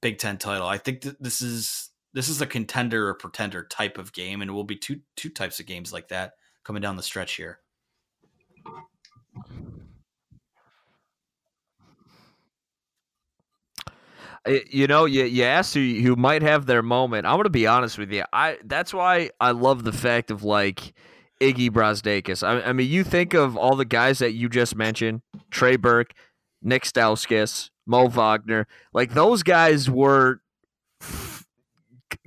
Big 0.00 0.18
Ten 0.18 0.38
title. 0.38 0.66
I 0.66 0.78
think 0.78 1.02
that 1.02 1.22
this 1.22 1.40
is 1.40 1.90
this 2.14 2.28
is 2.28 2.40
a 2.40 2.46
contender 2.46 3.08
or 3.08 3.14
pretender 3.14 3.64
type 3.64 3.96
of 3.96 4.12
game, 4.12 4.42
and 4.42 4.50
it 4.50 4.54
will 4.54 4.64
be 4.64 4.76
two 4.76 5.00
two 5.14 5.30
types 5.30 5.60
of 5.60 5.66
games 5.66 5.92
like 5.92 6.08
that 6.08 6.32
coming 6.64 6.82
down 6.82 6.96
the 6.96 7.02
stretch 7.02 7.34
here. 7.34 7.58
You 14.46 14.86
know, 14.86 15.06
you, 15.06 15.24
you 15.24 15.44
asked 15.44 15.72
who, 15.72 15.80
who 15.80 16.16
might 16.16 16.42
have 16.42 16.66
their 16.66 16.82
moment. 16.82 17.24
I'm 17.24 17.34
going 17.34 17.44
to 17.44 17.50
be 17.50 17.66
honest 17.66 17.96
with 17.96 18.12
you. 18.12 18.24
I 18.30 18.58
That's 18.64 18.92
why 18.92 19.30
I 19.40 19.52
love 19.52 19.84
the 19.84 19.92
fact 19.92 20.30
of 20.30 20.44
like 20.44 20.92
Iggy 21.40 21.70
Brazdeikis. 21.70 22.46
I, 22.46 22.60
I 22.60 22.72
mean, 22.74 22.90
you 22.90 23.04
think 23.04 23.32
of 23.32 23.56
all 23.56 23.74
the 23.74 23.86
guys 23.86 24.18
that 24.18 24.32
you 24.32 24.50
just 24.50 24.76
mentioned 24.76 25.22
Trey 25.50 25.76
Burke, 25.76 26.12
Nick 26.60 26.84
Stauskas, 26.84 27.70
Mo 27.86 28.08
Wagner. 28.08 28.66
Like 28.92 29.14
those 29.14 29.42
guys 29.42 29.88
were 29.88 30.42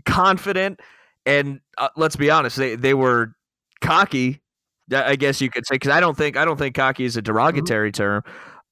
confident 0.05 0.79
and 1.27 1.59
uh, 1.77 1.89
let's 1.95 2.15
be 2.15 2.31
honest, 2.31 2.55
they, 2.55 2.75
they 2.75 2.93
were 2.95 3.35
cocky, 3.81 4.41
I 4.91 5.15
guess 5.15 5.41
you 5.41 5.49
could 5.49 5.65
say, 5.65 5.75
because 5.75 5.91
I 5.91 5.99
don't 5.99 6.17
think 6.17 6.37
I 6.37 6.45
don't 6.45 6.57
think 6.57 6.75
cocky 6.75 7.05
is 7.05 7.17
a 7.17 7.21
mm-hmm. 7.21 7.25
derogatory 7.25 7.91
mm-hmm. 7.91 8.03
term. 8.03 8.23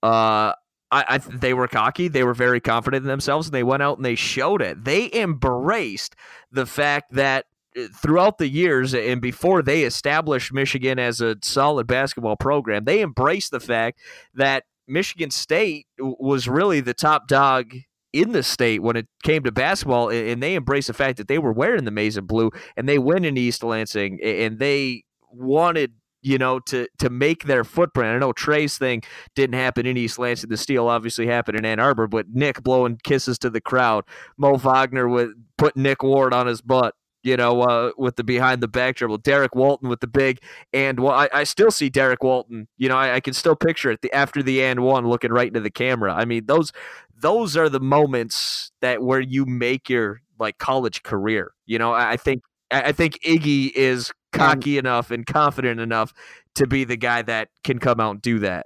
Uh, 0.04 0.54
I, 0.92 1.04
I, 1.10 1.18
they 1.18 1.54
were 1.54 1.68
cocky. 1.68 2.08
They 2.08 2.24
were 2.24 2.34
very 2.34 2.62
confident 2.62 3.04
in 3.04 3.08
themselves, 3.08 3.48
and 3.48 3.54
they 3.54 3.64
went 3.64 3.84
out 3.84 3.98
and 3.98 4.06
they 4.06 4.16
showed 4.16 4.62
it. 4.62 4.84
They 4.86 5.12
embraced 5.12 6.16
the 6.52 6.66
fact 6.66 7.14
that 7.14 7.46
uh, 7.78 7.88
throughout 7.94 8.38
the 8.38 8.48
years 8.48 8.94
and 8.94 9.20
before 9.20 9.62
they 9.62 9.84
established 9.84 10.54
Michigan 10.54 11.00
as 11.00 11.22
a 11.22 11.38
solid 11.42 11.88
basketball 11.88 12.38
program, 12.38 12.86
they 12.86 13.02
embraced 13.02 13.52
the 13.52 13.60
fact 13.60 14.00
that 14.36 14.64
Michigan 14.88 15.32
State 15.32 15.88
was 15.98 16.48
really 16.48 16.80
the 16.80 16.94
top 16.94 17.28
dog 17.28 17.74
in 18.16 18.32
the 18.32 18.44
state 18.44 18.82
when 18.82 18.96
it 18.96 19.08
came 19.24 19.44
to 19.44 19.52
basketball, 19.52 20.10
and 20.10 20.42
they 20.42 20.56
embraced 20.56 20.88
the 20.88 20.94
fact 20.94 21.18
that 21.18 21.28
they 21.28 21.38
were 21.38 21.54
wearing 21.54 21.86
the 21.86 21.92
maize 21.92 22.18
and 22.18 22.28
blue, 22.28 22.52
and 22.76 22.88
they 22.88 23.00
went 23.00 23.26
in 23.26 23.38
East 23.38 23.64
Lansing, 23.64 24.20
and 24.24 24.60
they 24.60 25.04
wanted 25.32 25.94
you 26.26 26.40
know, 26.40 26.60
to 26.60 26.88
to 26.98 27.10
make 27.12 27.44
their 27.44 27.64
footprint. 27.64 28.16
I 28.16 28.18
know 28.18 28.34
Trey's 28.34 28.80
thing 28.80 29.04
didn't 29.36 29.60
happen 29.60 29.86
in 29.86 29.96
East 29.96 30.18
Lansing. 30.18 30.50
The 30.50 30.58
steal 30.58 30.88
obviously 30.88 31.28
happened 31.28 31.56
in 31.56 31.66
Ann 31.66 31.80
Arbor, 31.80 32.08
but 32.08 32.26
Nick 32.34 32.64
blowing 32.64 33.00
kisses 33.04 33.38
to 33.40 33.52
the 33.52 33.62
crowd, 33.62 34.06
Mo 34.36 34.56
Wagner 34.56 35.08
with 35.08 35.30
put 35.60 35.78
Nick 35.78 36.02
Ward 36.02 36.34
on 36.34 36.48
his 36.48 36.62
butt. 36.62 36.96
You 37.22 37.38
know, 37.38 37.62
uh, 37.62 37.92
with 37.98 38.18
the 38.18 38.24
behind 38.24 38.62
the 38.62 38.68
back 38.68 38.96
dribble, 38.96 39.20
Derrick 39.20 39.56
Walton 39.56 39.90
with 39.90 40.00
the 40.00 40.08
big 40.08 40.40
and 40.74 41.00
well, 41.00 41.14
I, 41.14 41.30
I 41.32 41.44
still 41.44 41.72
see 41.72 41.90
Derrick 41.90 42.24
Walton. 42.24 42.68
You 42.78 42.90
know, 42.90 42.98
I, 42.98 43.16
I 43.16 43.20
can 43.20 43.34
still 43.34 43.56
picture 43.56 43.92
it 43.92 44.02
the, 44.02 44.12
after 44.14 44.42
the 44.42 44.64
and 44.64 44.82
one, 44.82 45.08
looking 45.08 45.32
right 45.32 45.48
into 45.48 45.60
the 45.60 45.72
camera. 45.72 46.14
I 46.14 46.26
mean, 46.26 46.46
those 46.48 46.72
those 47.20 47.56
are 47.56 47.70
the 47.70 47.80
moments 47.80 48.72
that 48.82 49.02
where 49.02 49.20
you 49.20 49.46
make 49.46 49.90
your 49.90 50.22
like 50.40 50.58
college 50.58 51.04
career. 51.04 51.52
You 51.66 51.80
know, 51.80 51.94
I 51.94 52.18
think 52.18 52.44
I 52.72 52.92
think 52.92 53.20
Iggy 53.24 53.72
is 53.72 54.12
cocky 54.34 54.78
enough 54.78 55.12
and 55.12 55.26
confident 55.26 55.80
enough 55.80 56.14
to 56.56 56.68
be 56.68 56.84
the 56.84 56.98
guy 56.98 57.22
that 57.22 57.50
can 57.64 57.80
come 57.80 58.00
out 58.00 58.12
and 58.12 58.22
do 58.22 58.40
that. 58.40 58.66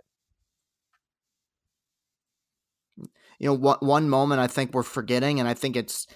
You 3.40 3.48
know, 3.48 3.54
one, 3.54 3.78
one 3.80 4.10
moment 4.10 4.42
I 4.42 4.48
think 4.48 4.74
we're 4.74 4.84
forgetting, 4.84 5.40
and 5.40 5.48
I 5.48 5.54
think 5.54 5.78
it's, 5.78 6.08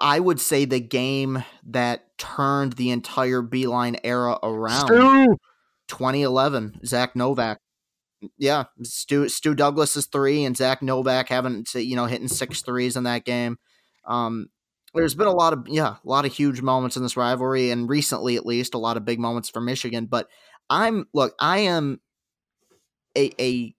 I 0.00 0.18
would 0.18 0.40
say 0.40 0.64
the 0.64 0.80
game 0.80 1.44
that 1.66 2.16
turned 2.18 2.74
the 2.74 2.90
entire 2.90 3.42
Beilein 3.42 3.98
era 4.02 4.38
around. 4.42 4.86
Stu! 4.86 5.36
2011, 5.88 6.80
Zach 6.86 7.14
Novak. 7.14 7.58
Yeah, 8.38 8.64
Stu 8.82 9.28
Stu 9.28 9.54
Douglas 9.54 9.96
is 9.96 10.06
three, 10.06 10.44
and 10.44 10.56
Zach 10.56 10.82
Novak 10.82 11.28
having 11.28 11.64
to 11.66 11.82
you 11.82 11.96
know 11.96 12.06
hitting 12.06 12.28
six 12.28 12.62
threes 12.62 12.96
in 12.96 13.04
that 13.04 13.24
game. 13.24 13.58
Um, 14.06 14.48
there's 14.94 15.14
been 15.14 15.26
a 15.26 15.32
lot 15.32 15.52
of 15.52 15.66
yeah, 15.68 15.96
a 16.04 16.08
lot 16.08 16.24
of 16.24 16.32
huge 16.32 16.62
moments 16.62 16.96
in 16.96 17.02
this 17.02 17.16
rivalry, 17.16 17.70
and 17.70 17.88
recently 17.88 18.36
at 18.36 18.46
least 18.46 18.74
a 18.74 18.78
lot 18.78 18.96
of 18.96 19.04
big 19.04 19.18
moments 19.18 19.48
for 19.48 19.60
Michigan. 19.60 20.06
But 20.06 20.28
I'm 20.70 21.06
look, 21.14 21.34
I 21.40 21.58
am 21.58 22.00
a 23.16 23.30
a 23.40 23.74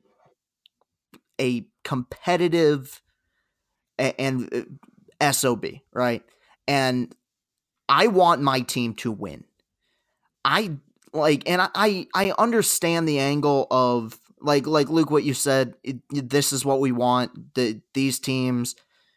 a 1.39 1.65
competitive 1.83 3.01
and 3.97 4.67
uh, 5.21 5.31
SOB, 5.31 5.65
right? 5.93 6.23
And 6.67 7.13
I 7.89 8.07
want 8.07 8.41
my 8.41 8.61
team 8.61 8.95
to 8.95 9.11
win. 9.11 9.45
I 10.45 10.71
like, 11.13 11.49
and 11.49 11.61
I 11.75 12.07
I 12.13 12.33
understand 12.37 13.07
the 13.07 13.19
angle 13.19 13.67
of 13.71 14.19
like 14.43 14.67
like 14.67 14.89
Luke, 14.89 15.09
what 15.09 15.23
you 15.23 15.33
said. 15.33 15.75
It, 15.83 15.97
this 16.09 16.53
is 16.53 16.65
what 16.65 16.79
we 16.79 16.91
want. 16.91 17.55
The 17.55 17.81
these 17.93 18.19
teams, 18.19 18.75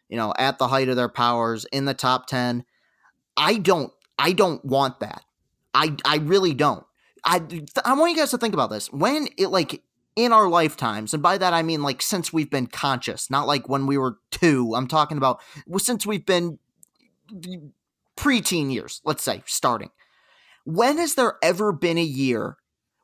you 0.09 0.17
know, 0.17 0.33
at 0.37 0.57
the 0.57 0.69
height 0.69 0.89
of 0.89 0.95
their 0.95 1.09
powers 1.09 1.65
in 1.65 1.85
the 1.85 1.93
top 1.93 2.27
ten. 2.27 2.63
I 3.35 3.57
don't. 3.57 3.91
I 4.17 4.31
don't 4.31 4.63
want 4.65 4.99
that. 5.01 5.21
I 5.73 5.95
I 6.05 6.17
really 6.17 6.53
don't. 6.53 6.85
I 7.23 7.41
I 7.85 7.93
want 7.93 8.11
you 8.11 8.17
guys 8.17 8.31
to 8.31 8.37
think 8.37 8.53
about 8.53 8.69
this. 8.69 8.91
When 8.91 9.27
it 9.37 9.47
like 9.49 9.83
in 10.15 10.33
our 10.33 10.49
lifetimes, 10.49 11.13
and 11.13 11.21
by 11.21 11.37
that 11.37 11.53
I 11.53 11.61
mean 11.61 11.83
like 11.83 12.01
since 12.01 12.33
we've 12.33 12.49
been 12.49 12.67
conscious, 12.67 13.29
not 13.29 13.47
like 13.47 13.69
when 13.69 13.85
we 13.85 13.97
were 13.97 14.17
two. 14.31 14.73
I'm 14.75 14.87
talking 14.87 15.17
about 15.17 15.39
since 15.77 16.05
we've 16.05 16.25
been 16.25 16.57
preteen 18.17 18.71
years, 18.71 19.01
let's 19.05 19.23
say, 19.23 19.43
starting. 19.45 19.91
When 20.65 20.97
has 20.97 21.15
there 21.15 21.37
ever 21.43 21.71
been 21.71 21.97
a 21.97 22.03
year 22.03 22.57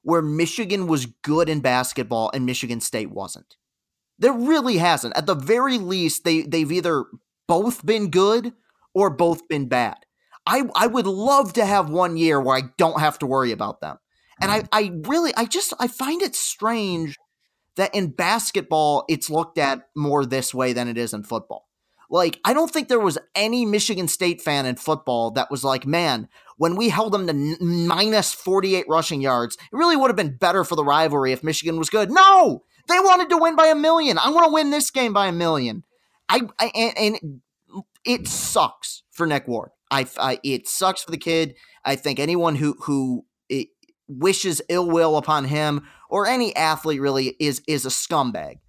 where 0.04 0.22
Michigan 0.22 0.88
was 0.88 1.06
good 1.06 1.50
in 1.50 1.62
basketball 1.62 2.30
and 2.34 2.46
Michigan 2.46 2.80
State 2.80 3.12
wasn't? 3.12 3.56
There 4.20 4.34
really 4.34 4.78
hasn't. 4.78 5.18
At 5.18 5.26
the 5.26 5.36
very 5.36 5.78
least, 5.78 6.24
they 6.24 6.44
they've 6.44 6.72
either 6.72 7.06
both 7.48 7.86
been 7.86 8.10
good 8.10 8.54
or 8.94 9.10
both 9.10 9.48
been 9.48 9.68
bad. 9.68 9.98
I 10.46 10.64
I 10.76 10.88
would 10.88 11.08
love 11.08 11.54
to 11.54 11.66
have 11.66 11.90
one 11.90 12.18
year 12.18 12.40
where 12.40 12.58
I 12.58 12.70
don't 12.78 13.00
have 13.00 13.18
to 13.20 13.26
worry 13.26 13.52
about 13.52 13.82
them. 13.82 13.98
And 14.42 14.52
I 14.52 14.62
mm. 14.62 14.68
I 14.72 14.92
really 15.08 15.34
I 15.36 15.46
just 15.46 15.74
I 15.80 15.88
find 15.88 16.22
it 16.22 16.36
strange 16.36 17.18
that 17.76 17.96
in 17.96 18.08
basketball 18.12 19.06
it's 19.10 19.30
looked 19.30 19.58
at 19.58 19.88
more 19.96 20.26
this 20.26 20.54
way 20.54 20.74
than 20.74 20.88
it 20.88 20.98
is 20.98 21.14
in 21.14 21.24
football. 21.24 21.68
Like, 22.10 22.40
I 22.46 22.54
don't 22.54 22.70
think 22.70 22.90
there 22.90 23.00
was 23.00 23.18
any 23.34 23.66
Michigan 23.66 24.08
State 24.08 24.40
fan 24.40 24.68
in 24.68 24.76
football 24.76 25.32
that 25.32 25.50
was 25.50 25.64
like, 25.64 25.88
man, 25.88 26.28
when 26.58 26.76
we 26.76 26.90
held 26.90 27.14
them 27.14 27.28
to 27.28 27.34
n- 27.34 27.88
minus 27.88 28.34
48 28.34 28.86
rushing 28.88 29.22
yards, 29.22 29.56
it 29.56 29.76
really 29.76 29.96
would 29.96 30.10
have 30.10 30.16
been 30.16 30.38
better 30.38 30.64
for 30.64 30.76
the 30.76 30.84
rivalry 30.84 31.32
if 31.32 31.44
Michigan 31.44 31.78
was 31.78 31.90
good. 31.90 32.12
No, 32.12 32.64
they 32.88 33.00
wanted 33.00 33.30
to 33.30 33.38
win 33.38 33.56
by 33.56 33.68
a 33.68 33.76
million. 33.76 34.18
I 34.18 34.30
want 34.30 34.48
to 34.48 34.54
win 34.54 34.70
this 34.70 34.92
game 34.92 35.14
by 35.14 35.28
a 35.28 35.32
million. 35.32 35.84
I, 36.30 36.42
I 36.60 36.72
and, 36.76 36.98
and, 36.98 37.42
it 38.06 38.28
sucks 38.28 39.04
for 39.12 39.26
Nick 39.26 39.48
Ward. 39.48 39.72
I, 39.90 40.06
I, 40.20 40.40
it 40.44 40.68
sucks 40.68 41.04
for 41.04 41.12
the 41.12 41.18
kid. 41.18 41.56
I 41.86 41.96
think 41.96 42.20
anyone 42.20 42.56
who 42.56 42.76
who 42.82 43.26
it, 43.50 43.70
wishes 44.08 44.62
ill 44.70 44.90
will 44.90 45.18
upon 45.18 45.46
him 45.46 45.88
or 46.10 46.28
any 46.28 46.56
athlete 46.56 47.02
really 47.02 47.36
is 47.40 47.62
is 47.68 47.86
a 47.86 47.90
scumbag. 47.90 48.60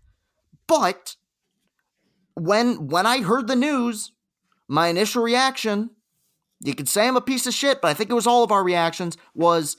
But 0.67 1.17
when 2.35 2.89
when 2.89 3.07
I 3.07 3.23
heard 3.23 3.47
the 3.47 3.57
news, 3.57 4.13
my 4.69 4.89
initial 4.89 5.23
reaction, 5.23 5.91
you 6.65 6.75
could 6.75 6.89
say 6.89 7.07
I'm 7.07 7.17
a 7.17 7.21
piece 7.21 7.47
of 7.47 7.55
shit, 7.55 7.81
but 7.81 7.89
I 7.89 7.95
think 7.95 8.11
it 8.11 8.15
was 8.15 8.27
all 8.27 8.43
of 8.43 8.51
our 8.51 8.65
reactions 8.65 9.17
was, 9.35 9.77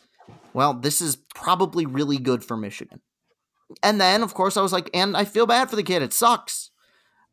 well, 0.54 0.74
this 0.74 1.02
is 1.02 1.18
probably 1.34 1.86
really 1.86 2.18
good 2.18 2.44
for 2.44 2.56
Michigan. 2.56 3.02
And 3.82 4.00
then, 4.00 4.22
of 4.22 4.36
course, 4.36 4.56
I 4.56 4.62
was 4.62 4.72
like, 4.72 4.92
and 4.94 5.18
I 5.18 5.26
feel 5.26 5.48
bad 5.48 5.70
for 5.70 5.76
the 5.76 5.84
kid. 5.84 6.04
It 6.04 6.14
sucks. 6.14 6.70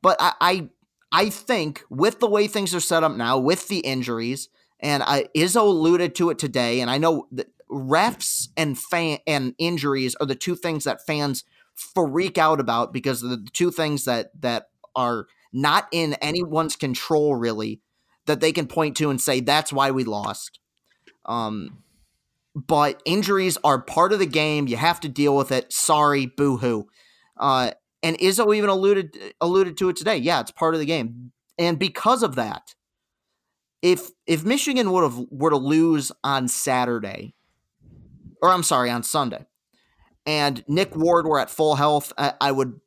But 0.00 0.16
I 0.18 0.32
I, 0.40 0.68
I 1.12 1.28
think 1.28 1.84
with 1.90 2.18
the 2.18 2.28
way 2.28 2.48
things 2.48 2.74
are 2.74 2.80
set 2.80 3.04
up 3.04 3.12
now, 3.12 3.38
with 3.38 3.68
the 3.68 3.80
injuries, 3.80 4.48
and 4.80 5.02
I, 5.02 5.26
Izzo 5.36 5.60
alluded 5.60 6.14
to 6.16 6.30
it 6.30 6.38
today, 6.38 6.80
and 6.80 6.90
I 6.90 6.96
know 6.96 7.28
that 7.32 7.48
refs 7.70 8.48
and 8.56 8.78
fan 8.78 9.18
and 9.26 9.54
injuries 9.58 10.14
are 10.16 10.26
the 10.26 10.34
two 10.34 10.56
things 10.56 10.84
that 10.84 11.06
fans 11.06 11.44
freak 11.74 12.38
out 12.38 12.60
about 12.60 12.92
because 12.92 13.20
the 13.20 13.46
two 13.52 13.70
things 13.70 14.04
that 14.06 14.30
that 14.40 14.68
are 14.96 15.26
not 15.52 15.88
in 15.92 16.14
anyone's 16.14 16.76
control 16.76 17.34
really 17.34 17.80
that 18.26 18.40
they 18.40 18.52
can 18.52 18.66
point 18.66 18.96
to 18.98 19.10
and 19.10 19.20
say 19.20 19.40
that's 19.40 19.72
why 19.72 19.90
we 19.90 20.04
lost. 20.04 20.58
Um, 21.26 21.82
but 22.54 23.02
injuries 23.04 23.58
are 23.64 23.80
part 23.80 24.12
of 24.12 24.18
the 24.18 24.26
game. 24.26 24.68
You 24.68 24.76
have 24.76 25.00
to 25.00 25.08
deal 25.08 25.36
with 25.36 25.52
it. 25.52 25.72
Sorry, 25.72 26.26
boo 26.26 26.58
hoo. 26.58 26.88
Uh, 27.36 27.72
and 28.02 28.18
Izzo 28.18 28.54
even 28.54 28.68
alluded 28.68 29.16
alluded 29.40 29.76
to 29.78 29.88
it 29.88 29.96
today. 29.96 30.16
Yeah, 30.16 30.40
it's 30.40 30.50
part 30.50 30.74
of 30.74 30.80
the 30.80 30.86
game. 30.86 31.32
And 31.58 31.78
because 31.78 32.22
of 32.22 32.34
that, 32.34 32.74
if 33.80 34.10
if 34.26 34.44
Michigan 34.44 34.90
would 34.92 35.04
have 35.04 35.18
were 35.30 35.50
to 35.50 35.56
lose 35.56 36.12
on 36.22 36.48
Saturday, 36.48 37.34
or 38.42 38.50
I'm 38.50 38.62
sorry, 38.62 38.90
on 38.90 39.02
Sunday, 39.02 39.46
and 40.26 40.64
Nick 40.68 40.94
Ward 40.94 41.26
were 41.26 41.40
at 41.40 41.50
full 41.50 41.76
health, 41.76 42.12
I, 42.18 42.34
I 42.40 42.52
would 42.52 42.80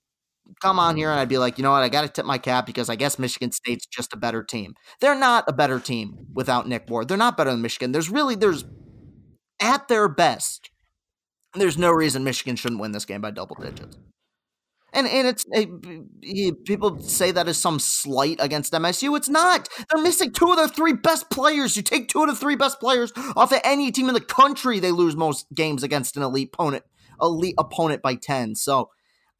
come 0.61 0.79
on 0.79 0.95
here 0.95 1.11
and 1.11 1.19
I'd 1.19 1.29
be 1.29 1.37
like, 1.37 1.57
you 1.57 1.63
know 1.63 1.71
what, 1.71 1.83
I 1.83 1.89
got 1.89 2.01
to 2.01 2.07
tip 2.07 2.25
my 2.25 2.37
cap 2.37 2.65
because 2.65 2.89
I 2.89 2.95
guess 2.95 3.19
Michigan 3.19 3.51
State's 3.51 3.85
just 3.85 4.13
a 4.13 4.17
better 4.17 4.43
team. 4.43 4.75
They're 5.01 5.15
not 5.17 5.45
a 5.47 5.53
better 5.53 5.79
team 5.79 6.27
without 6.33 6.67
Nick 6.67 6.89
Ward. 6.89 7.07
They're 7.07 7.17
not 7.17 7.37
better 7.37 7.51
than 7.51 7.61
Michigan. 7.61 7.91
There's 7.91 8.09
really 8.09 8.35
there's 8.35 8.65
at 9.61 9.87
their 9.87 10.07
best, 10.07 10.69
there's 11.53 11.77
no 11.77 11.91
reason 11.91 12.23
Michigan 12.23 12.55
shouldn't 12.55 12.81
win 12.81 12.91
this 12.91 13.05
game 13.05 13.21
by 13.21 13.31
double 13.31 13.55
digits. 13.55 13.97
And 14.93 15.07
and 15.07 15.27
it's 15.27 15.45
it, 15.51 16.63
people 16.63 17.01
say 17.01 17.31
that 17.31 17.49
is 17.49 17.57
some 17.57 17.79
slight 17.79 18.37
against 18.39 18.71
MSU. 18.71 19.17
It's 19.17 19.27
not. 19.27 19.67
They're 19.91 20.01
missing 20.01 20.31
two 20.31 20.49
of 20.51 20.55
their 20.55 20.69
three 20.69 20.93
best 20.93 21.29
players. 21.29 21.75
You 21.75 21.83
take 21.83 22.07
two 22.07 22.21
of 22.21 22.29
the 22.29 22.35
three 22.35 22.55
best 22.55 22.79
players 22.79 23.11
off 23.35 23.51
of 23.51 23.59
any 23.65 23.91
team 23.91 24.07
in 24.07 24.13
the 24.13 24.21
country, 24.21 24.79
they 24.79 24.91
lose 24.91 25.17
most 25.17 25.47
games 25.53 25.83
against 25.83 26.15
an 26.15 26.23
elite 26.23 26.51
opponent, 26.53 26.85
elite 27.21 27.55
opponent 27.57 28.01
by 28.01 28.15
ten. 28.15 28.55
So 28.55 28.89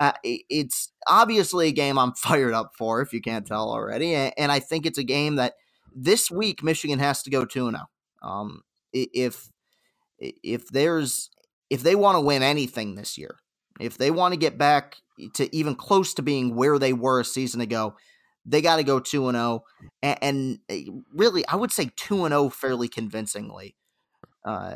uh, 0.01 0.11
it's 0.23 0.91
obviously 1.07 1.67
a 1.67 1.71
game 1.71 1.97
I'm 1.97 2.13
fired 2.15 2.53
up 2.53 2.71
for, 2.77 3.01
if 3.01 3.13
you 3.13 3.21
can't 3.21 3.45
tell 3.45 3.69
already. 3.69 4.13
And 4.13 4.51
I 4.51 4.59
think 4.59 4.85
it's 4.85 4.97
a 4.97 5.03
game 5.03 5.35
that 5.35 5.53
this 5.95 6.29
week 6.29 6.63
Michigan 6.63 6.99
has 6.99 7.23
to 7.23 7.29
go 7.29 7.45
2 7.45 7.71
0. 7.71 7.83
Um, 8.21 8.61
if 8.99 9.49
if 10.19 10.67
there's 10.69 11.29
if 11.69 11.83
they 11.83 11.95
want 11.95 12.15
to 12.15 12.21
win 12.21 12.41
anything 12.43 12.95
this 12.95 13.17
year, 13.17 13.37
if 13.79 13.97
they 13.97 14.11
want 14.11 14.33
to 14.33 14.39
get 14.39 14.57
back 14.57 14.97
to 15.35 15.53
even 15.55 15.75
close 15.75 16.13
to 16.13 16.21
being 16.21 16.55
where 16.55 16.79
they 16.79 16.93
were 16.93 17.19
a 17.19 17.25
season 17.25 17.61
ago, 17.61 17.95
they 18.45 18.61
got 18.61 18.77
to 18.77 18.83
go 18.83 18.99
2 18.99 19.27
and 19.29 19.35
0 19.35 19.63
and 20.01 20.59
eh, 20.69 20.85
really 21.13 21.47
I 21.47 21.55
would 21.55 21.71
say 21.71 21.91
2 21.95 22.25
and 22.25 22.33
0 22.33 22.49
fairly 22.49 22.87
convincingly. 22.87 23.75
Uh, 24.43 24.75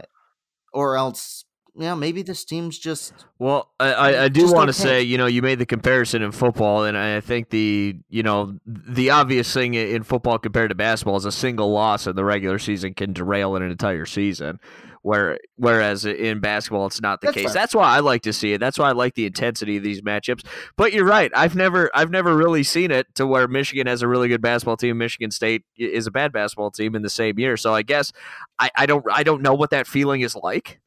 or 0.74 0.98
else 0.98 1.46
yeah, 1.80 1.96
maybe 1.96 2.22
this 2.22 2.44
team's 2.44 2.78
just. 2.78 3.26
Well, 3.38 3.72
I, 3.80 4.26
I 4.26 4.28
do 4.28 4.52
want 4.52 4.68
to 4.68 4.74
say, 4.74 5.02
you 5.02 5.18
know, 5.18 5.28
you 5.28 5.42
made 5.42 5.60
the 5.60 5.66
comparison 5.66 6.22
in 6.22 6.34
football, 6.34 6.84
and 6.84 6.98
I 6.98 7.22
think 7.22 7.52
the, 7.52 7.96
you 8.10 8.22
know, 8.22 8.60
the 8.66 9.12
obvious 9.12 9.54
thing 9.54 9.76
in 9.76 10.04
football 10.04 10.38
compared 10.38 10.70
to 10.72 10.76
basketball 10.76 11.16
is 11.16 11.24
a 11.24 11.32
single 11.32 11.72
loss 11.72 12.06
in 12.06 12.18
the 12.18 12.26
regular 12.26 12.60
season 12.60 12.94
can 12.94 13.14
derail 13.14 13.56
an 13.56 13.64
entire 13.64 14.06
season. 14.06 14.60
Where, 15.02 15.40
whereas 15.56 16.04
in 16.04 16.42
basketball, 16.42 16.86
it's 16.86 17.02
not 17.02 17.22
the 17.22 17.28
That's 17.28 17.38
case. 17.38 17.54
That's 17.54 17.74
why 17.74 17.96
I 17.96 18.02
like 18.02 18.24
to 18.24 18.34
see 18.34 18.52
it. 18.52 18.58
That's 18.58 18.78
why 18.78 18.90
I 18.90 18.92
like 18.92 19.16
the 19.16 19.26
intensity 19.26 19.78
of 19.78 19.84
these 19.84 20.02
matchups. 20.02 20.46
But 20.76 20.92
you're 20.92 21.06
right. 21.06 21.32
I've 21.34 21.56
never, 21.56 21.90
I've 21.94 22.12
never 22.12 22.36
really 22.36 22.64
seen 22.64 22.92
it 22.92 23.08
to 23.16 23.26
where 23.26 23.48
Michigan 23.48 23.88
has 23.88 24.02
a 24.02 24.10
really 24.10 24.28
good 24.28 24.42
basketball 24.42 24.76
team, 24.76 24.98
Michigan 24.98 25.32
State 25.32 25.64
is 25.78 26.06
a 26.06 26.12
bad 26.12 26.34
basketball 26.34 26.72
team 26.72 26.96
in 26.96 27.02
the 27.02 27.10
same 27.10 27.40
year. 27.40 27.56
So 27.56 27.74
I 27.74 27.82
guess 27.82 28.12
I, 28.60 28.70
I 28.76 28.86
don't, 28.86 29.06
I 29.10 29.24
don't 29.24 29.42
know 29.42 29.54
what 29.54 29.70
that 29.70 29.88
feeling 29.88 30.20
is 30.20 30.36
like 30.36 30.82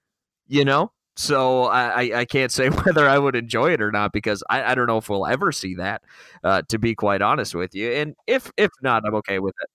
you 0.52 0.66
know? 0.66 0.92
So 1.16 1.64
I, 1.64 2.20
I 2.20 2.24
can't 2.24 2.52
say 2.52 2.68
whether 2.84 3.08
I 3.08 3.18
would 3.18 3.34
enjoy 3.34 3.72
it 3.72 3.80
or 3.80 3.90
not 3.90 4.12
because 4.12 4.42
I, 4.48 4.62
I 4.62 4.74
don't 4.74 4.86
know 4.86 4.98
if 4.98 5.08
we'll 5.08 5.26
ever 5.26 5.50
see 5.50 5.74
that, 5.76 6.02
uh, 6.44 6.62
to 6.68 6.78
be 6.78 6.94
quite 6.94 7.22
honest 7.22 7.54
with 7.54 7.74
you. 7.74 7.90
And 7.92 8.14
if 8.26 8.50
if 8.56 8.70
not, 8.82 9.02
I'm 9.06 9.14
okay 9.16 9.38
with 9.38 9.54
it. 9.60 9.68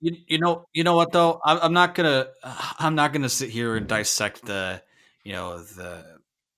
You, 0.00 0.16
you 0.26 0.38
know 0.38 0.66
you 0.74 0.84
know 0.84 0.94
what 0.94 1.12
though 1.12 1.40
I'm, 1.44 1.58
I'm 1.62 1.72
not 1.72 1.94
gonna 1.94 2.28
I'm 2.78 2.94
not 2.94 3.12
gonna 3.12 3.28
sit 3.28 3.50
here 3.50 3.76
and 3.76 3.86
dissect 3.86 4.44
the 4.44 4.82
you 5.24 5.32
know 5.32 5.58
the 5.58 6.04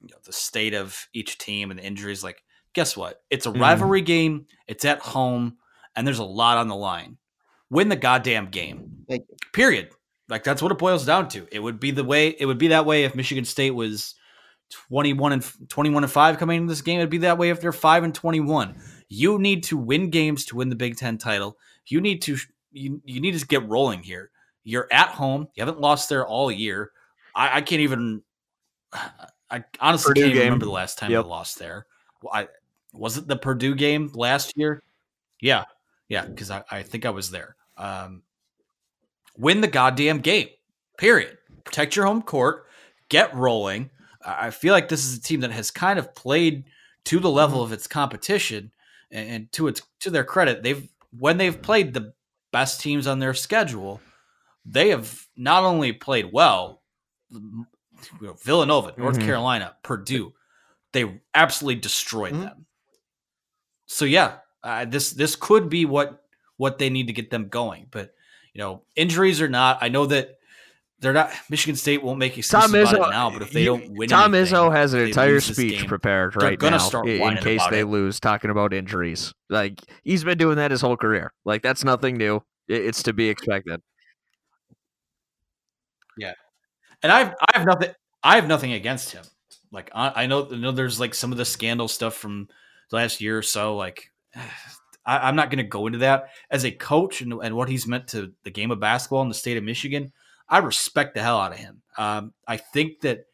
you 0.00 0.08
know, 0.10 0.18
the 0.24 0.32
state 0.32 0.74
of 0.74 1.08
each 1.12 1.38
team 1.38 1.70
and 1.70 1.78
the 1.78 1.84
injuries. 1.84 2.22
Like, 2.22 2.42
guess 2.72 2.96
what? 2.96 3.22
It's 3.30 3.46
a 3.46 3.50
mm-hmm. 3.50 3.60
rivalry 3.60 4.02
mm. 4.02 4.06
game. 4.06 4.46
It's 4.66 4.84
at 4.84 5.00
home, 5.00 5.56
and 5.96 6.06
there's 6.06 6.18
a 6.18 6.24
lot 6.24 6.58
on 6.58 6.68
the 6.68 6.76
line. 6.76 7.16
Win 7.70 7.88
the 7.88 7.96
goddamn 7.96 8.46
game. 8.46 9.06
Period. 9.52 9.90
Like 10.28 10.44
that's 10.44 10.60
what 10.62 10.72
it 10.72 10.78
boils 10.78 11.06
down 11.06 11.28
to. 11.30 11.46
It 11.50 11.60
would 11.60 11.80
be 11.80 11.90
the 11.90 12.04
way 12.04 12.28
it 12.28 12.46
would 12.46 12.58
be 12.58 12.68
that 12.68 12.86
way 12.86 13.04
if 13.04 13.14
Michigan 13.14 13.44
State 13.44 13.70
was 13.70 14.14
21 14.90 15.32
and 15.32 15.68
21 15.68 16.04
and 16.04 16.12
5 16.12 16.38
coming 16.38 16.58
into 16.58 16.70
this 16.70 16.82
game. 16.82 16.98
It'd 16.98 17.10
be 17.10 17.18
that 17.18 17.38
way 17.38 17.50
if 17.50 17.60
they're 17.60 17.72
5 17.72 18.04
and 18.04 18.14
21. 18.14 18.80
You 19.08 19.38
need 19.38 19.64
to 19.64 19.76
win 19.76 20.10
games 20.10 20.44
to 20.46 20.56
win 20.56 20.68
the 20.68 20.76
Big 20.76 20.96
10 20.96 21.18
title. 21.18 21.56
You 21.86 22.00
need 22.00 22.22
to 22.22 22.36
you, 22.72 23.00
you 23.04 23.20
need 23.20 23.38
to 23.38 23.46
get 23.46 23.66
rolling 23.66 24.02
here. 24.02 24.30
You're 24.64 24.88
at 24.92 25.08
home. 25.08 25.48
You 25.54 25.62
haven't 25.62 25.80
lost 25.80 26.10
there 26.10 26.26
all 26.26 26.50
year. 26.50 26.90
I, 27.34 27.58
I 27.58 27.60
can't 27.62 27.80
even 27.80 28.22
I 29.50 29.64
honestly 29.80 30.10
Purdue 30.10 30.22
can't 30.22 30.34
game. 30.34 30.44
remember 30.44 30.66
the 30.66 30.72
last 30.72 30.98
time 30.98 31.10
yep. 31.10 31.24
I 31.24 31.28
lost 31.28 31.58
there. 31.58 31.86
I 32.30 32.48
was 32.92 33.16
it 33.16 33.26
the 33.26 33.36
Purdue 33.36 33.74
game 33.74 34.10
last 34.14 34.52
year? 34.56 34.82
Yeah. 35.40 35.64
Yeah, 36.08 36.24
because 36.24 36.50
I, 36.50 36.64
I 36.70 36.82
think 36.82 37.06
I 37.06 37.10
was 37.10 37.30
there. 37.30 37.56
Um, 37.76 38.22
win 39.38 39.60
the 39.60 39.68
goddamn 39.68 40.18
game. 40.20 40.48
Period. 40.98 41.38
Protect 41.64 41.96
your 41.96 42.06
home 42.06 42.22
court. 42.22 42.66
Get 43.08 43.34
rolling. 43.34 43.90
I 44.24 44.50
feel 44.50 44.74
like 44.74 44.88
this 44.88 45.06
is 45.06 45.16
a 45.16 45.22
team 45.22 45.40
that 45.40 45.52
has 45.52 45.70
kind 45.70 45.98
of 45.98 46.14
played 46.14 46.64
to 47.04 47.18
the 47.20 47.30
level 47.30 47.62
of 47.62 47.72
its 47.72 47.86
competition, 47.86 48.70
and, 49.10 49.50
to 49.52 49.68
its 49.68 49.80
to 50.00 50.10
their 50.10 50.24
credit, 50.24 50.62
they've 50.62 50.86
when 51.18 51.38
they've 51.38 51.62
played 51.62 51.94
the 51.94 52.12
best 52.52 52.80
teams 52.80 53.06
on 53.06 53.18
their 53.18 53.32
schedule, 53.32 54.00
they 54.66 54.90
have 54.90 55.26
not 55.36 55.64
only 55.64 55.92
played 55.92 56.30
well, 56.32 56.82
you 57.30 57.66
know, 58.20 58.34
Villanova, 58.44 58.92
North 58.98 59.18
Mhm. 59.18 59.24
Carolina, 59.24 59.76
Purdue, 59.82 60.34
they 60.92 61.20
absolutely 61.34 61.80
destroyed 61.80 62.34
Mhm. 62.34 62.42
them. 62.42 62.66
So 63.86 64.04
yeah, 64.04 64.40
uh, 64.62 64.84
this 64.84 65.12
this 65.12 65.34
could 65.36 65.70
be 65.70 65.86
what 65.86 66.24
what 66.58 66.76
they 66.78 66.90
need 66.90 67.06
to 67.06 67.12
get 67.14 67.30
them 67.30 67.48
going. 67.48 67.86
But 67.90 68.14
you 68.54 68.60
know, 68.60 68.82
injuries 68.96 69.40
or 69.40 69.48
not, 69.48 69.78
I 69.80 69.88
know 69.88 70.06
that 70.06 70.38
they're 71.00 71.12
not. 71.12 71.30
Michigan 71.48 71.76
State 71.76 72.02
won't 72.02 72.18
make 72.18 72.36
excuses 72.36 72.70
Tom 72.70 72.74
about 72.74 73.08
it 73.08 73.10
now, 73.10 73.30
but 73.30 73.42
if 73.42 73.52
they 73.52 73.64
don't 73.64 73.90
win, 73.92 74.08
Tom 74.08 74.34
anything, 74.34 74.54
Izzo 74.54 74.72
has 74.72 74.94
an 74.94 75.00
entire 75.00 75.40
speech 75.40 75.80
game, 75.80 75.86
prepared 75.86 76.40
right 76.42 76.60
now 76.60 76.78
start 76.78 77.08
in 77.08 77.36
case 77.36 77.62
they 77.70 77.80
it. 77.80 77.86
lose, 77.86 78.18
talking 78.18 78.50
about 78.50 78.72
injuries. 78.72 79.32
Like 79.48 79.80
he's 80.02 80.24
been 80.24 80.38
doing 80.38 80.56
that 80.56 80.72
his 80.72 80.80
whole 80.80 80.96
career. 80.96 81.32
Like 81.44 81.62
that's 81.62 81.84
nothing 81.84 82.16
new. 82.16 82.42
It's 82.66 83.04
to 83.04 83.12
be 83.12 83.28
expected. 83.28 83.80
Yeah, 86.18 86.32
and 87.02 87.12
I've 87.12 87.34
I 87.40 87.58
have 87.58 87.66
nothing 87.66 87.90
I 88.24 88.34
have 88.34 88.48
nothing 88.48 88.72
against 88.72 89.12
him. 89.12 89.24
Like 89.70 89.90
I, 89.94 90.24
I 90.24 90.26
know 90.26 90.48
I 90.50 90.56
know 90.56 90.72
there's 90.72 90.98
like 90.98 91.14
some 91.14 91.30
of 91.30 91.38
the 91.38 91.44
scandal 91.44 91.86
stuff 91.86 92.14
from 92.14 92.48
the 92.90 92.96
last 92.96 93.20
year 93.20 93.38
or 93.38 93.42
so. 93.42 93.76
Like 93.76 94.10
I, 95.08 95.26
I'm 95.26 95.36
not 95.36 95.50
going 95.50 95.64
to 95.64 95.64
go 95.64 95.86
into 95.86 95.98
that 96.00 96.28
as 96.50 96.64
a 96.64 96.70
coach 96.70 97.22
and, 97.22 97.32
and 97.32 97.56
what 97.56 97.70
he's 97.70 97.86
meant 97.86 98.08
to 98.08 98.32
the 98.44 98.50
game 98.50 98.70
of 98.70 98.78
basketball 98.78 99.22
in 99.22 99.28
the 99.28 99.34
state 99.34 99.56
of 99.56 99.64
Michigan. 99.64 100.12
I 100.48 100.58
respect 100.58 101.14
the 101.14 101.22
hell 101.22 101.40
out 101.40 101.52
of 101.52 101.58
him. 101.58 101.82
Um, 101.96 102.34
I 102.46 102.58
think 102.58 103.00
that 103.00 103.24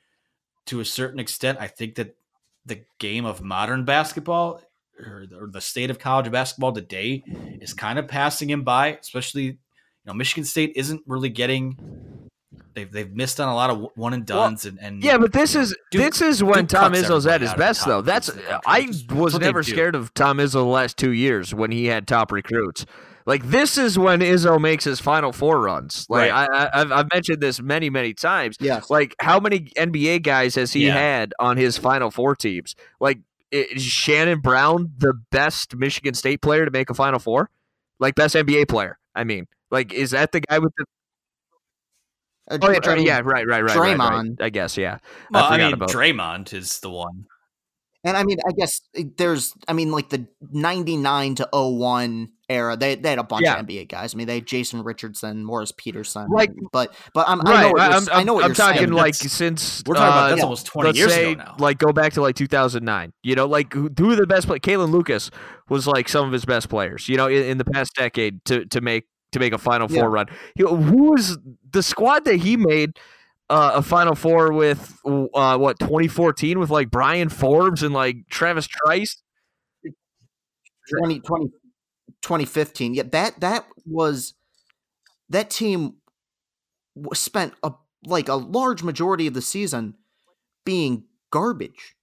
to 0.66 0.81
a 0.81 0.85
certain 0.85 1.18
extent, 1.18 1.59
I 1.61 1.66
think 1.66 1.97
that 1.97 2.16
the 2.64 2.85
game 2.99 3.25
of 3.25 3.43
modern 3.43 3.85
basketball 3.85 4.62
or 4.99 5.27
the, 5.29 5.37
or 5.37 5.49
the 5.49 5.61
state 5.61 5.91
of 5.91 5.99
college 5.99 6.31
basketball 6.31 6.72
today 6.72 7.22
is 7.61 7.75
kind 7.75 7.99
of 7.99 8.09
passing 8.09 8.49
him 8.49 8.62
by. 8.62 8.97
Especially, 8.97 9.43
you 9.43 9.57
know, 10.07 10.14
Michigan 10.14 10.45
State 10.45 10.72
isn't 10.77 11.03
really 11.07 11.29
getting. 11.29 11.77
They've 12.75 12.91
they've 12.91 13.12
missed 13.14 13.39
on 13.41 13.49
a 13.49 13.55
lot 13.55 13.70
of 13.70 13.87
one 13.95 14.12
and 14.14 14.27
duns 14.27 14.64
and, 14.66 14.79
and 14.81 15.03
Yeah, 15.03 15.16
but 15.18 15.33
this 15.33 15.55
you 15.55 15.61
know, 15.61 15.62
is 15.64 15.77
Duke- 15.93 16.03
this 16.03 16.20
is 16.20 16.43
when 16.43 16.66
Duke 16.66 16.81
Tom 16.81 16.93
cuts 16.93 17.09
Izzo's 17.09 17.27
at 17.27 17.41
his 17.41 17.55
best, 17.55 17.87
though. 17.87 18.01
That's 18.03 18.27
teams 18.27 18.39
in 18.39 18.45
the 18.45 18.51
country. 18.51 18.66
Uh, 18.66 18.70
I 18.75 18.81
was 18.87 19.03
that's 19.07 19.14
what 19.14 19.33
they 19.41 19.47
never 19.47 19.62
scared 19.62 19.95
of 19.95 20.12
Tom 20.14 20.39
Izzo 20.39 20.53
the 20.53 20.64
last 20.64 20.97
two 20.97 21.12
years 21.12 21.55
when 21.55 21.70
he 21.70 21.87
had 21.87 22.07
top 22.09 22.33
recruits. 22.33 22.85
Like 23.27 23.45
this 23.45 23.79
is 23.79 23.99
when 23.99 24.20
Izzo 24.20 24.61
makes 24.61 24.85
his 24.85 25.01
Final 25.01 25.33
Four 25.33 25.61
runs. 25.62 26.05
Like 26.11 26.31
Right. 26.33 26.49
I, 26.53 26.64
I, 26.66 26.81
I've 26.81 26.93
I've 26.93 27.12
mentioned 27.12 27.41
this 27.41 27.61
many 27.62 27.89
many 27.91 28.12
times. 28.12 28.57
Yeah. 28.61 28.81
Like 28.91 29.14
how 29.20 29.39
many 29.41 29.61
NBA 29.79 30.22
guys 30.25 30.57
has 30.57 30.72
he 30.72 30.87
Yeah. 30.87 30.95
had 30.95 31.33
on 31.39 31.57
his 31.57 31.79
Final 31.79 32.11
Four 32.11 32.35
teams? 32.37 32.75
Like 33.01 33.20
is 33.51 33.83
Shannon 33.83 34.41
Brown 34.41 34.93
the 34.99 35.14
best 35.31 35.77
Michigan 35.77 36.12
State 36.14 36.43
player 36.43 36.64
to 36.64 36.70
make 36.72 36.91
a 36.91 36.95
Final 36.95 37.18
Four? 37.20 37.51
Like 38.01 38.14
best 38.16 38.35
NBA 38.35 38.68
player? 38.68 38.99
I 39.14 39.22
mean, 39.25 39.47
like 39.70 39.93
is 39.93 40.11
that 40.11 40.33
the 40.33 40.41
guy 40.41 40.59
with 40.59 40.72
the? 40.77 40.85
Uh, 42.51 42.59
Oh 42.61 42.70
yeah, 42.70 42.78
I 42.84 42.95
mean, 42.97 43.07
yeah, 43.07 43.20
right, 43.24 43.47
right, 43.47 43.47
right, 43.47 43.62
right, 43.62 43.76
right. 43.76 43.99
Draymond. 43.99 44.42
I 44.42 44.51
guess 44.51 44.76
yeah. 44.76 44.99
Well, 45.30 45.45
I, 45.45 45.53
forgot 45.57 45.64
mean, 45.64 45.72
about- 45.74 45.88
Draymond 45.90 46.53
is 46.53 46.80
the 46.80 46.90
one. 46.90 47.26
And 48.07 48.18
I 48.18 48.22
mean, 48.24 48.36
I 48.47 48.53
guess 48.53 48.82
eh, 48.95 49.05
there's, 49.16 49.55
I 49.66 49.72
mean, 49.72 49.90
like 49.90 50.11
the 50.11 50.26
99 50.53 51.36
to 51.36 51.49
01 51.51 52.28
era, 52.51 52.76
they, 52.76 52.97
they 52.97 53.09
had 53.09 53.18
a 53.18 53.22
bunch 53.24 53.45
Yeah. 53.47 53.59
of 53.59 53.66
NBA 53.66 53.88
guys. 53.88 54.14
I 54.14 54.18
mean, 54.18 54.26
they 54.26 54.34
had 54.34 54.47
Jason 54.47 54.82
Richardson, 54.82 55.42
Morris 55.42 55.72
Peterson. 55.74 56.28
Like- 56.28 56.53
but, 56.70 56.95
but 57.14 57.26
I'm, 57.26 57.40
I 57.47 57.62
know 57.62 57.70
what 57.72 57.76
you're, 57.80 57.80
I'm, 57.80 58.09
I 58.12 58.22
know 58.24 58.34
what 58.34 58.45
I'm 58.45 58.51
you're 58.51 58.55
talking 58.57 58.78
saying. 58.80 58.92
like 58.92 59.14
That's- 59.16 59.32
since 59.32 59.82
We're 59.86 59.95
talking 59.95 60.09
about 60.09 60.24
uh, 60.24 60.28
that's 60.28 60.38
yeah. 60.40 60.45
almost 60.45 60.66
twenty 60.66 60.88
let's 60.88 60.99
years 60.99 61.14
say, 61.14 61.32
ago 61.32 61.45
now. 61.45 61.57
like 61.59 61.78
go 61.78 61.95
back 61.95 62.12
to 62.12 62.20
like 62.20 62.36
2009. 62.36 63.11
You 63.22 63.36
know, 63.36 63.47
like 63.47 63.72
who, 63.72 63.88
who 63.97 64.14
the 64.16 64.26
best 64.26 64.49
play? 64.49 64.59
Kalin 64.59 64.90
Lucas 64.90 65.30
was 65.70 65.86
like 65.86 66.11
some 66.11 66.26
of 66.26 66.32
his 66.32 66.45
best 66.45 66.68
players. 66.68 67.09
You 67.09 67.16
know, 67.16 67.28
in, 67.28 67.42
in 67.45 67.57
the 67.59 67.64
past 67.64 67.95
decade 67.97 68.45
to 68.45 68.66
to 68.66 68.82
make 68.82 69.05
to 69.35 69.39
make 69.39 69.53
a 69.53 69.59
Final 69.59 69.91
Yeah. 69.91 70.01
Four 70.01 70.11
run. 70.11 70.26
You 70.57 70.64
know, 70.64 70.76
who 70.76 71.12
was 71.12 71.39
the 71.70 71.82
squad 71.82 72.24
that 72.24 72.37
he 72.37 72.57
made? 72.57 72.99
Uh, 73.51 73.72
a 73.74 73.82
Final 73.82 74.14
Four 74.14 74.53
with 74.53 74.99
uh, 75.05 75.59
what 75.59 75.78
2014 75.78 76.59
with 76.59 76.70
like 76.70 76.91
Bryn 76.91 77.28
Forbes 77.28 77.82
and 77.82 77.93
like 77.93 78.16
Travis 78.30 78.66
Trice. 78.66 79.22
20, 81.01 81.20
20 81.20 81.51
2015. 82.22 82.95
Yeah, 82.95 83.03
that, 83.12 83.41
that 83.41 83.66
was, 83.85 84.35
that 85.28 85.51
team 85.51 85.97
spent 87.12 87.53
a, 87.62 87.72
like 88.07 88.28
a 88.28 88.35
large 88.35 88.82
majority 88.82 89.26
of 89.26 89.35
the 89.35 89.43
season 89.43 89.95
being 90.64 91.05
garbage. 91.30 91.95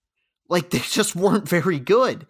Like 0.47 0.69
they 0.69 0.79
just 0.91 1.15
weren't 1.15 1.49
very 1.49 1.79
good. 1.79 2.27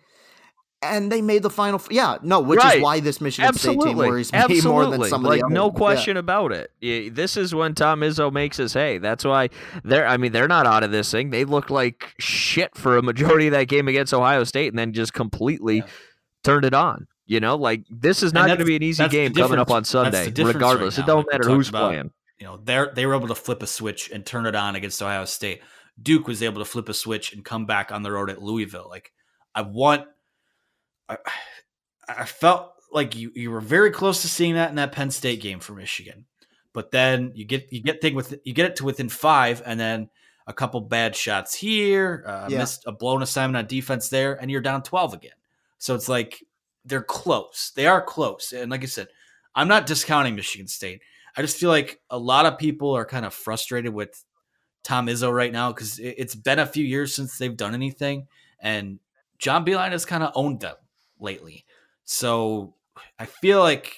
And 0.84 1.12
they 1.12 1.22
made 1.22 1.44
the 1.44 1.50
final. 1.52 1.80
f- 1.80 1.88
Yeah, 1.92 2.18
no, 2.24 2.40
which 2.40 2.58
Right. 2.60 2.78
is 2.78 2.84
why 2.84 3.00
this 3.02 3.22
Michigan 3.22 3.54
State 3.54 3.70
team 3.72 3.80
Absolutely, 3.82 4.08
worries 4.10 4.32
me 4.34 4.40
absolutely. 4.40 4.70
more 4.72 4.86
than 4.88 5.04
some 5.10 5.24
of 5.24 5.30
like 5.30 5.42
the 5.42 5.50
no 5.50 5.66
other- 5.68 5.74
yeah. 5.74 5.78
question 5.78 6.18
about 6.18 6.52
it. 6.52 6.72
This 7.16 7.38
is 7.38 7.54
when 7.54 7.76
Tom 7.76 8.00
Izzo 8.02 8.32
makes 8.32 8.58
his 8.58 8.74
hay. 8.74 8.98
That's 8.98 9.24
why 9.24 9.50
they're. 9.84 10.08
I 10.08 10.18
mean, 10.18 10.32
they're 10.32 10.48
not 10.48 10.66
out 10.66 10.84
of 10.84 10.92
this 10.92 11.12
thing. 11.12 11.30
They 11.30 11.46
looked 11.46 11.70
like 11.70 12.14
shit 12.18 12.76
for 12.76 12.98
a 12.98 13.04
majority 13.04 13.46
of 13.48 13.52
that 13.54 13.66
game 13.68 13.88
against 13.88 14.12
Ohio 14.14 14.44
State, 14.44 14.70
and 14.70 14.80
then 14.80 14.92
just 14.94 15.14
completely 15.14 15.78
Yeah. 15.78 15.86
turned 16.44 16.66
it 16.66 16.74
on. 16.74 17.08
You 17.28 17.40
know, 17.40 17.56
like 17.56 17.84
this 17.90 18.24
is 18.24 18.34
not 18.34 18.48
going 18.48 18.60
to 18.60 18.66
be 18.66 18.76
an 18.76 18.84
easy 18.84 19.08
game 19.08 19.34
coming 19.34 19.60
up 19.60 19.70
on 19.72 19.84
difference. 19.84 19.92
That's 19.92 20.10
the 20.12 20.18
Sunday, 20.18 20.32
difference 20.32 20.56
right 20.56 20.56
regardless. 20.56 20.98
now, 20.98 21.04
it 21.04 21.08
don't 21.08 21.28
matter 21.32 21.48
who's 21.50 21.70
about. 21.70 21.90
playing. 21.92 22.12
you 22.40 22.48
know, 22.48 22.58
they 22.64 22.84
they 22.96 23.06
were 23.06 23.14
able 23.14 23.28
to 23.28 23.36
flip 23.36 23.62
a 23.62 23.68
switch 23.68 24.10
and 24.12 24.26
turn 24.26 24.48
it 24.48 24.56
on 24.56 24.76
against 24.76 25.02
Ohio 25.02 25.26
State. 25.26 25.62
Duke 26.02 26.28
was 26.28 26.42
able 26.42 26.60
to 26.60 26.66
flip 26.66 26.90
a 26.90 26.94
switch 26.96 27.34
and 27.34 27.46
come 27.46 27.68
back 27.68 27.92
on 27.92 28.02
the 28.02 28.12
road 28.12 28.32
at 28.32 28.42
Louisville. 28.42 28.88
Like 28.90 29.12
I 29.54 29.62
want, 29.62 30.06
I, 31.12 31.18
I 32.22 32.26
felt 32.26 32.74
like 32.91 33.16
you 33.16 33.32
you 33.36 33.51
were 33.51 33.62
very 33.62 33.91
close 33.91 34.22
to 34.22 34.28
seeing 34.28 34.55
that 34.55 34.70
in 34.70 34.76
that 34.76 34.91
Penn 34.91 35.12
State 35.12 35.41
game 35.41 35.59
for 35.59 35.74
Michigan, 35.74 36.26
but 36.74 36.91
then 36.91 37.32
you 37.36 37.45
get 37.45 37.72
you 37.72 37.82
get 37.82 38.01
thing 38.01 38.16
with 38.16 38.36
you 38.43 38.53
get 38.53 38.66
it 38.66 38.76
to 38.78 38.86
within 38.86 39.09
five, 39.09 39.62
and 39.66 39.80
then 39.80 40.09
a 40.47 40.53
couple 40.53 40.82
bad 40.82 41.16
shots 41.16 41.53
here, 41.53 42.24
uh, 42.28 42.47
Yeah. 42.49 42.59
missed 42.59 42.84
a 42.88 42.91
blown 42.91 43.22
assignment 43.22 43.57
on 43.64 43.68
defense 43.68 44.09
there, 44.09 44.34
and 44.41 44.49
you're 44.51 44.62
down 44.62 44.84
twelve 44.84 45.14
again. 45.14 45.32
So 45.78 45.95
it's 45.95 46.09
like 46.09 46.43
they're 46.86 47.03
close. 47.03 47.72
They 47.76 47.88
are 47.88 48.01
close, 48.01 48.51
and 48.51 48.72
like 48.72 48.84
I 48.84 48.88
said, 48.88 49.07
I'm 49.55 49.68
not 49.68 49.86
discounting 49.86 50.36
Michigan 50.36 50.68
State. 50.68 51.01
I 51.38 51.41
just 51.41 51.57
feel 51.57 51.70
like 51.70 52.01
a 52.09 52.18
lot 52.18 52.45
of 52.45 52.57
people 52.57 52.91
are 52.95 53.05
kind 53.05 53.26
of 53.26 53.34
frustrated 53.34 53.93
with 53.93 54.26
Tom 54.84 55.07
Izzo 55.07 55.34
right 55.34 55.51
now 55.53 55.72
because 55.72 55.99
it's 55.99 56.36
been 56.36 56.59
a 56.59 56.66
few 56.66 56.84
years 56.84 57.16
since 57.16 57.38
they've 57.38 57.55
done 57.55 57.74
anything, 57.74 58.28
and 58.59 58.99
John 59.38 59.64
Beilein 59.64 59.91
has 59.91 60.05
kind 60.05 60.24
of 60.24 60.32
owned 60.36 60.59
them 60.59 60.76
lately. 61.22 61.66
So 62.04 62.76
I 63.18 63.26
feel 63.26 63.60
like 63.60 63.96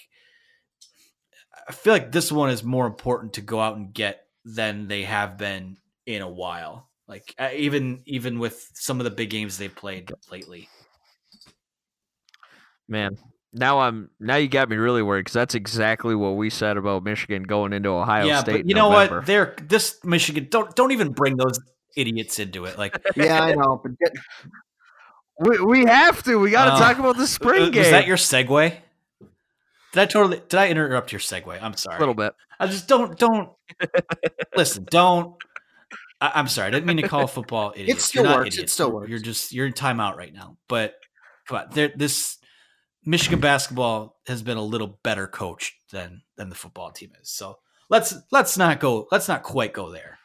I 1.68 1.72
feel 1.72 1.94
like 1.94 2.12
this 2.12 2.32
one 2.32 2.50
is 2.50 2.64
more 2.64 2.86
important 2.86 3.34
to 3.34 3.42
go 3.42 3.60
out 3.60 3.78
and 3.78 3.94
get 3.94 4.28
than 4.46 4.88
they 4.88 5.04
have 5.04 5.38
been 5.38 5.78
in 6.06 6.22
a 6.22 6.30
while. 6.30 6.90
Like 7.08 7.34
uh, 7.40 7.50
even 7.56 8.02
even 8.06 8.40
with 8.40 8.70
some 8.74 9.00
of 9.00 9.04
the 9.06 9.12
big 9.12 9.30
games 9.30 9.58
they've 9.58 9.74
played 9.74 10.12
lately. 10.32 10.70
Man, 12.88 13.18
now 13.54 13.80
I'm 13.80 14.10
now 14.20 14.36
you 14.36 14.48
got 14.48 14.70
me 14.70 14.76
really 14.78 15.02
worried 15.02 15.22
because 15.22 15.34
that's 15.34 15.56
exactly 15.56 16.16
what 16.16 16.32
we 16.32 16.50
said 16.50 16.78
about 16.78 17.04
Michigan 17.04 17.44
going 17.44 17.74
into 17.74 17.90
Ohio 17.90 18.26
yeah, 18.26 18.40
State. 18.40 18.52
but 18.52 18.70
you 18.70 18.76
know 18.76 18.90
November. 18.90 19.18
what? 19.18 19.26
They're 19.26 19.56
this 19.62 20.04
Michigan. 20.04 20.48
Don't 20.50 20.76
don't 20.76 20.92
even 20.92 21.12
bring 21.12 21.38
those 21.38 21.60
idiots 21.96 22.40
into 22.40 22.66
it. 22.66 22.78
Like 22.78 22.98
Yeah, 23.16 23.42
I 23.42 23.54
know. 23.54 23.80
But 23.82 23.98
get, 24.00 24.14
We, 25.40 25.60
we 25.60 25.86
have 25.86 26.24
to. 26.24 26.38
We 26.40 26.52
got 26.52 26.66
to 26.66 26.72
Uh, 26.74 26.80
talk 26.80 27.00
about 27.00 27.18
the 27.18 27.28
spring 27.28 27.72
game. 27.72 27.84
Is 27.84 27.92
that 27.92 28.08
your 28.08 28.18
segue? 28.18 28.76
Did 29.94 30.00
I 30.02 30.06
totally 30.06 30.42
did 30.48 30.56
I 30.56 30.70
interrupt 30.70 31.12
your 31.12 31.20
segue? 31.20 31.62
I'm 31.62 31.76
sorry. 31.76 31.98
a 31.98 32.00
little 32.00 32.16
bit? 32.16 32.34
I 32.60 32.68
just 32.68 32.88
don't 32.88 33.18
don't 33.18 33.50
listen. 34.56 34.86
Don't. 34.90 35.36
I, 36.20 36.32
I'm 36.36 36.48
sorry. 36.48 36.68
I 36.68 36.72
didn't 36.72 36.86
mean 36.86 36.98
to 36.98 37.08
call 37.08 37.28
football 37.28 37.74
idiots. 37.76 38.00
It 38.00 38.08
still 38.08 38.24
works, 38.24 38.58
it 38.58 38.70
still 38.70 38.92
works. 38.92 39.10
You're 39.10 39.20
just 39.20 39.52
you're 39.54 39.68
in 39.68 39.74
timeout 39.74 40.16
right 40.18 40.34
now. 40.34 40.58
But 40.68 40.96
come 41.48 41.58
on, 41.60 41.68
there, 41.74 41.92
this 41.96 42.38
Michigan 43.06 43.40
basketball 43.40 44.20
has 44.28 44.42
been 44.42 44.58
a 44.58 44.64
little 44.64 45.00
better 45.04 45.28
coached 45.28 45.74
than 45.92 46.22
than 46.38 46.50
the 46.50 46.56
football 46.56 46.92
team 46.92 47.12
is. 47.22 47.30
So 47.30 47.60
let's 47.90 48.16
let's 48.32 48.58
not 48.58 48.80
go. 48.80 49.08
Let's 49.12 49.28
not 49.28 49.44
quite 49.44 49.74
go 49.74 49.92
there. 49.92 50.18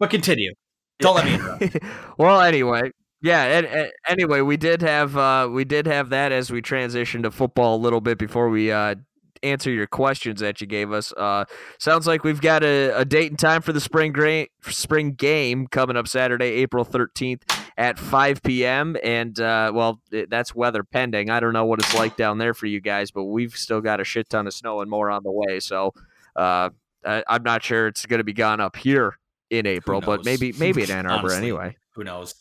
But 0.00 0.10
continue. 0.10 0.54
Don't 1.00 1.14
let 1.14 1.24
me 1.24 1.34
interrupt. 1.34 1.76
well, 2.18 2.40
anyway, 2.40 2.90
yeah. 3.20 3.44
And, 3.44 3.66
and 3.66 3.92
anyway, 4.08 4.40
we 4.40 4.56
did 4.56 4.82
have 4.82 5.16
uh, 5.16 5.48
we 5.50 5.64
did 5.64 5.86
have 5.86 6.10
that 6.10 6.32
as 6.32 6.50
we 6.50 6.62
transitioned 6.62 7.22
to 7.22 7.30
football 7.30 7.76
a 7.76 7.80
little 7.80 8.00
bit 8.00 8.18
before 8.18 8.48
we 8.48 8.70
uh, 8.70 8.96
answer 9.42 9.70
your 9.70 9.86
questions 9.86 10.40
that 10.40 10.60
you 10.60 10.66
gave 10.66 10.92
us. 10.92 11.12
Uh, 11.16 11.44
sounds 11.78 12.06
like 12.06 12.24
we've 12.24 12.40
got 12.40 12.62
a, 12.62 12.90
a 12.98 13.04
date 13.04 13.30
and 13.30 13.38
time 13.38 13.62
for 13.62 13.72
the 13.72 13.80
spring 13.80 14.12
gra- 14.12 14.46
spring 14.62 15.12
game 15.12 15.66
coming 15.66 15.96
up 15.96 16.08
Saturday, 16.08 16.46
April 16.46 16.84
thirteenth 16.84 17.44
at 17.78 17.96
5 17.96 18.42
p.m. 18.42 18.96
And 19.04 19.38
uh, 19.40 19.70
well, 19.72 20.00
it, 20.10 20.28
that's 20.28 20.54
weather 20.54 20.82
pending. 20.82 21.30
I 21.30 21.38
don't 21.38 21.52
know 21.52 21.64
what 21.64 21.78
it's 21.78 21.94
like 21.94 22.16
down 22.16 22.38
there 22.38 22.52
for 22.52 22.66
you 22.66 22.80
guys, 22.80 23.12
but 23.12 23.24
we've 23.24 23.56
still 23.56 23.80
got 23.80 24.00
a 24.00 24.04
shit 24.04 24.28
ton 24.28 24.48
of 24.48 24.52
snow 24.52 24.80
and 24.80 24.90
more 24.90 25.10
on 25.10 25.22
the 25.22 25.30
way. 25.30 25.60
So 25.60 25.94
uh, 26.34 26.70
I, 27.06 27.22
I'm 27.28 27.44
not 27.44 27.62
sure 27.62 27.86
it's 27.86 28.04
going 28.04 28.18
to 28.18 28.24
be 28.24 28.32
gone 28.32 28.60
up 28.60 28.74
here 28.74 29.16
in 29.48 29.64
April, 29.64 30.00
but 30.00 30.24
maybe 30.24 30.52
maybe 30.58 30.82
in 30.82 30.90
Ann 30.90 31.06
Arbor 31.10 31.28
Honestly. 31.28 31.38
anyway. 31.38 31.76
Who 31.94 32.02
knows? 32.04 32.34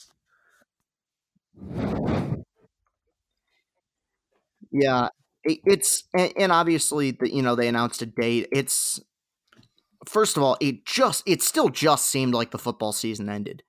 Yeah, 4.72 5.10
it, 5.44 5.60
it's 5.66 6.04
and, 6.18 6.32
and 6.38 6.52
obviously 6.52 7.12
the, 7.12 7.30
you 7.34 7.42
know 7.42 7.56
they 7.56 7.68
announced 7.68 8.02
a 8.02 8.06
date. 8.06 8.48
It's 8.52 9.00
first 10.08 10.38
of 10.38 10.44
all, 10.44 10.58
it 10.60 10.86
just 10.86 11.24
it 11.26 11.42
still 11.42 11.70
just 11.70 12.06
seemed 12.08 12.34
like 12.34 12.52
the 12.52 12.58
football 12.58 12.92
season 12.92 13.30
ended, 13.30 13.64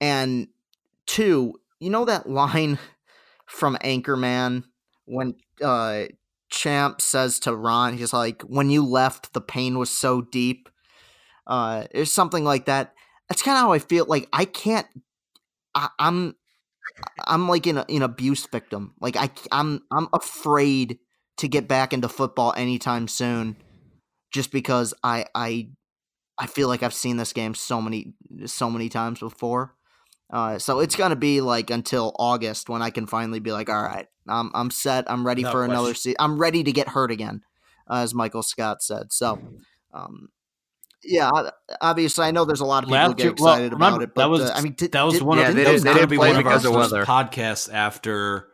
and 0.00 0.48
two, 1.06 1.54
you 1.80 1.90
know 1.90 2.04
that 2.04 2.28
line 2.30 2.78
from 3.46 3.76
Anchorman 3.84 4.64
when 5.06 5.34
uh 5.62 6.04
Champ 6.50 7.00
says 7.00 7.40
to 7.40 7.54
Ron, 7.56 7.98
he's 7.98 8.12
like, 8.14 8.42
"When 8.42 8.70
you 8.70 8.84
left, 8.86 9.34
the 9.34 9.42
pain 9.42 9.78
was 9.78 9.90
so 9.90 10.22
deep." 10.22 10.68
Uh, 11.46 11.86
it's 11.92 12.12
something 12.12 12.44
like 12.44 12.66
that. 12.66 12.94
That's 13.28 13.42
kind 13.42 13.56
of 13.56 13.62
how 13.62 13.72
I 13.72 13.80
feel. 13.80 14.06
Like 14.06 14.28
I 14.32 14.44
can't. 14.46 14.86
I, 15.74 15.88
I'm 15.98 16.36
I'm 17.26 17.48
like 17.48 17.66
an, 17.66 17.78
an 17.78 18.02
abuse 18.02 18.46
victim. 18.46 18.94
Like 19.00 19.16
I, 19.16 19.30
I'm, 19.52 19.82
I'm 19.90 20.08
afraid 20.12 20.98
to 21.38 21.48
get 21.48 21.68
back 21.68 21.92
into 21.92 22.08
football 22.08 22.52
anytime 22.56 23.08
soon, 23.08 23.56
just 24.30 24.52
because 24.52 24.94
I, 25.02 25.26
I, 25.34 25.68
I 26.38 26.46
feel 26.46 26.68
like 26.68 26.82
I've 26.82 26.94
seen 26.94 27.16
this 27.16 27.32
game 27.32 27.54
so 27.54 27.80
many, 27.82 28.14
so 28.46 28.70
many 28.70 28.88
times 28.88 29.20
before. 29.20 29.74
Uh, 30.32 30.58
so 30.58 30.78
it's 30.78 30.94
gonna 30.94 31.16
be 31.16 31.40
like 31.40 31.70
until 31.70 32.14
August 32.18 32.68
when 32.68 32.82
I 32.82 32.90
can 32.90 33.06
finally 33.06 33.40
be 33.40 33.52
like, 33.52 33.68
all 33.68 33.82
right, 33.82 34.06
I'm, 34.28 34.50
I'm 34.54 34.70
set. 34.70 35.10
I'm 35.10 35.26
ready 35.26 35.42
No 35.42 35.50
for 35.50 35.64
another 35.64 35.88
question. 35.88 36.02
season. 36.12 36.16
I'm 36.20 36.38
ready 36.38 36.62
to 36.62 36.72
get 36.72 36.88
hurt 36.88 37.10
again, 37.10 37.42
as 37.90 38.14
Michael 38.14 38.44
Scott 38.44 38.82
said. 38.82 39.12
So, 39.12 39.40
um, 39.92 40.28
yeah, 41.02 41.30
obviously 41.80 42.26
I 42.26 42.30
know 42.30 42.44
there's 42.44 42.60
a 42.60 42.64
lot 42.64 42.84
of 42.84 42.88
people 42.88 42.98
who 42.98 43.06
Last 43.08 43.16
get 43.16 43.24
year- 43.24 43.34
well, 43.38 43.54
excited 43.54 43.72
remember, 43.72 43.96
about 43.96 44.02
it, 44.02 44.14
but 44.14 44.22
that 44.22 44.28
was 44.30 44.40
uh, 44.42 44.52
I 44.54 44.60
mean, 44.60 44.74
did, 44.74 44.92
that 44.92 45.02
was 45.02 45.14
did- 45.14 45.22
one 45.22 45.38
Yeah, 45.38 45.48
of 45.48 45.54
they 45.56 45.64
that 45.64 45.72
was 45.72 45.82
didn't- 45.82 45.94
gonna 45.96 46.06
they 46.06 46.10
be 46.10 46.18
one 46.18 46.36
of 46.36 46.46
our 46.46 46.54
of 46.54 46.62
first 46.62 47.08
podcasts 47.08 47.72
after 47.72 48.48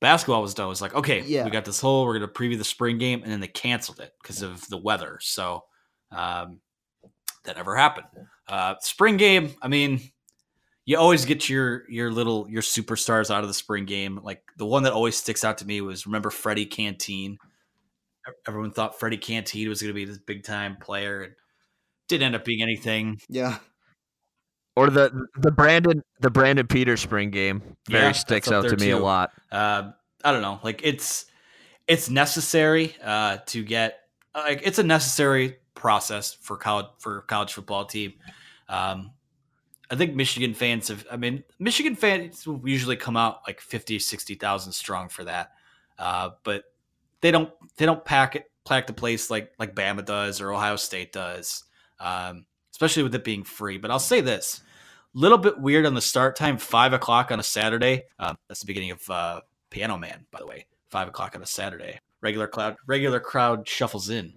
basketball 0.00 0.42
was 0.42 0.54
done. 0.54 0.66
It 0.66 0.70
was 0.70 0.82
like, 0.82 0.94
okay, 0.94 1.22
Yeah. 1.22 1.44
we 1.44 1.50
got 1.50 1.64
this 1.64 1.80
whole. 1.80 2.04
We're 2.04 2.14
gonna 2.14 2.28
preview 2.28 2.58
the 2.58 2.64
spring 2.64 2.98
game, 2.98 3.22
and 3.22 3.32
then 3.32 3.40
they 3.40 3.48
canceled 3.48 4.00
it 4.00 4.12
because 4.22 4.42
of 4.42 4.66
the 4.68 4.76
weather. 4.76 5.18
So 5.22 5.64
um, 6.12 6.60
that 7.44 7.56
never 7.56 7.74
happened. 7.76 8.06
Uh, 8.48 8.74
spring 8.80 9.16
game. 9.16 9.54
I 9.62 9.68
mean, 9.68 10.00
you 10.84 10.98
always 10.98 11.24
get 11.24 11.48
your 11.48 11.88
your 11.90 12.12
little 12.12 12.46
your 12.48 12.62
superstars 12.62 13.34
out 13.34 13.42
of 13.42 13.48
the 13.48 13.54
spring 13.54 13.86
game. 13.86 14.20
Like 14.22 14.42
the 14.56 14.66
one 14.66 14.82
that 14.84 14.92
always 14.92 15.16
sticks 15.16 15.44
out 15.44 15.58
to 15.58 15.66
me 15.66 15.80
was 15.80 16.06
remember 16.06 16.30
Freddie 16.30 16.66
Canteen. 16.66 17.38
Everyone 18.46 18.70
thought 18.72 18.98
Freddie 18.98 19.16
Canteen 19.18 19.68
was 19.68 19.80
going 19.80 19.90
to 19.90 19.94
be 19.94 20.04
this 20.04 20.18
big 20.18 20.42
time 20.44 20.76
player, 20.76 21.22
and 21.22 21.32
didn't 22.08 22.24
end 22.24 22.34
up 22.34 22.44
being 22.44 22.62
anything. 22.62 23.18
yeah. 23.28 23.58
Or 24.74 24.90
the 24.90 25.26
the 25.38 25.50
Brandon 25.50 26.02
the 26.20 26.30
Brandon 26.30 26.66
Peters 26.66 27.00
spring 27.00 27.30
game 27.30 27.62
very 27.88 28.04
Yeah, 28.06 28.12
sticks 28.12 28.52
out 28.52 28.62
to 28.68 28.76
there 28.76 28.86
me 28.86 28.92
a 28.92 28.98
lot. 28.98 29.32
uh, 29.50 29.92
I 30.22 30.32
don't 30.32 30.42
know. 30.42 30.60
Like 30.62 30.82
it's 30.84 31.24
it's 31.88 32.10
necessary 32.10 32.94
uh, 33.02 33.38
to 33.46 33.64
get 33.64 34.00
like 34.34 34.60
it's 34.64 34.78
a 34.78 34.82
necessary 34.82 35.56
process 35.74 36.34
for 36.34 36.58
college 36.58 36.86
for 36.98 37.22
college 37.22 37.54
football 37.54 37.86
team. 37.86 38.14
Um, 38.68 39.12
I 39.90 39.96
think 39.96 40.14
Michigan 40.14 40.52
fans 40.52 40.88
have. 40.88 41.06
I 41.10 41.16
mean, 41.16 41.42
Michigan 41.58 41.94
fans 41.94 42.46
will 42.46 42.60
usually 42.68 42.96
come 42.96 43.16
out 43.16 43.38
like 43.46 43.60
50, 43.60 43.98
60,000 43.98 44.72
strong 44.72 45.08
for 45.08 45.24
that, 45.24 45.52
uh, 45.98 46.30
but 46.42 46.64
they 47.22 47.30
don't 47.30 47.50
they 47.78 47.86
don't 47.86 48.04
pack 48.04 48.36
it 48.36 48.50
pack 48.66 48.88
the 48.88 48.92
place 48.92 49.30
like 49.30 49.52
like 49.58 49.74
Bama 49.74 50.04
does 50.04 50.40
or 50.40 50.52
Ohio 50.52 50.76
State 50.76 51.12
does, 51.12 51.62
um, 52.00 52.46
especially 52.72 53.02
with 53.02 53.14
it 53.14 53.24
being 53.24 53.44
free. 53.44 53.78
But 53.78 53.90
I'll 53.90 53.98
say 53.98 54.20
this: 54.20 54.62
a 55.14 55.18
little 55.18 55.38
bit 55.38 55.58
weird 55.60 55.86
on 55.86 55.94
the 55.94 56.00
start 56.00 56.36
time, 56.36 56.58
five 56.58 56.92
o'clock 56.92 57.30
on 57.30 57.40
a 57.40 57.42
Saturday. 57.44 58.04
Um, 58.18 58.36
that's 58.48 58.60
the 58.60 58.66
beginning 58.66 58.92
of 58.92 59.10
uh, 59.10 59.40
Piano 59.70 59.96
Man, 59.98 60.26
by 60.30 60.38
the 60.40 60.46
way. 60.46 60.66
Five 60.90 61.08
o'clock 61.08 61.34
on 61.34 61.42
a 61.42 61.46
Saturday. 61.46 61.98
Regular 62.22 62.46
crowd, 62.46 62.76
regular 62.86 63.20
crowd 63.20 63.68
shuffles 63.68 64.08
in. 64.10 64.32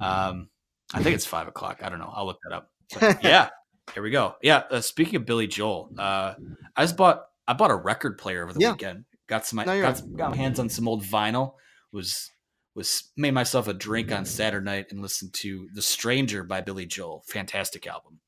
Um, 0.00 0.48
I 0.92 1.02
think 1.02 1.14
it's 1.14 1.26
five 1.26 1.46
o'clock. 1.46 1.80
I 1.82 1.88
don't 1.88 1.98
know. 1.98 2.12
I'll 2.14 2.26
look 2.26 2.38
that 2.48 2.54
up. 2.54 2.70
But 2.98 3.22
yeah, 3.24 3.50
here 3.94 4.02
we 4.02 4.10
go. 4.10 4.34
Yeah. 4.42 4.64
Uh, 4.70 4.80
speaking 4.80 5.16
of 5.16 5.26
Billy 5.26 5.46
Joel, 5.46 5.90
uh, 5.98 6.34
I 6.76 6.82
just 6.82 6.96
bought 6.96 7.22
I 7.46 7.52
bought 7.52 7.70
a 7.70 7.76
record 7.76 8.18
player 8.18 8.42
over 8.42 8.52
the 8.52 8.60
Yeah. 8.60 8.72
weekend. 8.72 9.04
Got 9.28 9.46
some 9.46 9.58
No, 9.64 9.80
got, 9.80 9.98
some- 9.98 10.16
got 10.16 10.30
my 10.30 10.36
hands 10.36 10.58
on 10.58 10.68
some 10.68 10.88
old 10.88 11.04
vinyl. 11.04 11.54
Was 11.92 12.30
was 12.74 13.04
made 13.16 13.32
myself 13.32 13.68
a 13.68 13.74
drink 13.74 14.12
on 14.12 14.24
Saturday 14.24 14.64
night 14.64 14.86
and 14.90 15.02
listened 15.02 15.32
to 15.34 15.68
The 15.74 15.82
Stranger 15.82 16.44
by 16.44 16.60
Billy 16.60 16.86
Joel. 16.86 17.24
Fantastic 17.26 17.86
album. 17.86 18.20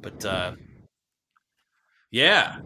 But 0.00 0.24
uh, 0.24 0.52
yeah, 2.10 2.56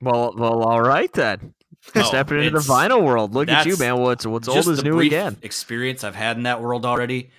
Well, 0.00 0.34
well, 0.36 0.62
all 0.62 0.82
right 0.82 1.12
then. 1.12 1.54
Oh, 1.94 2.02
Stepping 2.02 2.38
into 2.42 2.58
the 2.58 2.64
vinyl 2.64 3.02
world. 3.02 3.34
Look 3.34 3.48
at 3.48 3.66
you, 3.66 3.76
man. 3.76 3.98
What's 3.98 4.26
what's 4.26 4.48
old 4.48 4.66
is 4.68 4.82
new 4.82 5.00
again. 5.00 5.36
Experience 5.42 6.02
I've 6.02 6.14
had 6.14 6.36
in 6.36 6.44
that 6.44 6.62
world 6.62 6.86
already. 6.86 7.30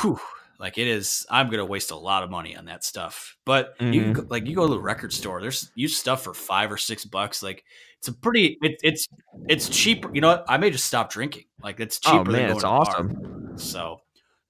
Whew, 0.00 0.20
like 0.58 0.78
it 0.78 0.86
is. 0.86 1.26
I'm 1.30 1.50
gonna 1.50 1.64
waste 1.64 1.90
a 1.90 1.96
lot 1.96 2.22
of 2.22 2.30
money 2.30 2.56
on 2.56 2.64
that 2.66 2.84
stuff. 2.84 3.36
But 3.44 3.74
you 3.80 4.00
can, 4.02 4.12
go- 4.12 4.26
like 4.28 4.46
you 4.46 4.54
go 4.54 4.66
to 4.66 4.72
the 4.74 4.80
record 4.80 5.12
store. 5.12 5.40
There's 5.40 5.70
used 5.74 5.96
stuff 5.98 6.22
for 6.24 6.34
five 6.34 6.70
or 6.72 6.76
six 6.76 7.04
bucks. 7.04 7.42
Like 7.42 7.64
it's 7.98 8.08
a 8.08 8.12
pretty. 8.12 8.58
It, 8.62 8.78
it's 8.82 9.08
it's 9.48 9.68
cheap. 9.68 10.06
You 10.12 10.20
know 10.20 10.28
what? 10.28 10.44
I 10.48 10.56
may 10.58 10.70
just 10.70 10.86
stop 10.86 11.10
drinking. 11.10 11.44
Like 11.62 11.80
it's 11.80 11.98
cheaper. 11.98 12.18
Oh 12.20 12.24
than 12.24 12.32
man, 12.32 12.50
it's 12.50 12.60
to 12.62 12.66
a 12.66 12.70
bar. 12.70 12.80
awesome. 12.80 13.52
So 13.58 14.00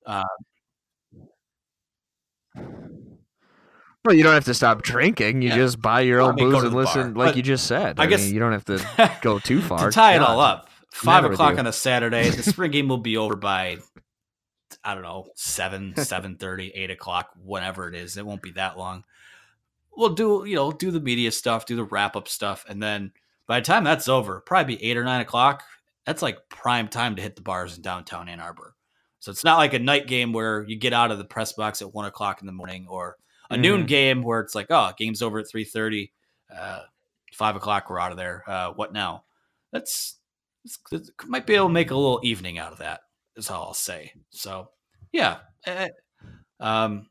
uh, 0.07 0.25
Well, 4.05 4.15
you 4.15 4.23
don't 4.23 4.35
have 4.35 4.45
to 4.45 4.55
stop 4.55 4.83
drinking. 4.83 5.41
You 5.43 5.49
Yeah. 5.49 5.57
just 5.57 5.81
buy 5.81 6.03
your 6.03 6.19
Well, 6.19 6.27
I 6.27 6.31
own 6.31 6.35
mean, 6.37 6.51
booze 6.51 6.65
and 6.65 6.75
listen, 6.75 7.13
bar. 7.15 7.25
like 7.25 7.31
But 7.33 7.37
you 7.39 7.43
just 7.43 7.67
said. 7.67 7.99
I 7.99 8.03
I, 8.05 8.07
guess- 8.07 8.25
mean, 8.25 8.35
you 8.35 8.41
don't 8.41 8.53
have 8.53 8.65
to 8.67 9.13
go 9.23 9.39
too 9.39 9.63
far. 9.63 9.87
to 9.87 9.91
tie 9.91 10.15
it 10.17 10.21
all 10.23 10.41
up, 10.41 10.69
five 10.93 11.23
Never 11.23 11.33
o'clock 11.35 11.59
on 11.59 11.67
a 11.67 11.73
Saturday. 11.73 12.29
The 12.29 12.43
spring 12.43 12.71
game 12.71 12.89
will 12.89 12.99
be 12.99 13.17
over 13.17 13.35
by 13.37 13.79
I 14.85 14.95
don't 14.95 15.03
know 15.03 15.29
seven, 15.35 15.95
seven 16.05 16.37
thirty, 16.37 16.71
eight 16.75 16.91
o'clock, 16.91 17.31
whatever 17.43 17.89
it 17.89 17.95
is. 17.95 18.17
It 18.17 18.27
won't 18.27 18.43
be 18.43 18.53
that 18.53 18.77
long. 18.79 19.05
We'll 19.97 20.11
do 20.15 20.45
you 20.47 20.57
know 20.57 20.73
do 20.73 20.91
the 20.91 21.01
media 21.01 21.31
stuff, 21.33 21.67
do 21.67 21.77
the 21.77 21.85
wrap 21.85 22.17
up 22.17 22.29
stuff, 22.29 22.65
and 22.69 22.83
then 22.83 23.13
by 23.47 23.61
the 23.61 23.67
time 23.67 23.85
that's 23.85 24.09
over, 24.09 24.41
probably 24.41 24.77
be 24.77 24.85
eight 24.85 24.97
or 24.97 25.05
nine 25.05 25.21
o'clock. 25.21 25.63
That's 26.07 26.23
like 26.23 26.49
prime 26.49 26.89
time 26.89 27.17
to 27.17 27.23
hit 27.23 27.37
the 27.37 27.43
bars 27.43 27.77
in 27.77 27.83
downtown 27.83 28.29
Ann 28.29 28.41
Arbor. 28.41 28.75
So 29.21 29.31
it's 29.31 29.45
not 29.45 29.57
like 29.57 29.73
a 29.73 29.79
night 29.79 30.07
game 30.07 30.33
where 30.35 30.65
you 30.65 30.77
get 30.77 30.93
out 30.93 31.11
of 31.11 31.17
the 31.19 31.25
press 31.25 31.53
box 31.55 31.81
at 31.81 31.95
one 31.95 32.05
o'clock 32.05 32.41
in 32.43 32.47
the 32.47 32.53
morning, 32.53 32.87
or 32.89 33.17
a 33.51 33.57
noon 33.57 33.85
Mhm. 33.85 33.89
game 33.89 34.23
where 34.23 34.41
it's 34.41 34.55
like, 34.55 34.67
oh, 34.71 34.93
game's 34.99 35.23
over 35.23 35.39
at 35.39 35.49
three 35.49 35.65
thirty, 35.65 36.13
uh, 36.55 36.81
five 37.33 37.57
o'clock, 37.57 37.89
we're 37.89 38.01
out 38.01 38.11
of 38.11 38.19
there. 38.19 38.43
Uh, 38.47 38.73
what 38.73 38.93
now? 38.93 39.25
That's 39.73 40.17
it 40.93 41.09
might 41.27 41.47
be 41.47 41.55
able 41.55 41.67
to 41.69 41.73
make 41.73 41.91
a 41.91 41.95
little 41.97 42.21
evening 42.23 42.59
out 42.59 42.73
of 42.73 42.79
that. 42.79 43.03
Is 43.37 43.51
all 43.51 43.65
I'll 43.69 43.75
say. 43.75 44.13
So 44.31 44.71
yeah, 45.15 45.37
eh, 45.67 45.89
um, 46.61 47.07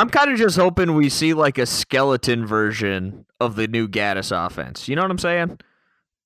I'm 0.00 0.08
kind 0.08 0.30
of 0.30 0.38
just 0.38 0.56
hoping 0.56 0.94
we 0.94 1.10
see 1.10 1.34
like 1.34 1.58
a 1.58 1.66
skeleton 1.66 2.46
version 2.46 3.26
of 3.38 3.54
the 3.56 3.68
new 3.68 3.86
Gattis 3.86 4.32
offense. 4.34 4.88
You 4.88 4.96
know 4.96 5.02
what 5.02 5.10
I'm 5.10 5.18
saying? 5.18 5.58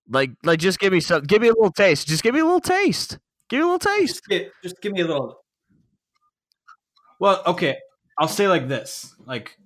Like, 0.08 0.30
like 0.44 0.60
just 0.60 0.78
give 0.78 0.92
me 0.92 1.00
some, 1.00 1.24
give 1.24 1.42
me 1.42 1.48
a 1.48 1.52
little 1.52 1.72
taste. 1.72 2.06
Just 2.06 2.22
give 2.22 2.34
me 2.34 2.40
a 2.40 2.44
little 2.44 2.60
taste. 2.60 3.18
Give 3.48 3.58
me 3.58 3.62
a 3.64 3.66
little 3.66 3.80
taste. 3.80 4.14
just, 4.14 4.28
get, 4.28 4.52
just 4.62 4.80
give 4.80 4.92
me 4.92 5.00
a 5.00 5.06
little. 5.06 5.40
Well, 7.18 7.42
okay, 7.48 7.78
I'll 8.16 8.28
say 8.28 8.46
like 8.46 8.68
this: 8.68 9.12
like 9.26 9.56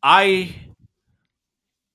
I, 0.00 0.54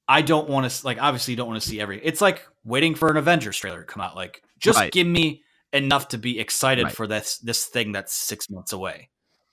I 0.09 0.23
don't 0.23 0.49
want 0.49 0.69
to 0.69 0.85
like 0.85 1.01
obviously 1.01 1.35
don't 1.35 1.47
want 1.47 1.61
to 1.61 1.65
see 1.65 1.79
every. 1.79 2.03
It's 2.03 2.19
like 2.19 2.45
waiting 2.65 2.95
for 2.95 3.09
an 3.09 3.15
Avengers 3.15 3.57
trailer 3.57 3.79
to 3.79 3.85
come 3.85 4.01
out. 4.01 4.17
Like 4.17 4.43
just 4.61 4.79
Right. 4.79 4.91
give 4.91 5.07
me 5.07 5.43
enough 5.73 6.09
to 6.09 6.17
be 6.17 6.39
excited 6.39 6.85
Right. 6.85 6.95
for 6.95 7.07
this 7.07 7.37
this 7.39 7.65
thing 7.65 7.91
that's 7.91 8.13
six 8.13 8.49
months 8.49 8.71
away. 8.73 9.09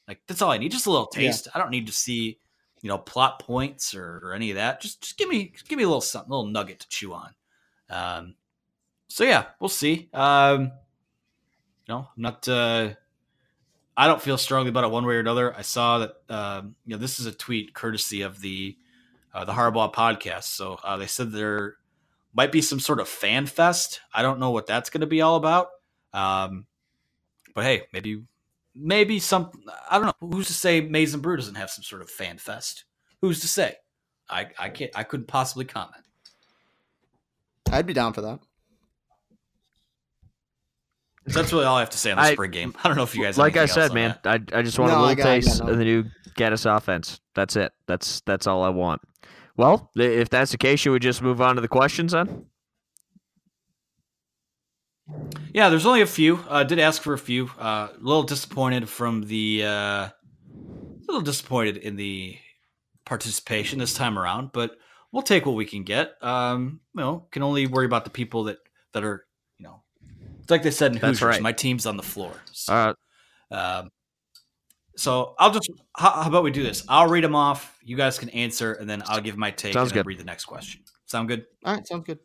Like 0.07 0.21
that's 0.27 0.41
all 0.43 0.51
I 0.51 0.59
need. 0.59 0.73
Just 0.73 0.87
a 0.87 0.91
little 0.91 1.09
Yeah. 1.15 1.21
taste. 1.29 1.49
I 1.55 1.59
don't 1.59 1.71
need 1.71 1.87
to 1.87 1.93
see 1.93 2.39
you 2.81 2.89
know 2.89 2.99
plot 2.99 3.41
points 3.41 3.95
or, 3.95 4.21
or 4.23 4.35
any 4.35 4.51
of 4.51 4.57
that. 4.57 4.81
Just 4.81 5.01
just 5.03 5.17
give 5.19 5.29
me 5.29 5.51
just 5.51 5.69
give 5.69 5.77
me 5.79 5.85
a 5.85 5.89
little 5.89 6.01
something, 6.01 6.31
a 6.31 6.37
little 6.37 6.51
nugget 6.51 6.81
to 6.81 6.89
chew 6.89 7.13
on. 7.15 7.35
Um, 7.91 8.35
so 9.09 9.25
yeah, 9.25 9.47
we'll 9.61 9.69
see. 9.69 10.09
Um, 10.13 10.65
you 11.87 11.95
know, 11.95 12.09
I'm 12.17 12.23
not. 12.23 12.47
Uh, 12.49 12.91
I 13.97 14.07
don't 14.07 14.23
feel 14.23 14.39
strongly 14.39 14.69
about 14.69 14.85
it 14.85 14.91
one 14.91 15.05
way 15.07 15.15
or 15.15 15.21
another. 15.21 15.57
I 15.57 15.63
saw 15.63 15.99
that. 15.99 16.15
Um, 16.29 16.77
you 16.87 16.93
know, 16.95 16.99
this 16.99 17.19
is 17.19 17.27
a 17.27 17.33
tweet 17.33 17.75
courtesy 17.75 18.23
of 18.23 18.41
the 18.41 18.77
uh, 19.35 19.45
the 19.45 19.53
Harbaugh 19.53 19.93
podcast. 19.93 20.45
So 20.45 20.79
uh, 20.85 20.97
they 20.99 21.07
said 21.07 21.33
there 21.33 21.78
might 22.39 22.53
be 22.53 22.63
some 22.63 22.79
sort 22.79 23.01
of 23.01 23.09
fan 23.09 23.47
fest. 23.47 24.01
I 24.15 24.23
don't 24.23 24.39
know 24.39 24.51
what 24.53 24.69
that's 24.69 24.91
going 24.91 25.01
to 25.01 25.09
be 25.09 25.23
all 25.23 25.35
about. 25.35 25.71
Um, 26.13 26.67
but 27.53 27.65
hey, 27.65 27.83
maybe 27.93 28.23
maybe 28.77 29.19
some. 29.19 29.51
I 29.91 29.99
don't 29.99 30.07
know. 30.07 30.29
Who's 30.29 30.47
to 30.47 30.53
say 30.55 30.81
Maize 30.81 31.13
n 31.15 31.21
Brew 31.21 31.35
doesn't 31.37 31.57
have 31.57 31.69
some 31.69 31.83
sort 31.83 32.01
of 32.01 32.09
fan 32.09 32.39
fest? 32.39 32.85
Who's 33.23 33.41
to 33.41 33.49
say? 33.49 33.75
I 34.31 34.47
I 34.57 34.69
can't. 34.69 34.93
I 34.95 35.03
couldn't 35.03 35.27
possibly 35.27 35.65
comment. 35.65 36.05
I'd 37.73 37.87
be 37.87 37.93
down 37.93 38.13
for 38.13 38.21
that. 38.21 38.39
So 41.29 41.41
that's 41.43 41.53
really 41.53 41.65
all 41.65 41.77
I 41.77 41.81
have 41.81 41.91
to 41.91 41.99
say 41.99 42.13
on 42.13 42.19
the 42.19 42.23
I- 42.23 42.33
spring 42.35 42.53
game. 42.53 42.75
I 42.85 42.87
don't 42.89 42.97
know 42.97 43.03
if 43.03 43.17
you 43.17 43.23
guys 43.25 43.37
like 43.37 43.57
I 43.57 43.67
said, 43.67 43.93
man. 43.93 44.17
I 44.25 44.35
I 44.53 44.63
just 44.63 44.79
want 44.79 44.93
a 44.93 44.95
No, 44.95 45.01
I 45.01 45.09
little 45.09 45.17
got- 45.17 45.27
I 45.27 45.41
got 45.41 45.45
taste 45.45 45.61
no- 45.65 45.71
of 45.73 45.79
the 45.79 45.85
new 45.85 46.05
Gattis 46.37 46.65
offense. 46.77 47.21
That's 47.35 47.57
it. 47.57 47.73
That's 47.89 48.21
that's 48.27 48.47
all 48.47 48.63
I 48.63 48.69
want. 48.69 49.03
Well, 49.59 49.91
if 49.97 50.29
that's 50.31 50.53
the 50.53 50.57
case, 50.57 50.79
should 50.81 50.93
we 50.93 51.01
just 51.01 51.21
move 51.21 51.41
on 51.43 51.57
to 51.57 51.61
the 51.61 51.69
questions 51.69 52.13
then? 52.13 52.47
Yeah, 55.53 55.69
there's 55.69 55.85
only 55.85 56.01
a 56.01 56.07
few. 56.07 56.37
Uh, 56.49 56.63
did 56.63 56.79
ask 56.79 57.03
for 57.03 57.13
a 57.13 57.19
few. 57.19 57.51
Uh, 57.59 57.89
a 57.93 57.99
little 58.01 58.23
disappointed 58.23 58.89
from 58.89 59.23
the. 59.23 59.65
Uh, 59.65 59.69
a 59.69 60.13
little 61.09 61.23
disappointed 61.23 61.79
in 61.79 61.97
the 61.97 62.37
participation 63.05 63.79
this 63.81 63.95
time 63.95 64.19
around, 64.19 64.51
but 64.53 64.77
we'll 65.11 65.23
take 65.23 65.45
what 65.45 65.57
we 65.57 65.65
can 65.65 65.83
get. 65.83 66.13
Um, 66.23 66.81
you 66.95 67.01
know, 67.01 67.27
can 67.33 67.43
only 67.43 67.67
worry 67.67 67.87
about 67.87 68.05
the 68.05 68.11
people 68.11 68.45
that 68.45 68.59
that 68.93 69.03
are, 69.03 69.27
you 69.59 69.65
know, 69.65 69.83
it's 70.41 70.51
like 70.51 70.63
they 70.63 70.71
said 70.71 70.93
in 70.93 70.99
That's 71.01 71.19
Hoosiers. 71.19 71.23
right. 71.37 71.43
My 71.43 71.53
team's 71.53 71.85
on 71.87 71.97
the 71.97 72.03
floor. 72.03 72.33
So, 72.53 72.73
Uh, 72.73 72.95
um, 73.51 73.91
so 74.99 75.37
I'll 75.39 75.53
just. 75.53 75.71
How, 75.97 76.11
how 76.11 76.29
about 76.29 76.43
we 76.43 76.51
do 76.51 76.65
this? 76.65 76.85
I'll 76.89 77.09
read 77.09 77.23
them 77.23 77.37
off. 77.37 77.79
You 77.85 77.97
guys 77.97 78.19
can 78.19 78.31
answer, 78.31 78.73
and 78.73 78.91
then 78.91 79.03
I'll 79.07 79.21
give 79.21 79.37
my 79.37 79.53
take. 79.53 79.73
Sounds 79.73 79.91
and 79.91 79.97
then 79.97 80.03
good. 80.03 80.09
Read 80.09 80.19
the 80.19 80.25
next 80.25 80.47
question. 80.47 80.83
Sound 81.07 81.29
good? 81.29 81.47
All 81.65 81.75
right, 81.75 81.87
sounds 81.87 82.05
good. 82.05 82.19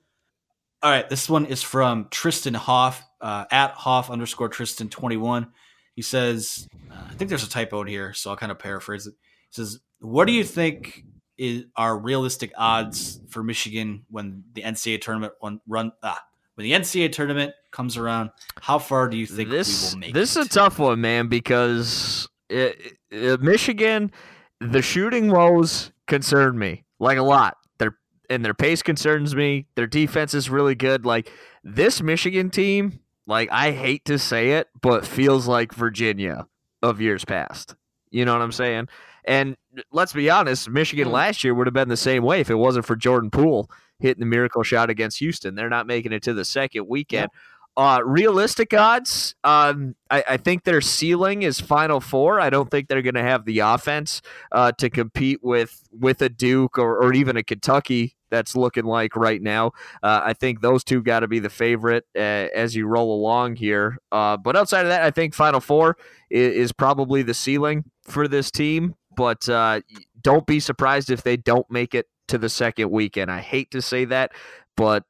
All 0.81 0.89
right, 0.89 1.07
this 1.07 1.29
one 1.29 1.45
is 1.45 1.61
from 1.61 2.07
Tristan 2.09 2.55
Hoff 2.55 3.05
uh, 3.21 3.45
at 3.51 3.71
Hoff 3.73 4.09
underscore 4.09 4.49
Tristan 4.49 4.89
twenty 4.89 5.17
one. 5.17 5.51
He 5.95 6.01
says, 6.01 6.67
uh, 6.91 6.95
I 7.11 7.13
think 7.13 7.29
there's 7.29 7.43
a 7.43 7.49
typo 7.49 7.81
in 7.81 7.87
here, 7.87 8.11
so 8.13 8.31
I'll 8.31 8.37
kind 8.37 8.51
of 8.51 8.57
paraphrase 8.57 9.05
it. 9.05 9.13
He 9.49 9.53
says, 9.53 9.79
"What 9.99 10.25
do 10.25 10.33
you 10.33 10.43
think 10.43 11.05
is 11.37 11.65
are 11.75 11.95
realistic 11.95 12.53
odds 12.57 13.21
for 13.29 13.43
Michigan 13.43 14.05
when 14.09 14.45
the 14.53 14.63
NCAA 14.63 14.99
tournament 14.99 15.33
one 15.39 15.61
run 15.67 15.91
ah, 16.01 16.19
when 16.55 16.63
the 16.63 16.71
NCAA 16.71 17.11
tournament 17.11 17.53
comes 17.71 17.97
around? 17.97 18.31
How 18.59 18.79
far 18.79 19.09
do 19.09 19.15
you 19.15 19.27
think 19.27 19.51
this 19.51 19.91
we 19.91 19.95
will 19.95 19.99
make 19.99 20.13
this 20.15 20.35
it? 20.35 20.39
is 20.39 20.45
a 20.47 20.49
tough 20.49 20.79
one, 20.79 20.99
man, 21.01 21.27
because 21.27 22.27
it, 22.53 22.97
it- 23.11 23.41
Michigan, 23.41 24.11
the 24.59 24.81
shooting 24.81 25.29
woes 25.31 25.91
concern 26.07 26.57
me 26.57 26.85
like 26.99 27.17
a 27.17 27.23
lot. 27.23 27.57
Their 27.79 27.97
and 28.29 28.43
their 28.45 28.53
pace 28.53 28.81
concerns 28.81 29.35
me. 29.35 29.65
Their 29.75 29.87
defense 29.87 30.33
is 30.33 30.49
really 30.49 30.75
good. 30.75 31.05
Like 31.05 31.31
this 31.63 32.01
Michigan 32.01 32.49
team, 32.49 32.99
like 33.27 33.49
I 33.51 33.71
hate 33.71 34.05
to 34.05 34.17
say 34.19 34.51
it, 34.51 34.67
but 34.81 35.05
feels 35.05 35.47
like 35.47 35.73
Virginia 35.73 36.47
of 36.81 37.01
years 37.01 37.25
past. 37.25 37.75
You 38.11 38.25
know 38.25 38.33
what 38.33 38.41
I'm 38.41 38.51
saying? 38.51 38.87
And 39.25 39.55
let's 39.91 40.13
be 40.13 40.29
honest, 40.29 40.69
Michigan 40.69 41.07
Hmm. 41.07 41.13
last 41.13 41.43
year 41.43 41.53
would 41.53 41.67
have 41.67 41.73
been 41.73 41.89
the 41.89 41.97
same 41.97 42.23
way 42.23 42.41
if 42.41 42.49
it 42.49 42.55
wasn't 42.55 42.85
for 42.85 42.95
Jordan 42.95 43.31
Poole 43.31 43.69
hitting 43.99 44.19
the 44.19 44.25
miracle 44.25 44.63
shot 44.63 44.89
against 44.89 45.19
Houston. 45.19 45.55
They're 45.55 45.69
not 45.69 45.87
making 45.87 46.11
it 46.11 46.23
to 46.23 46.33
the 46.33 46.43
second 46.45 46.87
weekend. 46.87 47.29
Uh, 47.75 48.01
realistic 48.05 48.71
odds, 48.73 49.33
um, 49.43 49.95
I, 50.11 50.23
I 50.29 50.37
think 50.37 50.63
their 50.63 50.81
ceiling 50.81 51.41
is 51.41 51.59
Final 51.59 51.99
Four. 51.99 52.39
I 52.39 52.51
don't 52.51 52.69
think 52.69 52.87
they're 52.87 53.01
going 53.01 53.15
to 53.15 53.23
have 53.23 53.45
the 53.45 53.59
offense 53.59 54.21
uh, 54.51 54.73
to 54.73 54.91
compete 54.91 55.39
with 55.41 55.81
with 55.91 56.21
a 56.21 56.29
Duke 56.29 56.77
or, 56.77 57.01
or 57.01 57.13
even 57.13 57.35
a 57.35 57.43
Kentucky 57.43 58.15
that's 58.29 58.55
looking 58.55 58.85
like 58.85 59.15
right 59.15 59.41
now. 59.41 59.67
Uh, 60.01 60.21
I 60.23 60.33
think 60.33 60.61
those 60.61 60.83
two 60.83 61.01
got 61.01 61.21
to 61.21 61.27
be 61.27 61.39
the 61.39 61.49
favorite 61.49 62.05
uh, 62.15 62.49
as 62.53 62.75
you 62.75 62.87
roll 62.87 63.15
along 63.15 63.55
here. 63.55 63.97
Uh, 64.11 64.37
but 64.37 64.55
outside 64.55 64.81
of 64.81 64.89
that, 64.89 65.03
I 65.03 65.11
think 65.11 65.33
Final 65.33 65.59
Four 65.59 65.97
is, 66.29 66.53
is 66.55 66.71
probably 66.71 67.23
the 67.23 67.33
ceiling 67.33 67.85
for 68.03 68.27
this 68.27 68.51
team. 68.51 68.95
But 69.15 69.47
uh, 69.49 69.81
don't 70.21 70.45
be 70.45 70.59
surprised 70.59 71.11
if 71.11 71.23
they 71.23 71.37
don't 71.37 71.69
make 71.71 71.95
it 71.95 72.07
to 72.27 72.37
the 72.37 72.49
second 72.49 72.89
weekend. 72.91 73.31
I 73.31 73.41
hate 73.41 73.71
to 73.71 73.81
say 73.81 74.05
that, 74.05 74.31
but 74.75 75.03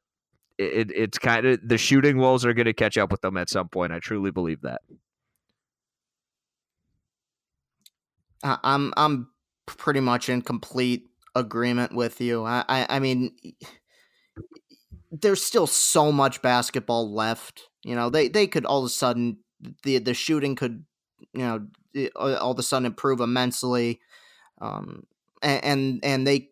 it, 0.58 0.90
it's 0.94 1.18
kind 1.18 1.46
of 1.46 1.60
the 1.66 1.78
shooting 1.78 2.18
woes 2.18 2.44
are 2.44 2.54
going 2.54 2.66
to 2.66 2.72
catch 2.72 2.96
up 2.96 3.10
with 3.10 3.20
them 3.20 3.36
at 3.36 3.50
some 3.50 3.68
point. 3.68 3.92
I 3.92 3.98
truly 3.98 4.30
believe 4.30 4.62
that. 4.62 4.82
I'm 8.42 8.92
I'm 8.96 9.28
pretty 9.66 10.00
much 10.00 10.28
in 10.28 10.42
complete 10.42 11.08
agreement 11.34 11.94
with 11.94 12.20
you. 12.20 12.44
I 12.44 12.64
I, 12.68 12.86
I 12.96 12.98
mean, 12.98 13.34
there's 15.10 15.42
still 15.42 15.66
so 15.66 16.12
much 16.12 16.42
basketball 16.42 17.12
left. 17.12 17.68
You 17.82 17.94
know, 17.94 18.10
they 18.10 18.28
they 18.28 18.46
could 18.46 18.66
all 18.66 18.80
of 18.80 18.86
a 18.86 18.90
sudden 18.90 19.38
the 19.82 19.98
the 19.98 20.14
shooting 20.14 20.56
could 20.56 20.84
you 21.32 21.40
know 21.40 21.66
all 22.16 22.50
of 22.50 22.58
a 22.58 22.62
sudden 22.62 22.86
improve 22.86 23.20
immensely, 23.20 24.00
um, 24.60 25.06
and 25.42 26.00
and, 26.02 26.26
they 26.26 26.50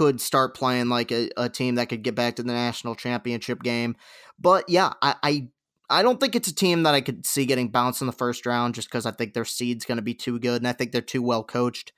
could 0.00 0.18
start 0.18 0.56
playing 0.56 0.88
like 0.88 1.12
a, 1.12 1.28
a 1.36 1.50
team 1.50 1.74
that 1.74 1.90
could 1.90 2.02
get 2.02 2.14
back 2.14 2.36
to 2.36 2.42
the 2.42 2.54
national 2.54 2.94
championship 2.94 3.62
game. 3.62 3.96
But 4.38 4.64
yeah, 4.68 4.94
I. 5.02 5.14
I 5.22 5.48
I 5.92 6.02
don't 6.02 6.20
think 6.20 6.36
it's 6.36 6.46
a 6.46 6.54
team 6.54 6.84
that 6.84 6.94
I 6.94 7.00
could 7.00 7.26
see 7.26 7.44
getting 7.46 7.68
bounced 7.68 8.00
in 8.00 8.06
the 8.06 8.12
first 8.12 8.46
round 8.46 8.76
just 8.76 8.86
because 8.86 9.06
I 9.06 9.10
think 9.10 9.34
their 9.34 9.44
seed's 9.44 9.84
going 9.84 9.96
to 9.96 10.02
be 10.02 10.14
too 10.14 10.38
good 10.38 10.62
and 10.62 10.68
I 10.68 10.72
think 10.72 10.92
they're 10.92 11.00
too 11.00 11.20
well 11.20 11.42
coached. 11.42 11.92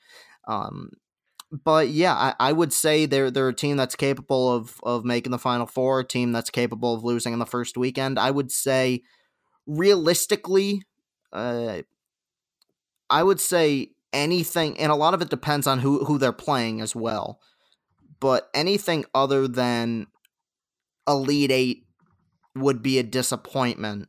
Um, 0.48 0.92
but 1.62 1.88
yeah, 1.88 2.14
I, 2.14 2.34
I 2.40 2.52
would 2.52 2.72
say 2.72 3.04
they're 3.04 3.30
they're 3.30 3.50
a 3.50 3.54
team 3.54 3.76
that's 3.76 3.94
capable 3.94 4.50
of 4.50 4.80
of 4.82 5.04
making 5.04 5.30
the 5.30 5.38
final 5.38 5.66
four, 5.66 6.00
a 6.00 6.04
team 6.04 6.32
that's 6.32 6.48
capable 6.48 6.94
of 6.94 7.04
losing 7.04 7.34
in 7.34 7.38
the 7.38 7.44
first 7.44 7.76
weekend. 7.76 8.18
I 8.18 8.30
would 8.30 8.50
say 8.50 9.02
realistically, 9.66 10.84
uh, 11.30 11.82
I 13.10 13.22
would 13.22 13.40
say 13.40 13.90
anything, 14.14 14.78
and 14.78 14.90
a 14.90 14.96
lot 14.96 15.12
of 15.12 15.20
it 15.20 15.28
depends 15.28 15.66
on 15.66 15.80
who 15.80 16.06
who 16.06 16.16
they're 16.16 16.32
playing 16.32 16.80
as 16.80 16.96
well. 16.96 17.40
But 18.22 18.48
anything 18.54 19.04
other 19.16 19.48
than 19.48 20.06
Elite 21.08 21.50
Eight 21.50 21.86
would 22.54 22.80
be 22.80 23.00
a 23.00 23.02
disappointment. 23.02 24.08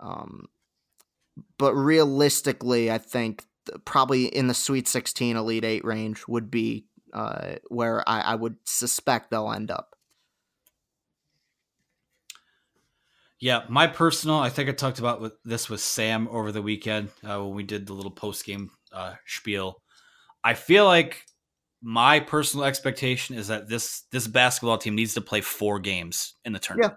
Um, 0.00 0.46
but 1.58 1.74
realistically, 1.74 2.90
I 2.90 2.96
think 2.96 3.44
th- 3.66 3.84
probably 3.84 4.24
in 4.24 4.46
the 4.46 4.54
Sweet 4.54 4.88
16 4.88 5.36
Elite 5.36 5.66
Eight 5.66 5.84
range 5.84 6.26
would 6.26 6.50
be 6.50 6.86
uh, 7.12 7.56
where 7.68 8.02
I, 8.08 8.20
I 8.20 8.34
would 8.34 8.56
suspect 8.64 9.30
they'll 9.30 9.52
end 9.52 9.70
up. 9.70 9.94
Yeah, 13.38 13.64
my 13.68 13.88
personal. 13.88 14.38
I 14.38 14.48
think 14.48 14.70
I 14.70 14.72
talked 14.72 15.00
about 15.00 15.20
with, 15.20 15.34
this 15.44 15.68
with 15.68 15.82
Sam 15.82 16.28
over 16.28 16.50
the 16.50 16.62
weekend 16.62 17.10
uh, 17.22 17.44
when 17.44 17.54
we 17.54 17.62
did 17.62 17.86
the 17.86 17.92
little 17.92 18.10
post 18.10 18.46
game 18.46 18.70
uh, 18.90 19.16
spiel. 19.26 19.82
I 20.42 20.54
feel 20.54 20.86
like 20.86 21.26
my 21.82 22.20
personal 22.20 22.66
expectation 22.66 23.36
is 23.36 23.48
that 23.48 23.68
this 23.68 24.02
this 24.10 24.26
basketball 24.26 24.78
team 24.78 24.94
needs 24.94 25.14
to 25.14 25.20
play 25.20 25.40
four 25.40 25.78
games 25.78 26.34
in 26.44 26.52
the 26.52 26.58
tournament. 26.58 26.94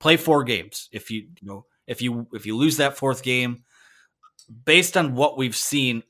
Play 0.00 0.16
four 0.16 0.44
games. 0.44 0.88
If 0.92 1.10
you 1.10 1.28
you 1.40 1.48
know 1.48 1.66
if 1.86 2.02
you 2.02 2.26
if 2.32 2.46
you 2.46 2.56
lose 2.56 2.78
that 2.78 2.96
fourth 2.96 3.22
game, 3.22 3.64
based 4.64 4.96
on 4.96 5.14
what 5.14 5.36
we've 5.36 5.56
seen, 5.56 6.02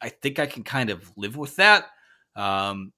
I 0.00 0.10
think 0.10 0.38
I 0.38 0.46
can 0.46 0.62
kind 0.62 0.90
of 0.90 1.10
live 1.16 1.36
with 1.36 1.56
that. 1.56 1.86
Um, 2.34 2.92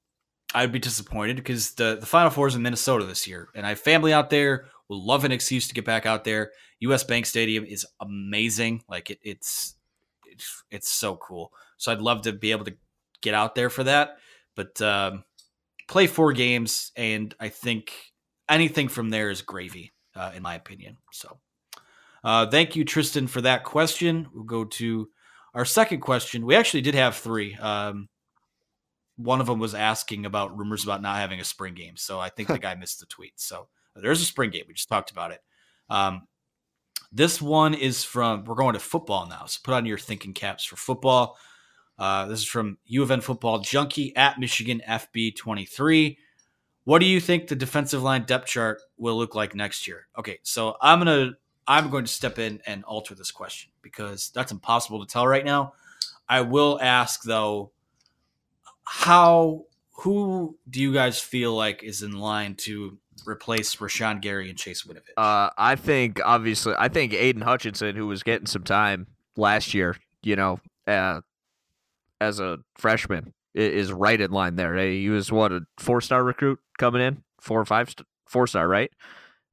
I'd 0.55 0.73
be 0.73 0.79
disappointed 0.79 1.37
because 1.37 1.75
the 1.75 1.97
the 1.99 2.07
Final 2.07 2.31
Four 2.31 2.49
is 2.49 2.55
in 2.55 2.63
Minnesota 2.63 3.05
this 3.05 3.27
year, 3.27 3.49
and 3.55 3.65
I 3.65 3.71
have 3.71 3.81
family 3.81 4.13
out 4.13 4.31
there. 4.31 4.67
Will 4.89 5.05
love 5.05 5.25
an 5.25 5.33
excuse 5.33 5.69
to 5.69 5.75
get 5.75 5.85
back 5.85 6.07
out 6.07 6.25
there. 6.25 6.53
U.S. 6.81 7.05
Bank 7.05 7.27
Stadium 7.27 7.65
is 7.65 7.87
amazing. 8.01 8.83
Like 8.89 9.11
it, 9.11 9.19
it's 9.23 9.75
it's 10.25 10.63
it's 10.71 10.89
so 10.91 11.17
cool. 11.17 11.53
So 11.77 11.93
I'd 11.93 12.01
love 12.01 12.23
to 12.23 12.33
be 12.33 12.53
able 12.53 12.65
to 12.65 12.75
get 13.21 13.35
out 13.35 13.55
there 13.55 13.71
for 13.71 13.85
that. 13.85 14.17
But 14.59 14.83
um, 14.83 15.23
play 15.87 16.09
four 16.09 16.33
games, 16.33 16.91
and 16.97 17.33
I 17.39 17.49
think 17.49 17.93
anything 18.49 18.89
from 18.89 19.09
there 19.09 19.31
is 19.31 19.41
gravy, 19.41 19.93
uh, 20.17 20.33
in 20.35 20.43
my 20.43 20.57
opinion. 20.57 20.97
So 21.13 21.39
uh, 22.25 22.51
thank 22.51 22.75
you, 22.75 22.85
Tristan, 22.85 23.29
for 23.29 23.41
that 23.43 23.63
question. 23.63 24.27
We'll 24.35 24.43
go 24.43 24.65
to 24.65 25.09
our 25.55 25.65
second 25.65 26.01
question. 26.01 26.45
We 26.45 26.57
actually 26.57 26.81
did 26.81 26.97
have 26.97 27.15
three. 27.15 27.55
Um, 27.55 28.09
one 29.15 29.41
of 29.41 29.47
them 29.47 29.61
was 29.61 29.77
asking 29.77 30.27
about 30.27 30.59
rumors 30.59 30.83
about 30.83 31.03
not 31.03 31.19
having 31.19 31.39
a 31.39 31.45
spring 31.45 31.75
game. 31.75 31.97
So 31.97 32.19
I 32.19 32.29
think 32.29 32.49
the 32.49 32.59
guy 32.59 32.75
missed 32.75 32.99
the 32.99 33.07
tweet. 33.07 33.35
So 33.37 33.69
there's 33.95 34.21
a 34.21 34.25
spring 34.25 34.51
game. 34.51 34.65
We 34.67 34.75
just 34.75 34.89
talked 34.89 35.13
about 35.13 35.31
it. 35.31 35.41
Um, 35.89 36.23
this 37.13 37.41
one 37.41 37.75
is 37.75 38.03
from, 38.03 38.43
we're 38.43 38.57
going 38.57 38.75
to 38.75 38.81
football 38.81 39.29
now. 39.29 39.45
So 39.47 39.61
put 39.63 39.75
on 39.75 39.87
your 39.87 39.99
thinking 39.99 40.35
caps 40.35 40.65
for 40.65 40.75
football. 40.75 41.39
Uh, 41.99 42.27
this 42.27 42.41
is 42.41 42.45
from 42.45 42.79
U 42.87 43.03
of 43.03 43.11
N 43.11 43.21
football 43.21 43.61
junkie 43.61 44.15
at 44.17 44.39
Michigan 44.39 44.81
FB23. 44.89 46.17
What 46.85 47.01
do 47.01 47.07
you 47.07 47.21
think 47.21 47.49
the 47.49 47.57
defensive 47.57 48.03
line 48.03 48.25
depth 48.25 48.47
chart 48.47 48.81
will 48.97 49.17
look 49.19 49.35
like 49.35 49.55
next 49.55 49.87
year? 49.87 50.07
Okay, 50.19 50.39
so 50.43 50.77
I'm 50.81 51.01
gonna 51.01 51.33
I'm 51.67 51.91
going 51.91 52.05
to 52.05 52.13
step 52.13 52.39
in 52.39 52.61
and 52.67 52.83
alter 52.85 53.15
this 53.15 53.31
question 53.31 53.71
because 53.83 54.31
that's 54.35 54.53
impossible 54.53 55.05
to 55.05 55.13
tell 55.13 55.27
right 55.27 55.45
now. 55.45 55.75
I 56.29 56.41
will 56.41 56.79
ask 56.81 57.23
though, 57.23 57.73
how 58.85 59.67
who 59.91 60.57
do 60.71 60.81
you 60.81 60.93
guys 60.93 61.21
feel 61.21 61.55
like 61.55 61.83
is 61.83 62.03
in 62.03 62.19
line 62.19 62.55
to 62.55 62.97
replace 63.27 63.77
Rashan 63.77 64.21
Gary 64.21 64.49
and 64.49 64.59
Chase 64.59 64.85
Winovich? 64.85 65.11
Uh, 65.17 65.51
I 65.59 65.75
think 65.75 66.21
obviously, 66.25 66.75
I 66.79 66.89
think 66.89 67.13
Aidan 67.13 67.43
Hutchinson, 67.43 67.97
who 67.97 68.07
was 68.07 68.23
getting 68.23 68.47
some 68.47 68.63
time 68.63 69.09
last 69.37 69.75
year, 69.75 69.97
you 70.23 70.37
know, 70.37 70.61
uh, 70.87 71.21
as 72.21 72.41
a 72.41 72.59
freshman, 72.77 73.33
is 73.55 73.93
right 73.93 74.21
in 74.21 74.31
line 74.31 74.57
there. 74.57 74.77
He 74.77 75.09
was 75.09 75.33
what 75.33 75.53
a 75.53 75.63
four 75.79 76.01
star 76.01 76.23
recruit 76.25 76.59
coming 76.79 77.03
in, 77.03 77.23
four 77.41 77.61
or 77.61 77.65
five, 77.65 77.91
st- 77.91 78.07
four 78.27 78.47
star, 78.47 78.69
right? 78.69 78.91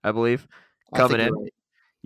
I 0.03 0.11
believe 0.11 0.47
I 0.93 0.97
coming 0.97 1.19
you're 1.19 1.27
in. 1.27 1.33
right. 1.33 1.53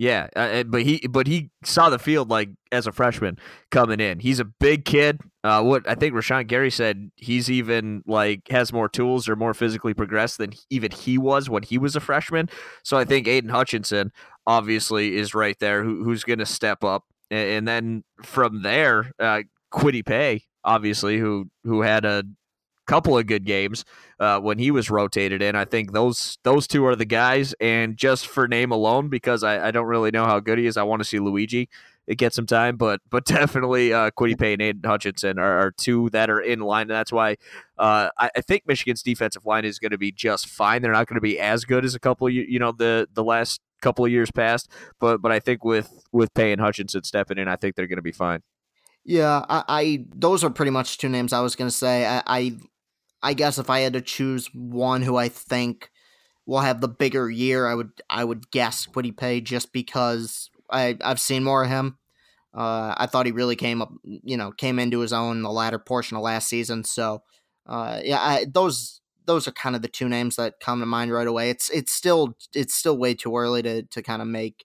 Yeah, 0.00 0.28
uh, 0.34 0.62
but 0.62 0.80
he 0.80 1.06
but 1.10 1.26
he 1.26 1.50
saw 1.62 1.90
the 1.90 1.98
field 1.98 2.30
like 2.30 2.48
as 2.72 2.86
a 2.86 2.92
freshman 2.92 3.38
coming 3.70 4.00
in. 4.00 4.18
He's 4.18 4.40
a 4.40 4.46
big 4.46 4.86
kid. 4.86 5.20
Uh, 5.44 5.62
what 5.62 5.86
I 5.86 5.94
think 5.94 6.14
Rashan 6.14 6.46
Gary 6.46 6.70
said, 6.70 7.10
he's 7.16 7.50
even 7.50 8.02
like 8.06 8.48
has 8.48 8.72
more 8.72 8.88
tools 8.88 9.28
or 9.28 9.36
more 9.36 9.52
physically 9.52 9.92
progressed 9.92 10.38
than 10.38 10.54
even 10.70 10.90
he 10.90 11.18
was 11.18 11.50
when 11.50 11.64
he 11.64 11.76
was 11.76 11.96
a 11.96 12.00
freshman. 12.00 12.48
So 12.82 12.96
I 12.96 13.04
think 13.04 13.28
Aidan 13.28 13.50
Hutchinson 13.50 14.10
obviously 14.46 15.18
is 15.18 15.34
right 15.34 15.58
there, 15.60 15.84
who, 15.84 16.02
who's 16.02 16.24
going 16.24 16.38
to 16.38 16.46
step 16.46 16.82
up, 16.82 17.04
and, 17.30 17.50
and, 17.50 17.68
then 17.68 18.04
from 18.22 18.62
there, 18.62 19.12
uh, 19.18 19.42
Kwity 19.70 20.02
Paye, 20.02 20.44
obviously, 20.64 21.18
who 21.18 21.50
who 21.64 21.82
had 21.82 22.04
a 22.04 22.24
couple 22.90 23.16
of 23.16 23.24
good 23.26 23.44
games 23.44 23.84
uh, 24.18 24.40
when 24.40 24.58
he 24.58 24.72
was 24.72 24.90
rotated 24.90 25.40
in. 25.40 25.54
I 25.54 25.64
think 25.64 25.92
those 25.92 26.38
those 26.42 26.66
two 26.66 26.84
are 26.86 26.96
the 26.96 27.04
guys. 27.04 27.54
And 27.60 27.96
just 27.96 28.26
for 28.26 28.48
name 28.48 28.72
alone, 28.72 29.08
because 29.08 29.44
I, 29.44 29.68
I 29.68 29.70
don't 29.70 29.86
really 29.86 30.10
know 30.10 30.24
how 30.24 30.40
good 30.40 30.58
he 30.58 30.66
is, 30.66 30.76
I 30.76 30.82
want 30.82 31.00
to 31.00 31.04
see 31.04 31.20
Luigi 31.20 31.68
get 32.16 32.34
some 32.34 32.46
time. 32.46 32.76
But 32.76 33.00
but 33.08 33.24
definitely 33.26 33.92
uh, 33.92 34.10
Kwity 34.10 34.38
Paye 34.38 34.54
and 34.54 34.84
Hutchinson 34.84 35.38
are, 35.38 35.66
are, 35.66 35.70
two 35.70 36.10
that 36.10 36.30
are 36.30 36.40
in 36.40 36.60
line. 36.60 36.82
And 36.82 36.90
that's 36.90 37.12
why 37.12 37.36
uh, 37.78 38.10
I, 38.18 38.30
I, 38.36 38.40
think 38.40 38.64
Michigan's 38.66 39.02
defensive 39.02 39.46
line 39.46 39.64
is 39.64 39.78
going 39.78 39.92
to 39.92 39.98
be 39.98 40.10
just 40.10 40.48
fine. 40.48 40.82
They're 40.82 40.92
not 40.92 41.06
going 41.06 41.14
to 41.14 41.20
be 41.20 41.38
as 41.38 41.64
good 41.64 41.84
as 41.84 41.94
a 41.94 42.00
couple 42.00 42.26
of 42.26 42.32
you 42.32 42.58
know 42.58 42.72
the 42.72 43.08
the 43.14 43.24
last 43.24 43.60
couple 43.80 44.04
of 44.04 44.10
years 44.10 44.32
past. 44.32 44.68
But 44.98 45.22
but 45.22 45.30
I 45.30 45.38
think 45.38 45.64
with 45.64 46.04
with 46.10 46.34
Paye 46.34 46.52
and 46.52 46.60
Hutchinson 46.60 47.04
stepping 47.04 47.38
in, 47.38 47.46
I 47.46 47.54
think 47.54 47.76
they're 47.76 47.86
going 47.86 47.98
to 47.98 48.02
be 48.02 48.12
fine. 48.12 48.42
Yeah, 49.04 49.44
I, 49.48 49.64
I, 49.68 50.04
those 50.14 50.44
are 50.44 50.50
pretty 50.50 50.70
much 50.70 50.98
two 50.98 51.08
names 51.08 51.32
I 51.32 51.40
was 51.40 51.56
gonna 51.56 51.70
say. 51.70 52.06
I, 52.06 52.22
I 52.26 52.52
I 53.22 53.34
guess 53.34 53.58
if 53.58 53.70
I 53.70 53.80
had 53.80 53.94
to 53.94 54.00
choose 54.02 54.48
one 54.54 55.02
who 55.02 55.16
I 55.16 55.28
think 55.28 55.90
will 56.46 56.60
have 56.60 56.80
the 56.80 56.88
bigger 56.88 57.30
year, 57.30 57.66
I 57.68 57.74
would 57.74 57.90
I 58.10 58.24
would 58.24 58.50
guess 58.50 58.86
Kwity 58.86 59.16
Paye 59.16 59.40
just 59.42 59.72
because 59.72 60.50
I 60.70 60.98
I've 61.04 61.20
seen 61.20 61.44
more 61.44 61.64
of 61.64 61.70
him. 61.70 61.98
Uh, 62.54 62.94
I 62.98 63.06
thought 63.06 63.26
he 63.26 63.32
really 63.32 63.56
came 63.56 63.82
up, 63.82 63.92
you 64.04 64.36
know, 64.36 64.52
came 64.52 64.78
into 64.80 65.00
his 65.00 65.12
own 65.12 65.42
the 65.42 65.50
latter 65.52 65.78
portion 65.78 66.16
of 66.16 66.22
last 66.24 66.48
season. 66.48 66.84
So, 66.84 67.22
uh, 67.66 68.00
yeah, 68.04 68.20
I, 68.20 68.46
those 68.52 69.00
those 69.26 69.48
are 69.48 69.52
kind 69.52 69.76
of 69.76 69.82
the 69.82 69.88
two 69.88 70.08
names 70.08 70.36
that 70.36 70.54
come 70.60 70.80
to 70.80 70.86
mind 70.86 71.12
right 71.12 71.26
away. 71.28 71.50
It's 71.50 71.70
it's 71.70 71.92
still 71.92 72.36
it's 72.54 72.74
still 72.74 72.98
way 72.98 73.14
too 73.14 73.36
early 73.36 73.62
to 73.62 73.82
to 73.84 74.02
kind 74.02 74.22
of 74.22 74.28
make 74.28 74.64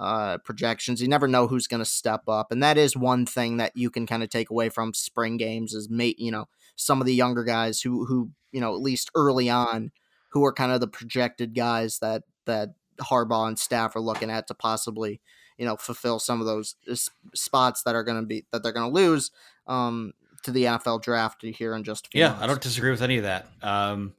uh, 0.00 0.38
projections. 0.38 1.02
You 1.02 1.08
never 1.08 1.28
know 1.28 1.46
who's 1.46 1.66
going 1.66 1.82
to 1.82 1.84
step 1.84 2.22
up, 2.26 2.50
and 2.50 2.62
that 2.62 2.78
is 2.78 2.96
one 2.96 3.26
thing 3.26 3.58
that 3.58 3.76
you 3.76 3.90
can 3.90 4.06
kind 4.06 4.22
of 4.22 4.30
take 4.30 4.50
away 4.50 4.70
from 4.70 4.94
spring 4.94 5.36
games 5.36 5.74
is 5.74 5.90
mate, 5.90 6.18
you 6.18 6.32
know, 6.32 6.48
some 6.74 7.00
of 7.00 7.06
the 7.06 7.14
younger 7.14 7.44
guys 7.44 7.82
who 7.82 8.06
who 8.06 8.30
you 8.50 8.60
know 8.60 8.74
at 8.74 8.80
least 8.80 9.10
early 9.14 9.50
on 9.50 9.92
who 10.30 10.44
are 10.44 10.52
kind 10.52 10.72
of 10.72 10.80
the 10.80 10.88
projected 10.88 11.54
guys 11.54 11.98
that 11.98 12.22
that 12.46 12.70
Harbaugh 13.00 13.46
and 13.46 13.58
staff 13.58 13.94
are 13.94 14.00
looking 14.00 14.30
at 14.30 14.46
to 14.48 14.54
possibly 14.54 15.20
you 15.58 15.66
know 15.66 15.76
fulfill 15.76 16.18
some 16.18 16.40
of 16.40 16.46
those 16.46 16.76
uh, 16.90 16.96
spots 17.34 17.82
that 17.82 17.94
are 17.94 18.02
going 18.02 18.20
to 18.20 18.26
be 18.26 18.46
that 18.52 18.62
they're 18.62 18.72
going 18.72 18.90
to 18.90 18.94
lose 18.94 19.30
um, 19.66 20.14
to 20.42 20.50
the 20.50 20.64
NFL 20.64 21.02
draft 21.02 21.42
here 21.42 21.76
in 21.76 21.84
just 21.84 22.08
yeah. 22.14 22.28
Months. 22.28 22.42
I 22.42 22.46
don't 22.46 22.62
disagree 22.62 22.90
with 22.90 23.02
any 23.02 23.18
of 23.18 23.24
that. 23.24 23.48
Um, 23.62 24.14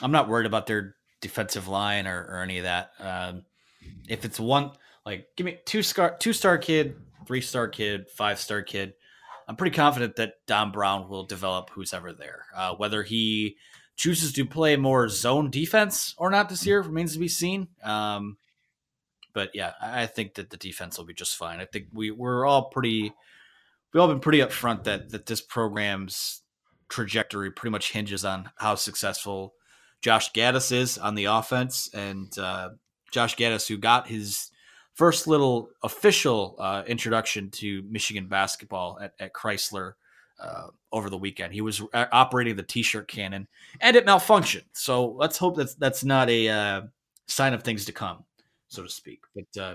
I'm 0.00 0.12
not 0.12 0.28
worried 0.28 0.46
about 0.46 0.68
their 0.68 0.94
defensive 1.20 1.66
line 1.66 2.06
or, 2.06 2.24
or 2.30 2.42
any 2.42 2.58
of 2.58 2.64
that. 2.64 2.92
Um, 3.00 3.44
if 4.08 4.24
it's 4.24 4.38
one 4.38 4.70
like 5.08 5.26
give 5.36 5.46
me 5.46 5.58
two 5.64 5.82
star 5.82 6.14
two 6.18 6.34
star 6.34 6.58
kid, 6.58 6.94
three 7.26 7.40
star 7.40 7.66
kid, 7.66 8.10
five 8.10 8.38
star 8.38 8.60
kid. 8.60 8.92
I'm 9.48 9.56
pretty 9.56 9.74
confident 9.74 10.16
that 10.16 10.34
Don 10.46 10.70
Brown 10.70 11.08
will 11.08 11.24
develop 11.24 11.70
who's 11.70 11.94
ever 11.94 12.12
there. 12.12 12.44
Uh, 12.54 12.74
whether 12.74 13.02
he 13.02 13.56
chooses 13.96 14.34
to 14.34 14.44
play 14.44 14.76
more 14.76 15.08
zone 15.08 15.50
defense 15.50 16.14
or 16.18 16.28
not 16.28 16.50
this 16.50 16.66
year 16.66 16.82
remains 16.82 17.14
to 17.14 17.18
be 17.18 17.26
seen. 17.26 17.68
Um, 17.82 18.36
but 19.32 19.50
yeah, 19.54 19.72
I 19.80 20.04
think 20.04 20.34
that 20.34 20.50
the 20.50 20.58
defense 20.58 20.98
will 20.98 21.06
be 21.06 21.14
just 21.14 21.36
fine. 21.36 21.58
I 21.58 21.64
think 21.64 21.86
we 21.94 22.10
we're 22.10 22.44
all 22.44 22.68
pretty 22.68 23.10
we've 23.94 24.00
all 24.00 24.08
been 24.08 24.20
pretty 24.20 24.40
upfront 24.40 24.84
that 24.84 25.08
that 25.08 25.24
this 25.24 25.40
program's 25.40 26.42
trajectory 26.90 27.50
pretty 27.50 27.72
much 27.72 27.92
hinges 27.92 28.26
on 28.26 28.50
how 28.58 28.74
successful 28.74 29.54
Josh 30.02 30.32
Gattis 30.32 30.70
is 30.70 30.98
on 30.98 31.14
the 31.14 31.24
offense, 31.24 31.88
and 31.94 32.38
uh, 32.38 32.70
Josh 33.10 33.36
Gattis, 33.36 33.66
who 33.66 33.78
got 33.78 34.06
his 34.06 34.50
first 34.98 35.28
little 35.28 35.70
official 35.84 36.56
uh, 36.58 36.82
introduction 36.88 37.48
to 37.50 37.84
Michigan 37.88 38.26
basketball 38.26 38.98
at, 39.00 39.14
at 39.20 39.32
Crisler 39.32 39.92
uh, 40.40 40.66
over 40.90 41.08
the 41.08 41.16
weekend. 41.16 41.54
He 41.54 41.60
was 41.60 41.80
uh, 41.94 42.06
operating 42.10 42.56
the 42.56 42.64
T-shirt 42.64 43.06
cannon, 43.06 43.46
and 43.80 43.94
it 43.94 44.04
malfunctioned. 44.04 44.64
So 44.72 45.10
let's 45.10 45.38
hope 45.38 45.56
that 45.56 45.78
that's 45.78 46.02
not 46.02 46.28
a 46.28 46.48
uh, 46.48 46.82
sign 47.28 47.54
of 47.54 47.62
things 47.62 47.84
to 47.84 47.92
come, 47.92 48.24
so 48.66 48.82
to 48.82 48.88
speak. 48.88 49.20
But 49.36 49.62
uh, 49.62 49.74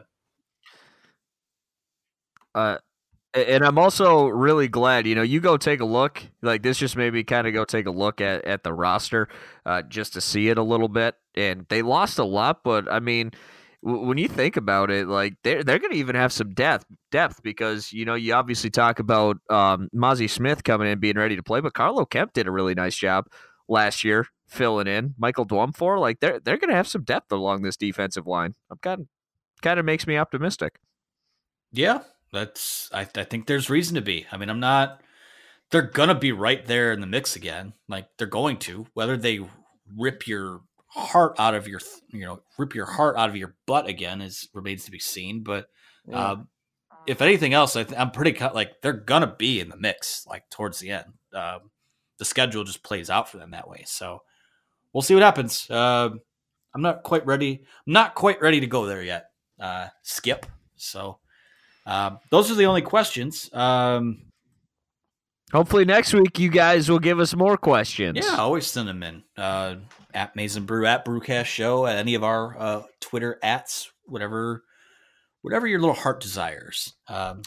uh 2.53 2.77
and 3.33 3.63
I'm 3.65 3.79
also 3.79 4.27
really 4.27 4.67
glad, 4.67 5.07
you 5.07 5.15
know, 5.15 5.23
you 5.23 5.39
go 5.39 5.57
take 5.57 5.79
a 5.79 5.85
look. 5.85 6.21
Like 6.43 6.61
this 6.61 6.77
just 6.77 6.95
made 6.95 7.13
me 7.13 7.23
kind 7.23 7.47
of 7.47 7.53
go 7.53 7.65
take 7.65 7.87
a 7.87 7.91
look 7.91 8.21
at, 8.21 8.45
at 8.45 8.63
the 8.63 8.73
roster 8.73 9.27
uh, 9.65 9.81
just 9.83 10.13
to 10.13 10.21
see 10.21 10.49
it 10.49 10.59
a 10.59 10.63
little 10.63 10.87
bit. 10.87 11.15
And 11.33 11.65
they 11.69 11.81
lost 11.81 12.19
a 12.19 12.23
lot, 12.23 12.63
but 12.63 12.91
I 12.91 12.99
mean, 12.99 13.31
when 13.83 14.17
you 14.17 14.29
think 14.29 14.55
about 14.55 14.89
it, 14.89 15.07
like 15.07 15.35
they're 15.43 15.63
they're 15.63 15.79
going 15.79 15.91
to 15.91 15.97
even 15.97 16.15
have 16.15 16.31
some 16.31 16.53
depth 16.53 16.85
depth 17.11 17.43
because 17.43 17.91
you 17.91 18.05
know 18.05 18.15
you 18.15 18.33
obviously 18.33 18.69
talk 18.69 18.99
about 18.99 19.37
um, 19.49 19.89
Mazi 19.93 20.29
Smith 20.29 20.63
coming 20.63 20.87
in 20.87 20.99
being 20.99 21.17
ready 21.17 21.35
to 21.35 21.43
play, 21.43 21.59
but 21.59 21.73
Carlo 21.73 22.05
Kemp 22.05 22.33
did 22.33 22.47
a 22.47 22.51
really 22.51 22.73
nice 22.73 22.95
job 22.95 23.27
last 23.67 24.03
year 24.03 24.27
filling 24.47 24.87
in. 24.87 25.15
Michael 25.17 25.45
Dwumfour, 25.45 25.99
like 25.99 26.21
they're 26.21 26.39
they're 26.39 26.57
going 26.57 26.69
to 26.69 26.75
have 26.75 26.87
some 26.87 27.03
depth 27.03 27.31
along 27.31 27.61
this 27.61 27.75
defensive 27.75 28.25
line. 28.25 28.55
I'm 28.71 28.77
kind 28.77 29.01
of 29.01 29.07
kind 29.61 29.79
of 29.79 29.85
makes 29.85 30.07
me 30.07 30.17
optimistic. 30.17 30.79
Yeah, 31.73 32.01
that's 32.31 32.89
I, 32.93 33.01
I 33.01 33.23
think 33.25 33.47
there's 33.47 33.69
reason 33.69 33.95
to 33.95 34.01
be. 34.01 34.25
I 34.31 34.37
mean, 34.37 34.49
I'm 34.49 34.61
not. 34.61 35.01
They're 35.71 35.81
gonna 35.81 36.15
be 36.15 36.31
right 36.31 36.65
there 36.65 36.93
in 36.93 37.01
the 37.01 37.07
mix 37.07 37.35
again. 37.35 37.73
Like 37.89 38.07
they're 38.17 38.27
going 38.27 38.57
to, 38.59 38.87
whether 38.93 39.17
they 39.17 39.41
rip 39.97 40.25
your 40.25 40.61
heart 40.93 41.35
out 41.39 41.55
of 41.55 41.67
your 41.67 41.79
you 42.09 42.25
know 42.25 42.41
rip 42.57 42.75
your 42.75 42.85
heart 42.85 43.17
out 43.17 43.29
of 43.29 43.35
your 43.35 43.55
butt 43.65 43.87
again 43.87 44.21
is 44.21 44.47
remains 44.53 44.85
to 44.85 44.91
be 44.91 44.99
seen 44.99 45.41
but 45.41 45.67
yeah. 46.07 46.31
um, 46.31 46.47
if 47.07 47.21
anything 47.21 47.53
else 47.53 47.75
I 47.75 47.85
am 47.95 48.11
pretty 48.11 48.33
cut 48.33 48.53
like 48.53 48.81
they're 48.81 48.93
gonna 48.93 49.33
be 49.37 49.59
in 49.59 49.69
the 49.69 49.77
mix 49.77 50.25
like 50.27 50.49
towards 50.49 50.79
the 50.79 50.91
end 50.91 51.05
um, 51.33 51.71
the 52.19 52.25
schedule 52.25 52.63
just 52.63 52.83
plays 52.83 53.09
out 53.09 53.29
for 53.29 53.37
them 53.37 53.51
that 53.51 53.67
way 53.67 53.83
so 53.85 54.21
we'll 54.93 55.01
see 55.01 55.15
what 55.15 55.23
happens 55.23 55.69
uh, 55.69 56.09
i'm 56.75 56.81
not 56.81 57.01
quite 57.03 57.25
ready 57.25 57.63
i'm 57.87 57.93
not 57.93 58.13
quite 58.13 58.39
ready 58.41 58.59
to 58.59 58.67
go 58.67 58.85
there 58.85 59.01
yet 59.01 59.31
uh, 59.59 59.87
skip 60.03 60.45
so 60.75 61.17
um, 61.85 62.19
those 62.29 62.51
are 62.51 62.55
the 62.55 62.65
only 62.65 62.81
questions 62.81 63.49
um, 63.53 64.25
Hopefully 65.53 65.85
next 65.85 66.15
week 66.15 66.39
you 66.39 66.49
guys 66.49 66.89
will 66.89 66.97
give 66.97 67.19
us 67.19 67.35
more 67.35 67.57
questions. 67.57 68.17
Yeah, 68.19 68.37
always 68.37 68.65
send 68.65 68.87
them 68.87 69.03
in. 69.03 69.23
Uh, 69.37 69.75
at 70.13 70.35
Maize 70.35 70.57
n 70.57 70.65
Brew, 70.65 70.85
at 70.85 71.05
Brewcast 71.05 71.45
Show, 71.45 71.85
at 71.85 71.97
any 71.97 72.15
of 72.15 72.23
our 72.23 72.57
uh, 72.57 72.83
Twitter 72.99 73.39
ats, 73.43 73.91
whatever, 74.05 74.63
whatever 75.41 75.67
your 75.67 75.79
little 75.79 75.95
heart 75.95 76.19
desires. 76.19 76.93
Um, 77.07 77.41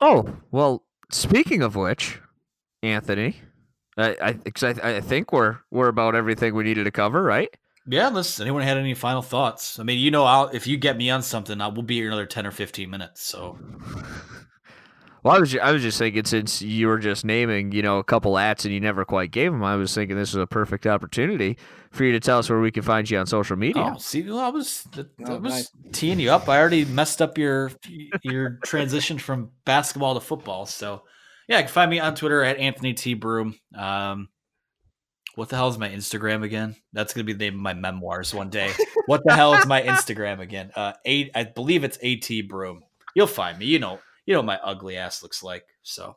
oh 0.00 0.36
well, 0.50 0.84
speaking 1.10 1.62
of 1.62 1.76
which, 1.76 2.20
Anthony, 2.82 3.40
I 3.96 4.16
I, 4.20 4.38
I, 4.62 4.96
I 4.96 5.00
think 5.00 5.32
we're 5.32 5.58
we're 5.70 5.88
about 5.88 6.14
everything 6.14 6.54
we 6.54 6.64
needed 6.64 6.84
to 6.84 6.90
cover, 6.90 7.22
right? 7.22 7.48
Yeah, 7.86 8.08
unless 8.08 8.40
anyone 8.40 8.62
had 8.62 8.78
any 8.78 8.94
final 8.94 9.22
thoughts. 9.22 9.78
I 9.78 9.82
mean, 9.82 9.98
you 9.98 10.10
know, 10.10 10.24
I'll, 10.24 10.48
if 10.48 10.66
you 10.66 10.78
get 10.78 10.96
me 10.96 11.10
on 11.10 11.22
something, 11.22 11.60
I 11.60 11.68
will 11.68 11.82
be 11.82 11.96
here 11.96 12.06
another 12.06 12.26
ten 12.26 12.46
or 12.46 12.50
fifteen 12.50 12.90
minutes. 12.90 13.22
So. 13.22 13.58
Well, 15.24 15.34
I 15.34 15.38
was 15.38 15.56
I 15.56 15.72
was 15.72 15.80
just 15.80 15.98
thinking 15.98 16.26
since 16.26 16.60
you 16.60 16.86
were 16.86 16.98
just 16.98 17.24
naming 17.24 17.72
you 17.72 17.80
know 17.80 17.98
a 17.98 18.04
couple 18.04 18.36
ats 18.36 18.66
and 18.66 18.74
you 18.74 18.78
never 18.78 19.06
quite 19.06 19.30
gave 19.30 19.52
them, 19.52 19.64
I 19.64 19.74
was 19.74 19.94
thinking 19.94 20.18
this 20.18 20.34
was 20.34 20.42
a 20.42 20.46
perfect 20.46 20.86
opportunity 20.86 21.56
for 21.90 22.04
you 22.04 22.12
to 22.12 22.20
tell 22.20 22.38
us 22.38 22.50
where 22.50 22.60
we 22.60 22.70
can 22.70 22.82
find 22.82 23.08
you 23.08 23.18
on 23.18 23.24
social 23.24 23.56
media. 23.56 23.94
Oh, 23.94 23.98
see, 23.98 24.22
well, 24.22 24.40
I 24.40 24.50
was 24.50 24.86
I 24.94 25.04
oh, 25.26 25.38
was 25.38 25.52
nice. 25.52 25.70
teeing 25.92 26.20
you 26.20 26.30
up. 26.30 26.46
I 26.46 26.58
already 26.58 26.84
messed 26.84 27.22
up 27.22 27.38
your 27.38 27.72
your 28.22 28.58
transition 28.66 29.18
from 29.18 29.50
basketball 29.64 30.12
to 30.12 30.20
football. 30.20 30.66
So 30.66 31.04
yeah, 31.48 31.56
you 31.56 31.64
can 31.64 31.72
find 31.72 31.90
me 31.90 32.00
on 32.00 32.14
Twitter 32.14 32.44
at 32.44 32.58
Anthony 32.58 32.92
T 32.92 33.14
Broome. 33.14 33.58
Um, 33.74 34.28
what 35.36 35.48
the 35.48 35.56
hell 35.56 35.68
is 35.68 35.78
my 35.78 35.88
Instagram 35.88 36.42
again? 36.42 36.76
That's 36.92 37.14
gonna 37.14 37.24
be 37.24 37.32
the 37.32 37.46
name 37.46 37.54
of 37.54 37.60
my 37.60 37.72
memoirs 37.72 38.34
one 38.34 38.50
day. 38.50 38.72
what 39.06 39.22
the 39.24 39.34
hell 39.34 39.54
is 39.54 39.64
my 39.66 39.80
Instagram 39.84 40.40
again? 40.40 40.70
Uh, 40.76 40.92
eight, 41.06 41.30
I 41.34 41.44
believe 41.44 41.82
it's 41.82 41.96
At 42.04 42.46
Broom. 42.46 42.82
You'll 43.14 43.26
find 43.26 43.58
me. 43.58 43.64
You 43.64 43.78
know, 43.78 44.00
you 44.26 44.34
know 44.34 44.42
my 44.42 44.58
ugly 44.62 44.96
ass 44.96 45.22
looks 45.22 45.42
like. 45.42 45.66
So 45.82 46.16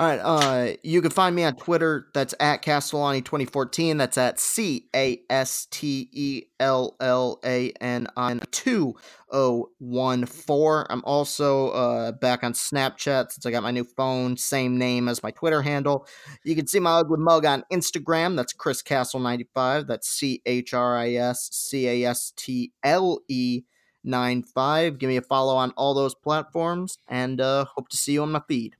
All 0.00 0.06
right. 0.06 0.18
Uh, 0.18 0.72
you 0.82 1.02
can 1.02 1.10
find 1.10 1.36
me 1.36 1.44
on 1.44 1.56
Twitter. 1.56 2.06
That's 2.14 2.34
at 2.40 2.62
Castellani2014. 2.62 3.98
That's 3.98 4.16
at 4.16 4.40
C 4.40 4.88
A 4.96 5.20
S 5.28 5.66
T 5.70 6.08
E 6.10 6.44
L 6.58 6.96
L 7.00 7.38
A 7.44 7.70
N 7.82 8.06
I 8.16 8.38
2014. 8.50 10.86
I'm 10.88 11.04
also 11.04 11.68
uh, 11.72 12.12
back 12.12 12.42
on 12.42 12.54
Snapchat 12.54 13.30
since 13.30 13.44
I 13.44 13.50
got 13.50 13.62
my 13.62 13.72
new 13.72 13.84
phone. 13.84 14.38
Same 14.38 14.78
name 14.78 15.06
as 15.06 15.22
my 15.22 15.32
Twitter 15.32 15.60
handle. 15.60 16.06
You 16.44 16.56
can 16.56 16.66
see 16.66 16.80
my 16.80 16.92
ugly 16.92 17.18
mug 17.18 17.44
on 17.44 17.64
Instagram. 17.70 18.36
That's 18.36 18.54
Chris 18.54 18.82
Castle95. 18.82 19.86
That's 19.86 20.08
C 20.08 20.40
H 20.46 20.72
R 20.72 20.96
I 20.96 21.12
S 21.12 21.50
C 21.52 21.86
A 21.86 22.08
S 22.08 22.32
T 22.36 22.72
L 22.82 23.20
E. 23.28 23.64
95. 24.04 24.98
Give 24.98 25.08
me 25.08 25.16
a 25.16 25.22
follow 25.22 25.56
on 25.56 25.72
all 25.72 25.94
those 25.94 26.14
platforms 26.14 26.98
and 27.08 27.40
uh, 27.40 27.64
hope 27.66 27.88
to 27.90 27.96
see 27.96 28.12
you 28.14 28.22
on 28.22 28.32
my 28.32 28.42
feed. 28.48 28.76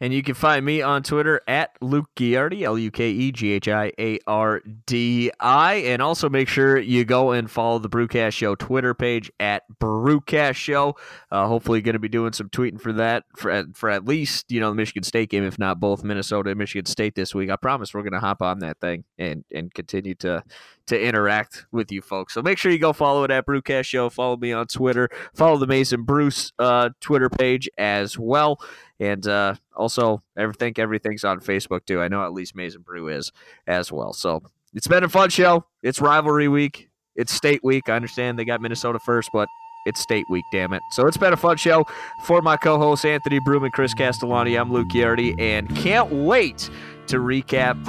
And 0.00 0.14
you 0.14 0.22
can 0.22 0.34
find 0.34 0.64
me 0.64 0.80
on 0.80 1.02
Twitter 1.02 1.42
at 1.46 1.76
Luke 1.82 2.08
Ghiardi, 2.16 2.62
L 2.62 2.78
U 2.78 2.90
K 2.90 3.10
E 3.10 3.32
G 3.32 3.52
H 3.52 3.68
I 3.68 3.92
A 3.98 4.18
R 4.26 4.62
D 4.86 5.30
I. 5.38 5.74
And 5.74 6.00
also 6.00 6.30
make 6.30 6.48
sure 6.48 6.78
you 6.78 7.04
go 7.04 7.32
and 7.32 7.50
follow 7.50 7.78
the 7.78 7.88
Brewcast 7.90 8.32
Show 8.32 8.54
Twitter 8.54 8.94
page 8.94 9.30
at 9.38 9.64
Brewcast 9.78 10.54
Show. 10.54 10.96
Uh, 11.30 11.46
hopefully, 11.46 11.82
going 11.82 11.92
to 11.92 11.98
be 11.98 12.08
doing 12.08 12.32
some 12.32 12.48
tweeting 12.48 12.80
for 12.80 12.94
that 12.94 13.24
for, 13.36 13.64
for 13.74 13.90
at 13.90 14.06
least, 14.06 14.50
you 14.50 14.58
know, 14.58 14.70
the 14.70 14.76
Michigan 14.76 15.02
State 15.02 15.28
game, 15.28 15.44
if 15.44 15.58
not 15.58 15.80
both 15.80 16.02
Minnesota 16.02 16.50
and 16.50 16.58
Michigan 16.58 16.86
State 16.86 17.14
this 17.14 17.34
week. 17.34 17.50
I 17.50 17.56
promise 17.56 17.92
we're 17.92 18.02
going 18.02 18.14
to 18.14 18.20
hop 18.20 18.40
on 18.40 18.60
that 18.60 18.80
thing 18.80 19.04
and, 19.18 19.44
and 19.52 19.72
continue 19.74 20.14
to, 20.16 20.42
to 20.86 21.00
interact 21.00 21.66
with 21.72 21.92
you 21.92 22.00
folks. 22.00 22.32
So 22.32 22.42
make 22.42 22.56
sure 22.56 22.72
you 22.72 22.78
go 22.78 22.94
follow 22.94 23.24
it 23.24 23.30
at 23.30 23.46
Brewcast 23.46 23.84
Show. 23.84 24.08
Follow 24.08 24.38
me 24.38 24.52
on 24.52 24.66
Twitter. 24.66 25.10
Follow 25.34 25.58
the 25.58 25.66
Maize 25.66 25.92
n 25.92 26.02
Brew's 26.02 26.52
uh, 26.58 26.88
Twitter 27.00 27.28
page 27.28 27.68
as 27.76 28.18
well. 28.18 28.58
And 29.00 29.26
uh, 29.26 29.54
also, 29.74 30.22
I 30.36 30.46
think 30.52 30.78
everything's 30.78 31.24
on 31.24 31.40
Facebook 31.40 31.86
too. 31.86 32.00
I 32.02 32.08
know 32.08 32.22
at 32.22 32.32
least 32.32 32.54
Maize 32.54 32.76
n 32.76 32.82
Brew 32.82 33.08
is 33.08 33.32
as 33.66 33.90
well. 33.90 34.12
So 34.12 34.42
it's 34.74 34.86
been 34.86 35.02
a 35.02 35.08
fun 35.08 35.30
show. 35.30 35.64
It's 35.82 36.00
rivalry 36.00 36.48
week. 36.48 36.90
It's 37.16 37.32
state 37.32 37.64
week. 37.64 37.88
I 37.88 37.96
understand 37.96 38.38
they 38.38 38.44
got 38.44 38.60
Minnesota 38.60 38.98
first, 39.04 39.30
but 39.32 39.48
it's 39.86 40.00
state 40.00 40.26
week, 40.30 40.44
damn 40.52 40.74
it. 40.74 40.82
So 40.92 41.06
it's 41.06 41.16
been 41.16 41.32
a 41.32 41.36
fun 41.36 41.56
show. 41.56 41.84
For 42.24 42.42
my 42.42 42.56
co 42.56 42.78
hosts, 42.78 43.04
Anthony 43.04 43.40
Broome 43.40 43.64
and 43.64 43.72
Chris 43.72 43.94
Castellani, 43.94 44.56
I'm 44.56 44.70
Luke 44.70 44.88
Ghiardi, 44.88 45.40
and 45.40 45.74
can't 45.76 46.12
wait 46.12 46.68
to 47.06 47.16
recap 47.16 47.82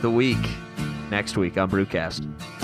the 0.00 0.10
week 0.10 0.38
next 1.10 1.36
week 1.36 1.58
on 1.58 1.68
Brewcast. 1.68 2.57